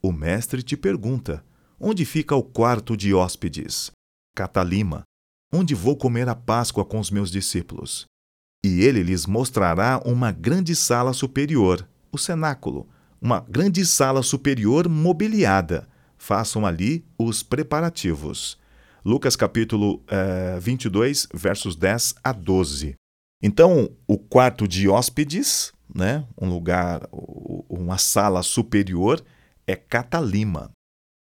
O 0.00 0.12
mestre 0.12 0.62
te 0.62 0.76
pergunta: 0.76 1.44
Onde 1.78 2.04
fica 2.04 2.36
o 2.36 2.42
quarto 2.42 2.96
de 2.96 3.12
hóspedes? 3.12 3.90
Catalima. 4.36 5.02
Onde 5.52 5.74
vou 5.74 5.96
comer 5.96 6.28
a 6.28 6.34
Páscoa 6.34 6.84
com 6.84 6.98
os 6.98 7.10
meus 7.10 7.30
discípulos? 7.30 8.06
e 8.64 8.80
ele 8.80 9.02
lhes 9.02 9.26
mostrará 9.26 10.00
uma 10.06 10.32
grande 10.32 10.74
sala 10.74 11.12
superior, 11.12 11.86
o 12.10 12.16
cenáculo, 12.16 12.88
uma 13.24 13.40
grande 13.40 13.86
sala 13.86 14.22
superior 14.22 14.86
mobiliada. 14.86 15.88
Façam 16.18 16.66
ali 16.66 17.06
os 17.18 17.42
preparativos. 17.42 18.58
Lucas 19.02 19.34
capítulo 19.34 20.02
eh, 20.08 20.58
22, 20.60 21.28
versos 21.32 21.74
10 21.74 22.16
a 22.22 22.32
12. 22.32 22.94
Então, 23.42 23.88
o 24.06 24.18
quarto 24.18 24.68
de 24.68 24.90
hóspedes, 24.90 25.72
né, 25.94 26.26
um 26.38 26.50
lugar, 26.50 27.08
uma 27.10 27.96
sala 27.96 28.42
superior, 28.42 29.24
é 29.66 29.74
Catalima. 29.74 30.70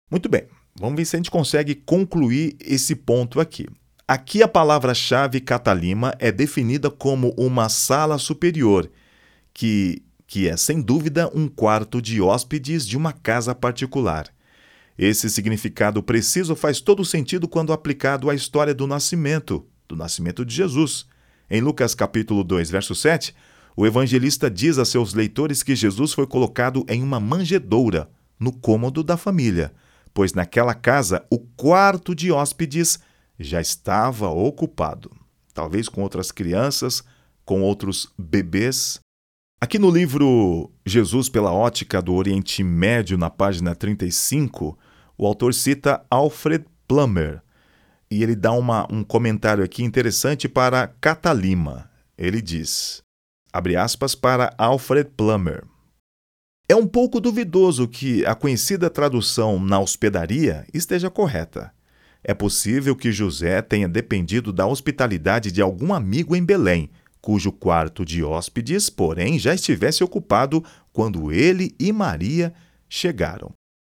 Muito 0.09 0.27
bem, 0.27 0.47
vamos 0.79 0.95
ver 0.97 1.05
se 1.05 1.15
a 1.15 1.19
gente 1.19 1.29
consegue 1.29 1.75
concluir 1.75 2.57
esse 2.59 2.95
ponto 2.95 3.39
aqui. 3.39 3.67
Aqui 4.07 4.41
a 4.41 4.47
palavra-chave 4.47 5.39
Catalima 5.39 6.15
é 6.17 6.31
definida 6.31 6.89
como 6.89 7.33
uma 7.38 7.69
sala 7.69 8.17
superior, 8.17 8.89
que, 9.53 10.05
que 10.28 10.47
é, 10.47 10.57
sem 10.57 10.82
dúvida, 10.82 11.30
um 11.34 11.47
quarto 11.47 12.01
de 12.01 12.21
hóspedes 12.21 12.88
de 12.88 12.97
uma 12.97 13.13
casa 13.13 13.53
particular. 13.53 14.28
Esse 14.97 15.30
significado 15.30 16.01
preciso 16.01 16.55
faz 16.55 16.80
todo 16.80 17.03
sentido 17.03 17.47
quando 17.47 17.73
aplicado 17.73 18.30
à 18.30 18.36
história 18.36 18.73
do 18.73 18.88
nascimento, 18.88 19.65
do 19.88 19.95
nascimento 19.95 20.45
de 20.45 20.55
Jesus. 20.55 21.05
Em 21.49 21.61
Lucas 21.61 21.93
capítulo 21.93 22.43
2, 22.43 22.69
verso 22.69 22.95
7, 22.95 23.36
o 23.76 23.86
evangelista 23.86 24.49
diz 24.49 24.78
a 24.78 24.86
seus 24.86 25.13
leitores 25.13 25.61
que 25.61 25.76
Jesus 25.76 26.13
foi 26.13 26.26
colocado 26.26 26.86
em 26.88 27.03
uma 27.03 27.19
manjedoura, 27.19 28.09
no 28.39 28.51
cômodo 28.51 29.03
da 29.03 29.17
família, 29.17 29.73
pois 30.13 30.34
naquela 30.34 30.73
casa 30.73 31.26
o 31.30 31.39
quarto 31.39 32.15
de 32.15 32.32
hóspedes 32.32 32.99
já 33.39 33.59
estava 33.59 34.30
ocupado, 34.30 35.11
talvez 35.53 35.89
com 35.89 36.01
outras 36.01 36.32
crianças, 36.32 37.03
com 37.43 37.61
outros 37.61 38.11
bebês. 38.17 38.99
Aqui 39.60 39.80
no 39.80 39.89
livro 39.89 40.70
Jesus 40.86 41.30
pela 41.30 41.51
ótica 41.51 42.01
do 42.01 42.14
Oriente 42.14 42.62
Médio, 42.62 43.18
na 43.18 43.30
página 43.30 43.74
35, 43.74 44.78
o 45.18 45.26
autor 45.26 45.53
cita 45.53 46.06
Alfred 46.10 46.66
Plummer 46.86 47.41
e 48.12 48.22
ele 48.22 48.36
dá 48.36 48.51
uma, 48.51 48.86
um 48.91 49.03
comentário 49.03 49.64
aqui 49.64 49.82
interessante 49.82 50.47
para 50.49 50.88
Catalima. 50.88 51.89
Ele 52.18 52.41
diz, 52.41 53.01
abre 53.51 53.78
aspas 53.78 54.14
para 54.14 54.53
Alfred 54.58 55.10
Plummer. 55.16 55.64
É 56.68 56.76
um 56.76 56.86
pouco 56.86 57.22
duvidoso 57.22 57.88
que 57.88 58.26
a 58.26 58.36
conhecida 58.36 58.89
tradução 58.89 59.60
na 59.60 59.80
hospedaria 59.80 60.66
esteja 60.74 61.10
correta. 61.10 61.72
É 62.24 62.34
possível 62.34 62.95
que 62.95 63.12
José 63.12 63.62
tenha 63.62 63.88
dependido 63.88 64.51
da 64.51 64.68
hospitalidade 64.68 65.51
de 65.51 65.62
algum 65.62 65.93
amigo 65.93 66.36
em 66.36 66.43
Belém, 66.43 66.89
cujo 67.26 67.51
quarto 67.51 68.05
de 68.05 68.23
hóspedes, 68.23 68.88
porém, 68.88 69.39
já 69.39 69.55
estivesse 69.55 70.03
ocupado 70.03 70.63
quando 70.93 71.32
ele 71.32 71.76
e 71.80 71.91
Maria 71.91 72.53
chegaram. 72.88 73.51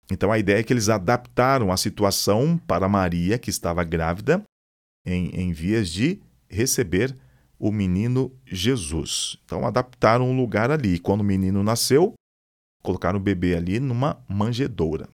Então 0.08 0.30
a 0.30 0.38
ideia 0.38 0.60
é 0.60 0.62
que 0.62 0.72
eles 0.72 0.88
adaptaram 0.88 1.72
a 1.72 1.76
situação 1.76 2.56
para 2.56 2.88
Maria, 2.88 3.36
que 3.36 3.50
estava 3.50 3.82
grávida, 3.82 4.44
em, 5.04 5.30
em 5.30 5.52
vias 5.52 5.90
de 5.90 6.22
receber 6.48 7.18
o 7.58 7.72
menino 7.72 8.32
Jesus. 8.44 9.36
Então 9.44 9.66
adaptaram 9.66 10.30
um 10.30 10.36
lugar 10.36 10.70
ali. 10.70 10.96
Quando 10.96 11.22
o 11.22 11.24
menino 11.24 11.64
nasceu, 11.64 12.14
colocaram 12.80 13.18
o 13.18 13.22
bebê 13.22 13.56
ali 13.56 13.80
numa 13.80 14.24
manjedoura. 14.28 15.08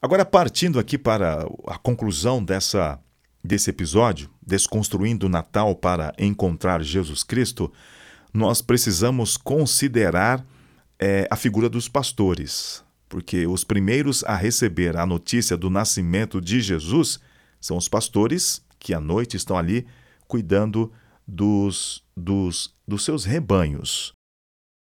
Agora, 0.00 0.24
partindo 0.24 0.78
aqui 0.78 0.96
para 0.96 1.46
a 1.66 1.76
conclusão 1.76 2.42
dessa, 2.42 2.98
desse 3.44 3.68
episódio, 3.68 4.31
Desconstruindo 4.44 5.26
o 5.26 5.28
Natal 5.28 5.74
para 5.74 6.12
Encontrar 6.18 6.82
Jesus 6.82 7.22
Cristo, 7.22 7.72
nós 8.32 8.60
precisamos 8.62 9.36
considerar 9.36 10.44
é, 10.98 11.28
a 11.30 11.36
figura 11.36 11.68
dos 11.68 11.88
pastores, 11.88 12.82
porque 13.08 13.46
os 13.46 13.62
primeiros 13.62 14.24
a 14.24 14.34
receber 14.34 14.96
a 14.96 15.04
notícia 15.04 15.56
do 15.56 15.68
nascimento 15.68 16.40
de 16.40 16.60
Jesus 16.60 17.20
são 17.60 17.76
os 17.76 17.88
pastores 17.88 18.64
que 18.78 18.94
à 18.94 19.00
noite 19.00 19.36
estão 19.36 19.56
ali 19.56 19.86
cuidando 20.26 20.92
dos, 21.26 22.02
dos, 22.16 22.74
dos 22.86 23.04
seus 23.04 23.24
rebanhos. 23.24 24.12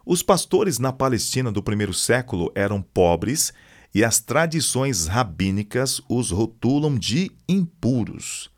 Os 0.05 0.22
pastores 0.22 0.78
na 0.78 0.92
Palestina 0.92 1.53
do 1.53 1.62
primeiro 1.62 1.94
século 1.94 2.51
eram 2.55 2.82
pobres 2.82 3.53
e 3.94 4.05
as 4.05 4.20
tradições 4.20 5.07
rabínicas 5.07 6.01
os 6.09 6.30
rotulam 6.30 6.99
de 6.99 7.30
impuros. 7.49 8.51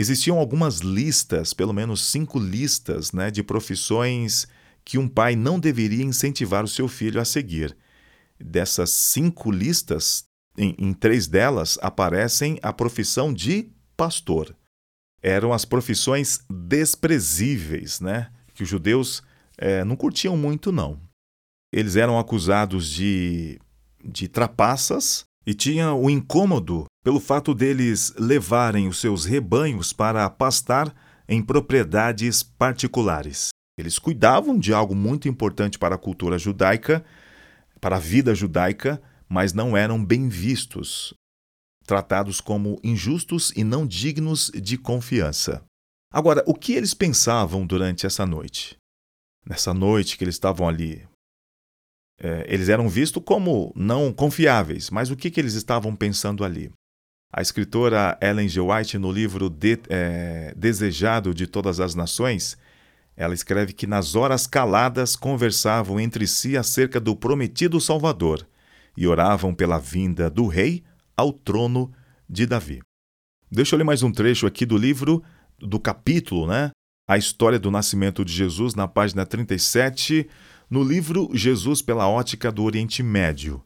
Existiam 0.00 0.38
algumas 0.38 0.78
listas, 0.78 1.52
pelo 1.52 1.72
menos 1.72 2.08
cinco 2.08 2.38
listas, 2.38 3.10
né, 3.10 3.32
de 3.32 3.42
profissões 3.42 4.46
que 4.84 4.96
um 4.96 5.08
pai 5.08 5.34
não 5.34 5.58
deveria 5.58 6.04
incentivar 6.04 6.62
o 6.64 6.68
seu 6.68 6.86
filho 6.86 7.20
a 7.20 7.24
seguir. 7.24 7.76
Dessas 8.38 8.90
cinco 8.90 9.50
listas, 9.50 10.22
em, 10.56 10.72
em 10.78 10.92
três 10.92 11.26
delas 11.26 11.76
aparecem 11.82 12.60
a 12.62 12.72
profissão 12.72 13.34
de 13.34 13.72
pastor. 13.96 14.56
Eram 15.20 15.52
as 15.52 15.64
profissões 15.64 16.44
desprezíveis, 16.48 17.98
né, 17.98 18.30
que 18.54 18.62
os 18.62 18.68
judeus 18.68 19.20
é, 19.56 19.82
não 19.82 19.96
curtiam 19.96 20.36
muito, 20.36 20.70
não. 20.70 21.00
Eles 21.72 21.96
eram 21.96 22.20
acusados 22.20 22.88
de 22.88 23.60
de 24.04 24.28
trapaças 24.28 25.24
e 25.46 25.54
tinha 25.54 25.92
o 25.92 26.08
incômodo 26.08 26.86
pelo 27.08 27.20
fato 27.20 27.54
deles 27.54 28.12
levarem 28.18 28.86
os 28.86 29.00
seus 29.00 29.24
rebanhos 29.24 29.94
para 29.94 30.28
pastar 30.28 30.94
em 31.26 31.42
propriedades 31.42 32.42
particulares. 32.42 33.48
Eles 33.78 33.98
cuidavam 33.98 34.58
de 34.58 34.74
algo 34.74 34.94
muito 34.94 35.26
importante 35.26 35.78
para 35.78 35.94
a 35.94 35.98
cultura 35.98 36.38
judaica, 36.38 37.02
para 37.80 37.96
a 37.96 37.98
vida 37.98 38.34
judaica, 38.34 39.00
mas 39.26 39.54
não 39.54 39.74
eram 39.74 40.04
bem 40.04 40.28
vistos, 40.28 41.14
tratados 41.86 42.42
como 42.42 42.78
injustos 42.84 43.54
e 43.56 43.64
não 43.64 43.86
dignos 43.86 44.50
de 44.54 44.76
confiança. 44.76 45.64
Agora, 46.12 46.44
o 46.46 46.52
que 46.52 46.74
eles 46.74 46.92
pensavam 46.92 47.66
durante 47.66 48.04
essa 48.04 48.26
noite? 48.26 48.76
Nessa 49.46 49.72
noite 49.72 50.18
que 50.18 50.24
eles 50.24 50.34
estavam 50.34 50.68
ali 50.68 51.08
é, 52.20 52.44
eles 52.52 52.68
eram 52.68 52.86
vistos 52.86 53.22
como 53.24 53.72
não 53.74 54.12
confiáveis, 54.12 54.90
mas 54.90 55.10
o 55.10 55.16
que, 55.16 55.30
que 55.30 55.40
eles 55.40 55.54
estavam 55.54 55.96
pensando 55.96 56.44
ali? 56.44 56.70
A 57.32 57.42
escritora 57.42 58.18
Ellen 58.22 58.48
G. 58.48 58.60
White, 58.60 58.96
no 58.98 59.12
livro 59.12 59.50
de, 59.50 59.78
é, 59.88 60.54
Desejado 60.56 61.34
de 61.34 61.46
Todas 61.46 61.78
as 61.78 61.94
Nações, 61.94 62.56
ela 63.16 63.34
escreve 63.34 63.72
que 63.72 63.86
nas 63.86 64.14
horas 64.14 64.46
caladas 64.46 65.14
conversavam 65.14 66.00
entre 66.00 66.26
si 66.26 66.56
acerca 66.56 66.98
do 66.98 67.14
prometido 67.14 67.80
Salvador 67.80 68.46
e 68.96 69.06
oravam 69.06 69.54
pela 69.54 69.78
vinda 69.78 70.30
do 70.30 70.46
rei 70.46 70.82
ao 71.16 71.32
trono 71.32 71.92
de 72.28 72.46
Davi. 72.46 72.80
Deixa 73.50 73.74
eu 73.74 73.78
ler 73.78 73.84
mais 73.84 74.02
um 74.02 74.10
trecho 74.10 74.46
aqui 74.46 74.64
do 74.64 74.78
livro, 74.78 75.22
do 75.58 75.78
capítulo, 75.78 76.46
né? 76.46 76.70
A 77.06 77.18
história 77.18 77.58
do 77.58 77.70
nascimento 77.70 78.24
de 78.24 78.32
Jesus, 78.32 78.74
na 78.74 78.86
página 78.86 79.24
37 79.26 80.28
no 80.70 80.82
livro 80.82 81.30
Jesus 81.32 81.80
pela 81.80 82.08
ótica 82.08 82.52
do 82.52 82.62
Oriente 82.62 83.02
Médio. 83.02 83.62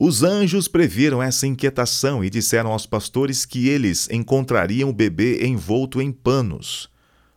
Os 0.00 0.22
anjos 0.22 0.68
previram 0.68 1.20
essa 1.20 1.44
inquietação 1.44 2.24
e 2.24 2.30
disseram 2.30 2.70
aos 2.70 2.86
pastores 2.86 3.44
que 3.44 3.68
eles 3.68 4.08
encontrariam 4.12 4.90
o 4.90 4.92
bebê 4.92 5.44
envolto 5.44 6.00
em 6.00 6.12
panos, 6.12 6.88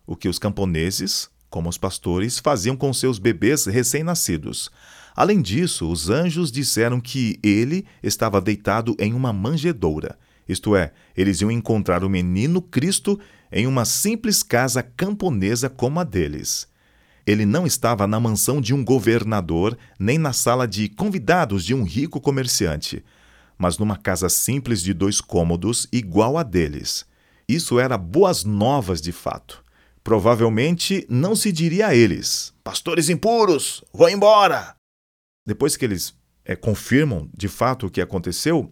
o 0.05 0.15
que 0.15 0.29
os 0.29 0.37
camponeses, 0.37 1.27
como 1.49 1.67
os 1.67 1.79
pastores, 1.79 2.37
faziam 2.37 2.77
com 2.77 2.93
seus 2.93 3.17
bebês 3.17 3.65
recém-nascidos. 3.65 4.69
Além 5.15 5.41
disso, 5.41 5.89
os 5.89 6.11
anjos 6.11 6.51
disseram 6.51 7.01
que 7.01 7.39
ele 7.41 7.83
estava 8.03 8.39
deitado 8.39 8.95
em 8.99 9.11
uma 9.11 9.33
manjedoura, 9.33 10.15
isto 10.47 10.75
é, 10.75 10.91
eles 11.17 11.41
iam 11.41 11.49
encontrar 11.49 12.03
o 12.03 12.09
menino 12.09 12.61
Cristo 12.61 13.19
em 13.51 13.65
uma 13.65 13.85
simples 13.85 14.43
casa 14.43 14.83
camponesa 14.83 15.67
como 15.67 15.99
a 15.99 16.03
deles. 16.03 16.67
Ele 17.31 17.45
não 17.45 17.65
estava 17.65 18.05
na 18.05 18.19
mansão 18.19 18.59
de 18.59 18.73
um 18.73 18.83
governador, 18.83 19.77
nem 19.97 20.17
na 20.17 20.33
sala 20.33 20.67
de 20.67 20.89
convidados 20.89 21.63
de 21.63 21.73
um 21.73 21.83
rico 21.83 22.19
comerciante, 22.19 23.05
mas 23.57 23.77
numa 23.77 23.95
casa 23.95 24.27
simples 24.27 24.81
de 24.81 24.93
dois 24.93 25.21
cômodos, 25.21 25.87
igual 25.93 26.37
a 26.37 26.43
deles. 26.43 27.05
Isso 27.47 27.79
era 27.79 27.97
boas 27.97 28.43
novas 28.43 29.01
de 29.01 29.13
fato. 29.13 29.63
Provavelmente 30.03 31.05
não 31.09 31.33
se 31.33 31.53
diria 31.53 31.87
a 31.87 31.95
eles: 31.95 32.53
Pastores 32.65 33.07
impuros, 33.07 33.81
vão 33.93 34.09
embora! 34.09 34.75
Depois 35.47 35.77
que 35.77 35.85
eles 35.85 36.13
é, 36.43 36.53
confirmam 36.53 37.29
de 37.33 37.47
fato 37.47 37.85
o 37.85 37.89
que 37.89 38.01
aconteceu, 38.01 38.69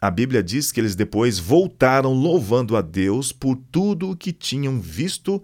a 0.00 0.10
Bíblia 0.10 0.42
diz 0.42 0.72
que 0.72 0.80
eles 0.80 0.94
depois 0.94 1.38
voltaram 1.38 2.14
louvando 2.14 2.74
a 2.74 2.80
Deus 2.80 3.32
por 3.32 3.54
tudo 3.70 4.12
o 4.12 4.16
que 4.16 4.32
tinham 4.32 4.80
visto 4.80 5.42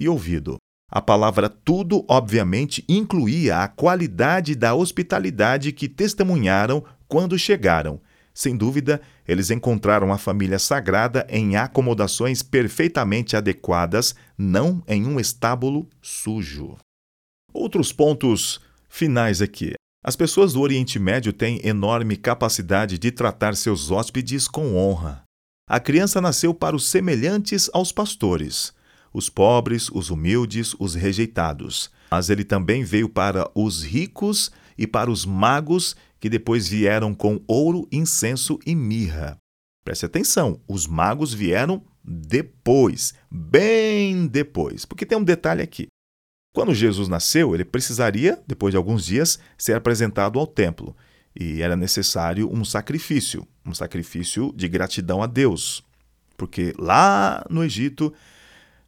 e 0.00 0.08
ouvido. 0.08 0.56
A 0.96 1.02
palavra 1.02 1.50
tudo, 1.50 2.06
obviamente, 2.08 2.82
incluía 2.88 3.58
a 3.58 3.68
qualidade 3.68 4.54
da 4.54 4.74
hospitalidade 4.74 5.70
que 5.70 5.90
testemunharam 5.90 6.82
quando 7.06 7.38
chegaram. 7.38 8.00
Sem 8.32 8.56
dúvida, 8.56 9.02
eles 9.28 9.50
encontraram 9.50 10.10
a 10.10 10.16
família 10.16 10.58
sagrada 10.58 11.26
em 11.28 11.54
acomodações 11.54 12.42
perfeitamente 12.42 13.36
adequadas, 13.36 14.14
não 14.38 14.82
em 14.88 15.06
um 15.06 15.20
estábulo 15.20 15.86
sujo. 16.00 16.78
Outros 17.52 17.92
pontos 17.92 18.58
finais 18.88 19.42
aqui. 19.42 19.74
As 20.02 20.16
pessoas 20.16 20.54
do 20.54 20.62
Oriente 20.62 20.98
Médio 20.98 21.30
têm 21.30 21.60
enorme 21.62 22.16
capacidade 22.16 22.98
de 22.98 23.10
tratar 23.10 23.54
seus 23.54 23.90
hóspedes 23.90 24.48
com 24.48 24.74
honra. 24.74 25.24
A 25.68 25.78
criança 25.78 26.22
nasceu 26.22 26.54
para 26.54 26.74
os 26.74 26.88
semelhantes 26.88 27.68
aos 27.74 27.92
pastores, 27.92 28.72
os 29.16 29.30
pobres, 29.30 29.88
os 29.88 30.10
humildes, 30.10 30.76
os 30.78 30.94
rejeitados. 30.94 31.90
Mas 32.10 32.28
ele 32.28 32.44
também 32.44 32.84
veio 32.84 33.08
para 33.08 33.50
os 33.54 33.82
ricos 33.82 34.50
e 34.76 34.86
para 34.86 35.10
os 35.10 35.24
magos 35.24 35.96
que 36.20 36.28
depois 36.28 36.68
vieram 36.68 37.14
com 37.14 37.40
ouro, 37.48 37.88
incenso 37.90 38.58
e 38.66 38.74
mirra. 38.74 39.38
Preste 39.82 40.04
atenção, 40.04 40.60
os 40.68 40.86
magos 40.86 41.32
vieram 41.32 41.82
depois, 42.04 43.14
bem 43.30 44.26
depois, 44.26 44.84
porque 44.84 45.06
tem 45.06 45.16
um 45.16 45.24
detalhe 45.24 45.62
aqui. 45.62 45.86
Quando 46.54 46.74
Jesus 46.74 47.08
nasceu, 47.08 47.54
ele 47.54 47.64
precisaria, 47.64 48.38
depois 48.46 48.72
de 48.72 48.76
alguns 48.76 49.06
dias, 49.06 49.38
ser 49.56 49.76
apresentado 49.76 50.38
ao 50.38 50.46
templo. 50.46 50.94
E 51.34 51.62
era 51.62 51.74
necessário 51.74 52.52
um 52.52 52.66
sacrifício, 52.66 53.48
um 53.64 53.72
sacrifício 53.72 54.52
de 54.54 54.68
gratidão 54.68 55.22
a 55.22 55.26
Deus. 55.26 55.82
Porque 56.36 56.74
lá 56.78 57.44
no 57.48 57.64
Egito, 57.64 58.12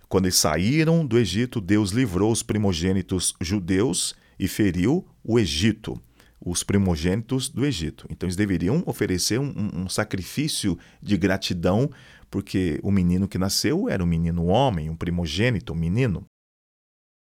quando 0.09 0.25
eles 0.25 0.37
saíram 0.37 1.07
do 1.07 1.19
Egito, 1.19 1.61
Deus 1.61 1.91
livrou 1.91 2.33
os 2.33 2.43
primogênitos 2.43 3.35
judeus 3.41 4.15
e 4.39 4.49
feriu 4.49 5.07
o 5.23 5.39
Egito, 5.39 6.01
os 6.41 6.63
primogênitos 6.63 7.49
do 7.49 7.67
Egito. 7.67 8.07
Então 8.09 8.27
eles 8.27 8.37
deveriam 8.37 8.83
oferecer 8.87 9.39
um, 9.39 9.53
um 9.75 9.89
sacrifício 9.89 10.79
de 11.03 11.17
gratidão, 11.17 11.91
porque 12.31 12.81
o 12.83 12.91
menino 12.91 13.29
que 13.29 13.37
nasceu 13.37 13.89
era 13.89 14.03
um 14.03 14.07
menino 14.07 14.47
homem, 14.47 14.89
um 14.89 14.97
primogênito, 14.97 15.75
um 15.75 15.77
menino. 15.77 16.25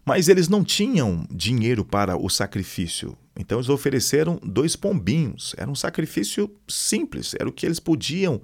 Mas 0.06 0.28
eles 0.28 0.48
não 0.48 0.64
tinham 0.64 1.26
dinheiro 1.30 1.84
para 1.84 2.16
o 2.16 2.30
sacrifício. 2.30 3.16
Então 3.38 3.58
eles 3.58 3.68
ofereceram 3.68 4.40
dois 4.42 4.74
pombinhos. 4.74 5.54
Era 5.58 5.70
um 5.70 5.74
sacrifício 5.74 6.50
simples, 6.66 7.34
era 7.38 7.48
o 7.48 7.52
que 7.52 7.66
eles 7.66 7.78
podiam 7.78 8.40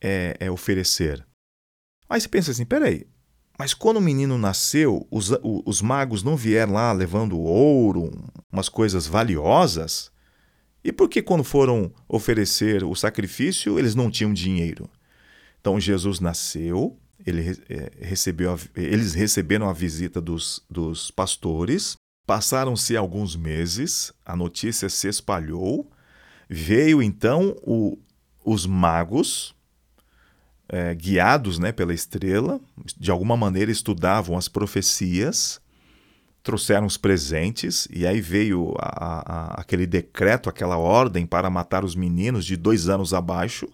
é, 0.00 0.36
é, 0.40 0.50
oferecer. 0.50 1.24
Aí 2.08 2.20
você 2.20 2.28
pensa 2.28 2.50
assim: 2.50 2.64
peraí, 2.64 3.06
mas 3.58 3.72
quando 3.72 3.96
o 3.96 4.02
menino 4.02 4.36
nasceu, 4.36 5.06
os, 5.10 5.30
os 5.42 5.80
magos 5.80 6.22
não 6.22 6.36
vieram 6.36 6.74
lá 6.74 6.92
levando 6.92 7.38
ouro, 7.38 8.10
umas 8.52 8.68
coisas 8.68 9.06
valiosas? 9.06 10.10
E 10.84 10.92
por 10.92 11.08
que, 11.08 11.22
quando 11.22 11.42
foram 11.42 11.92
oferecer 12.08 12.84
o 12.84 12.94
sacrifício, 12.94 13.78
eles 13.78 13.94
não 13.94 14.10
tinham 14.10 14.32
dinheiro? 14.32 14.88
Então 15.58 15.80
Jesus 15.80 16.20
nasceu, 16.20 16.96
ele 17.26 17.58
é, 17.68 17.90
recebeu 18.00 18.54
a, 18.54 18.58
eles 18.76 19.14
receberam 19.14 19.68
a 19.68 19.72
visita 19.72 20.20
dos, 20.20 20.64
dos 20.70 21.10
pastores, 21.10 21.96
passaram-se 22.24 22.96
alguns 22.96 23.34
meses, 23.34 24.12
a 24.24 24.36
notícia 24.36 24.88
se 24.88 25.08
espalhou, 25.08 25.90
veio 26.48 27.02
então 27.02 27.56
o, 27.62 27.98
os 28.44 28.64
magos, 28.64 29.55
é, 30.68 30.94
guiados 30.94 31.58
né, 31.58 31.72
pela 31.72 31.94
estrela, 31.94 32.60
de 32.96 33.10
alguma 33.10 33.36
maneira 33.36 33.70
estudavam 33.70 34.36
as 34.36 34.48
profecias, 34.48 35.60
trouxeram 36.42 36.86
os 36.86 36.96
presentes, 36.96 37.88
e 37.90 38.06
aí 38.06 38.20
veio 38.20 38.74
a, 38.78 39.58
a, 39.58 39.60
aquele 39.60 39.86
decreto, 39.86 40.48
aquela 40.48 40.76
ordem 40.76 41.26
para 41.26 41.50
matar 41.50 41.84
os 41.84 41.94
meninos 41.94 42.44
de 42.44 42.56
dois 42.56 42.88
anos 42.88 43.12
abaixo. 43.12 43.68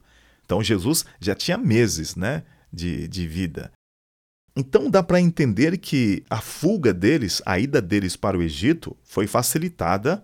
Então 0.44 0.62
Jesus 0.62 1.04
já 1.20 1.34
tinha 1.34 1.58
meses 1.58 2.16
né, 2.16 2.42
de, 2.72 3.06
de 3.08 3.26
vida. 3.26 3.70
Então 4.54 4.90
dá 4.90 5.02
para 5.02 5.20
entender 5.20 5.78
que 5.78 6.24
a 6.28 6.40
fuga 6.40 6.92
deles, 6.92 7.40
a 7.46 7.58
ida 7.58 7.80
deles 7.80 8.16
para 8.16 8.36
o 8.36 8.42
Egito, 8.42 8.96
foi 9.02 9.26
facilitada 9.26 10.22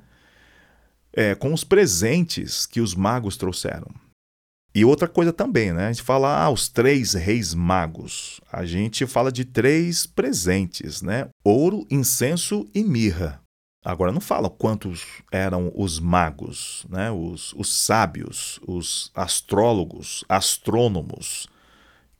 é, 1.12 1.34
com 1.34 1.52
os 1.52 1.64
presentes 1.64 2.66
que 2.66 2.80
os 2.80 2.94
magos 2.94 3.36
trouxeram. 3.38 3.90
E 4.78 4.84
outra 4.84 5.08
coisa 5.08 5.32
também, 5.32 5.72
né? 5.72 5.88
A 5.88 5.92
gente 5.92 6.04
fala 6.04 6.40
ah, 6.40 6.48
os 6.50 6.68
três 6.68 7.14
reis 7.14 7.52
magos. 7.52 8.40
A 8.52 8.64
gente 8.64 9.08
fala 9.08 9.32
de 9.32 9.44
três 9.44 10.06
presentes, 10.06 11.02
né? 11.02 11.26
Ouro, 11.42 11.84
incenso 11.90 12.64
e 12.72 12.84
mirra. 12.84 13.40
Agora 13.84 14.12
não 14.12 14.20
fala 14.20 14.48
quantos 14.48 15.04
eram 15.32 15.72
os 15.74 15.98
magos, 15.98 16.86
né? 16.88 17.10
Os, 17.10 17.52
os 17.54 17.74
sábios, 17.74 18.60
os 18.68 19.10
astrólogos, 19.16 20.24
astrônomos 20.28 21.48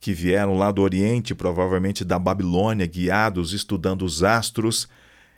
que 0.00 0.12
vieram 0.12 0.59
lá 0.59 0.72
do 0.72 0.82
Oriente, 0.82 1.36
provavelmente 1.36 2.04
da 2.04 2.18
Babilônia, 2.18 2.86
guiados, 2.88 3.52
estudando 3.52 4.02
os 4.02 4.24
astros. 4.24 4.88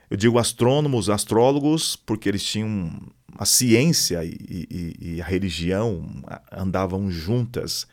Eu 0.09 0.17
digo 0.17 0.39
astrônomos, 0.39 1.11
astrólogos, 1.11 1.97
porque 1.97 2.31
eles 2.31 2.43
tinham 2.43 2.99
a 3.37 3.45
ciência 3.45 4.25
e, 4.25 4.37
e, 4.71 4.97
e 5.01 5.23
a 5.23 5.25
religião 5.25 6.05
andavam 6.53 7.11
juntas, 7.11 7.87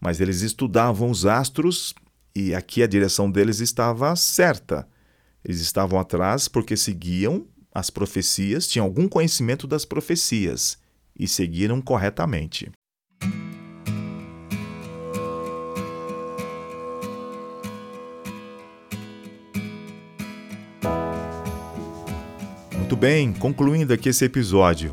mas 0.00 0.20
eles 0.20 0.40
estudavam 0.42 1.10
os 1.10 1.26
astros 1.26 1.94
e 2.34 2.54
aqui 2.54 2.82
a 2.82 2.86
direção 2.86 3.30
deles 3.30 3.60
estava 3.60 4.14
certa. 4.16 4.88
Eles 5.44 5.60
estavam 5.60 5.98
atrás 5.98 6.48
porque 6.48 6.76
seguiam 6.76 7.46
as 7.74 7.90
profecias, 7.90 8.66
tinham 8.66 8.84
algum 8.86 9.08
conhecimento 9.08 9.66
das 9.66 9.84
profecias 9.84 10.78
e 11.18 11.26
seguiram 11.28 11.80
corretamente. 11.80 12.70
Muito 22.90 23.00
bem, 23.00 23.32
concluindo 23.32 23.92
aqui 23.92 24.08
esse 24.08 24.24
episódio. 24.24 24.92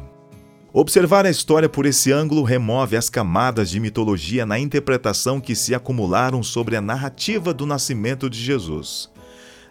Observar 0.72 1.26
a 1.26 1.32
história 1.32 1.68
por 1.68 1.84
esse 1.88 2.12
ângulo 2.12 2.43
remove 2.43 2.95
as 2.95 3.10
camadas 3.10 3.72
de 3.72 3.80
mitologia 3.80 4.45
na 4.45 4.60
interpretação 4.60 5.41
que 5.41 5.56
se 5.56 5.74
acumularam 5.74 6.43
sobre 6.43 6.76
a 6.76 6.82
narrativa 6.82 7.52
do 7.56 7.66
nascimento 7.66 8.30
de 8.30 8.38
Jesus. 8.38 9.10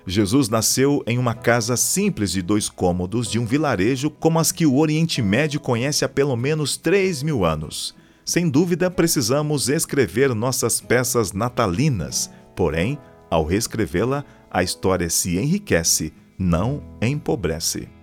Jesus 0.04 0.48
nasceu 0.48 1.04
em 1.06 1.18
uma 1.18 1.34
casa 1.34 1.76
simples 1.76 2.32
de 2.32 2.42
dois 2.42 2.68
cômodos 2.68 3.30
de 3.30 3.38
um 3.38 3.46
vilarejo 3.46 4.10
como 4.10 4.40
as 4.40 4.50
que 4.50 4.66
o 4.66 4.76
Oriente 4.76 5.22
Médio 5.22 5.60
conhece 5.60 6.04
há 6.04 6.08
pelo 6.08 6.34
menos 6.34 6.76
3 6.76 7.22
mil 7.22 7.44
anos. 7.44 7.94
Sem 8.24 8.50
dúvida, 8.50 8.90
precisamos 8.90 9.68
escrever 9.68 10.34
nossas 10.34 10.80
peças 10.80 11.30
natalinas, 11.30 12.28
porém, 12.56 12.98
ao 13.30 13.44
reescrevê-la, 13.44 14.24
a 14.50 14.64
história 14.64 15.08
se 15.08 15.38
enriquece, 15.38 16.12
não 16.36 16.82
empobrece. 17.00 17.94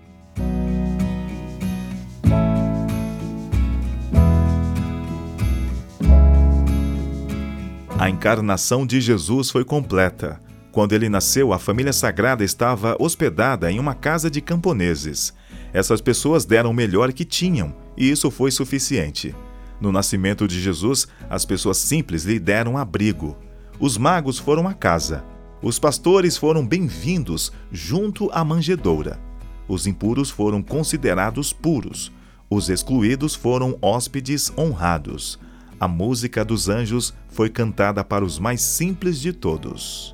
A 8.03 8.09
encarnação 8.09 8.85
de 8.85 8.99
Jesus 8.99 9.49
foi 9.49 9.63
completa. 9.63 10.37
Quando 10.73 10.91
ele 10.91 11.07
nasceu, 11.07 11.53
a 11.53 11.57
família 11.57 11.93
sagrada 11.93 12.43
estava 12.43 12.97
hospedada 12.99 13.71
em 13.71 13.79
uma 13.79 13.95
casa 13.95 14.29
de 14.29 14.41
camponeses. 14.41 15.33
Essas 15.71 16.01
pessoas 16.01 16.43
deram 16.43 16.71
o 16.71 16.73
melhor 16.73 17.13
que 17.13 17.23
tinham, 17.23 17.73
e 17.95 18.11
isso 18.11 18.29
foi 18.29 18.51
suficiente. 18.51 19.33
No 19.79 19.89
nascimento 19.89 20.49
de 20.49 20.59
Jesus, 20.59 21.07
as 21.29 21.45
pessoas 21.45 21.77
simples 21.77 22.25
lhe 22.25 22.39
deram 22.39 22.77
abrigo. 22.77 23.37
Os 23.79 23.97
magos 23.97 24.37
foram 24.37 24.67
à 24.67 24.73
casa. 24.73 25.23
Os 25.61 25.79
pastores 25.79 26.35
foram 26.35 26.67
bem-vindos 26.67 27.53
junto 27.71 28.29
à 28.33 28.43
manjedoura. 28.43 29.17
Os 29.65 29.87
impuros 29.87 30.29
foram 30.29 30.61
considerados 30.61 31.53
puros. 31.53 32.11
Os 32.49 32.67
excluídos 32.67 33.33
foram 33.33 33.77
hóspedes 33.81 34.51
honrados 34.57 35.39
a 35.83 35.87
música 35.87 36.45
dos 36.45 36.69
anjos 36.69 37.13
foi 37.27 37.49
cantada 37.49 38.05
para 38.05 38.23
os 38.23 38.39
mais 38.39 38.61
simples 38.61 39.19
de 39.19 39.33
todos. 39.33 40.13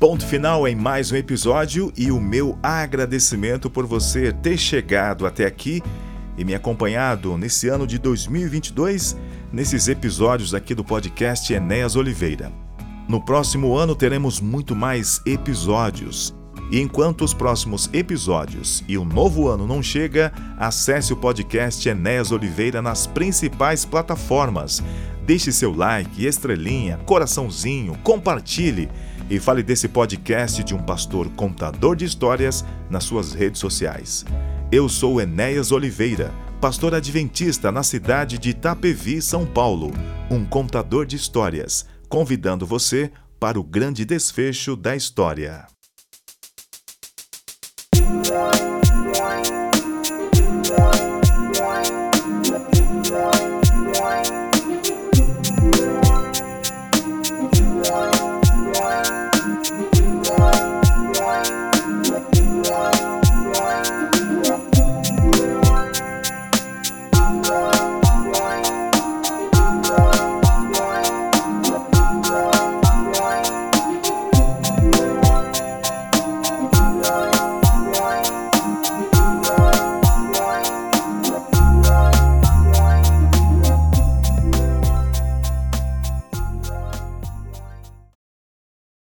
Ponto 0.00 0.26
final 0.26 0.66
em 0.66 0.74
mais 0.74 1.12
um 1.12 1.16
episódio 1.16 1.92
e 1.96 2.10
o 2.10 2.20
meu 2.20 2.58
agradecimento 2.60 3.70
por 3.70 3.86
você 3.86 4.32
ter 4.32 4.58
chegado 4.58 5.24
até 5.24 5.46
aqui 5.46 5.80
e 6.36 6.44
me 6.44 6.52
acompanhado 6.52 7.38
nesse 7.38 7.68
ano 7.68 7.86
de 7.86 7.96
2022 7.96 9.16
nesses 9.52 9.86
episódios 9.86 10.52
aqui 10.52 10.74
do 10.74 10.84
podcast 10.84 11.52
Enéas 11.54 11.94
Oliveira. 11.94 12.52
No 13.08 13.24
próximo 13.24 13.76
ano 13.76 13.94
teremos 13.94 14.40
muito 14.40 14.74
mais 14.74 15.22
episódios 15.24 16.34
e 16.70 16.80
enquanto 16.80 17.24
os 17.24 17.32
próximos 17.32 17.88
episódios 17.92 18.82
e 18.88 18.98
o 18.98 19.04
novo 19.04 19.48
ano 19.48 19.66
não 19.66 19.82
chega, 19.82 20.32
acesse 20.56 21.12
o 21.12 21.16
podcast 21.16 21.88
Enéas 21.88 22.32
Oliveira 22.32 22.82
nas 22.82 23.06
principais 23.06 23.84
plataformas. 23.84 24.82
Deixe 25.24 25.52
seu 25.52 25.74
like, 25.74 26.24
estrelinha, 26.24 26.98
coraçãozinho, 27.06 27.96
compartilhe 28.02 28.88
e 29.28 29.38
fale 29.38 29.62
desse 29.62 29.88
podcast 29.88 30.62
de 30.62 30.74
um 30.74 30.78
pastor 30.78 31.28
contador 31.30 31.96
de 31.96 32.04
histórias 32.04 32.64
nas 32.90 33.04
suas 33.04 33.32
redes 33.32 33.60
sociais. 33.60 34.24
Eu 34.70 34.88
sou 34.88 35.20
Enéas 35.20 35.70
Oliveira, 35.72 36.32
pastor 36.60 36.94
adventista 36.94 37.70
na 37.70 37.82
cidade 37.82 38.38
de 38.38 38.50
Itapevi, 38.50 39.22
São 39.22 39.46
Paulo, 39.46 39.92
um 40.30 40.44
contador 40.44 41.06
de 41.06 41.16
histórias, 41.16 41.86
convidando 42.08 42.66
você 42.66 43.10
para 43.38 43.58
o 43.58 43.64
grande 43.64 44.04
desfecho 44.04 44.74
da 44.74 44.96
história. 44.96 45.66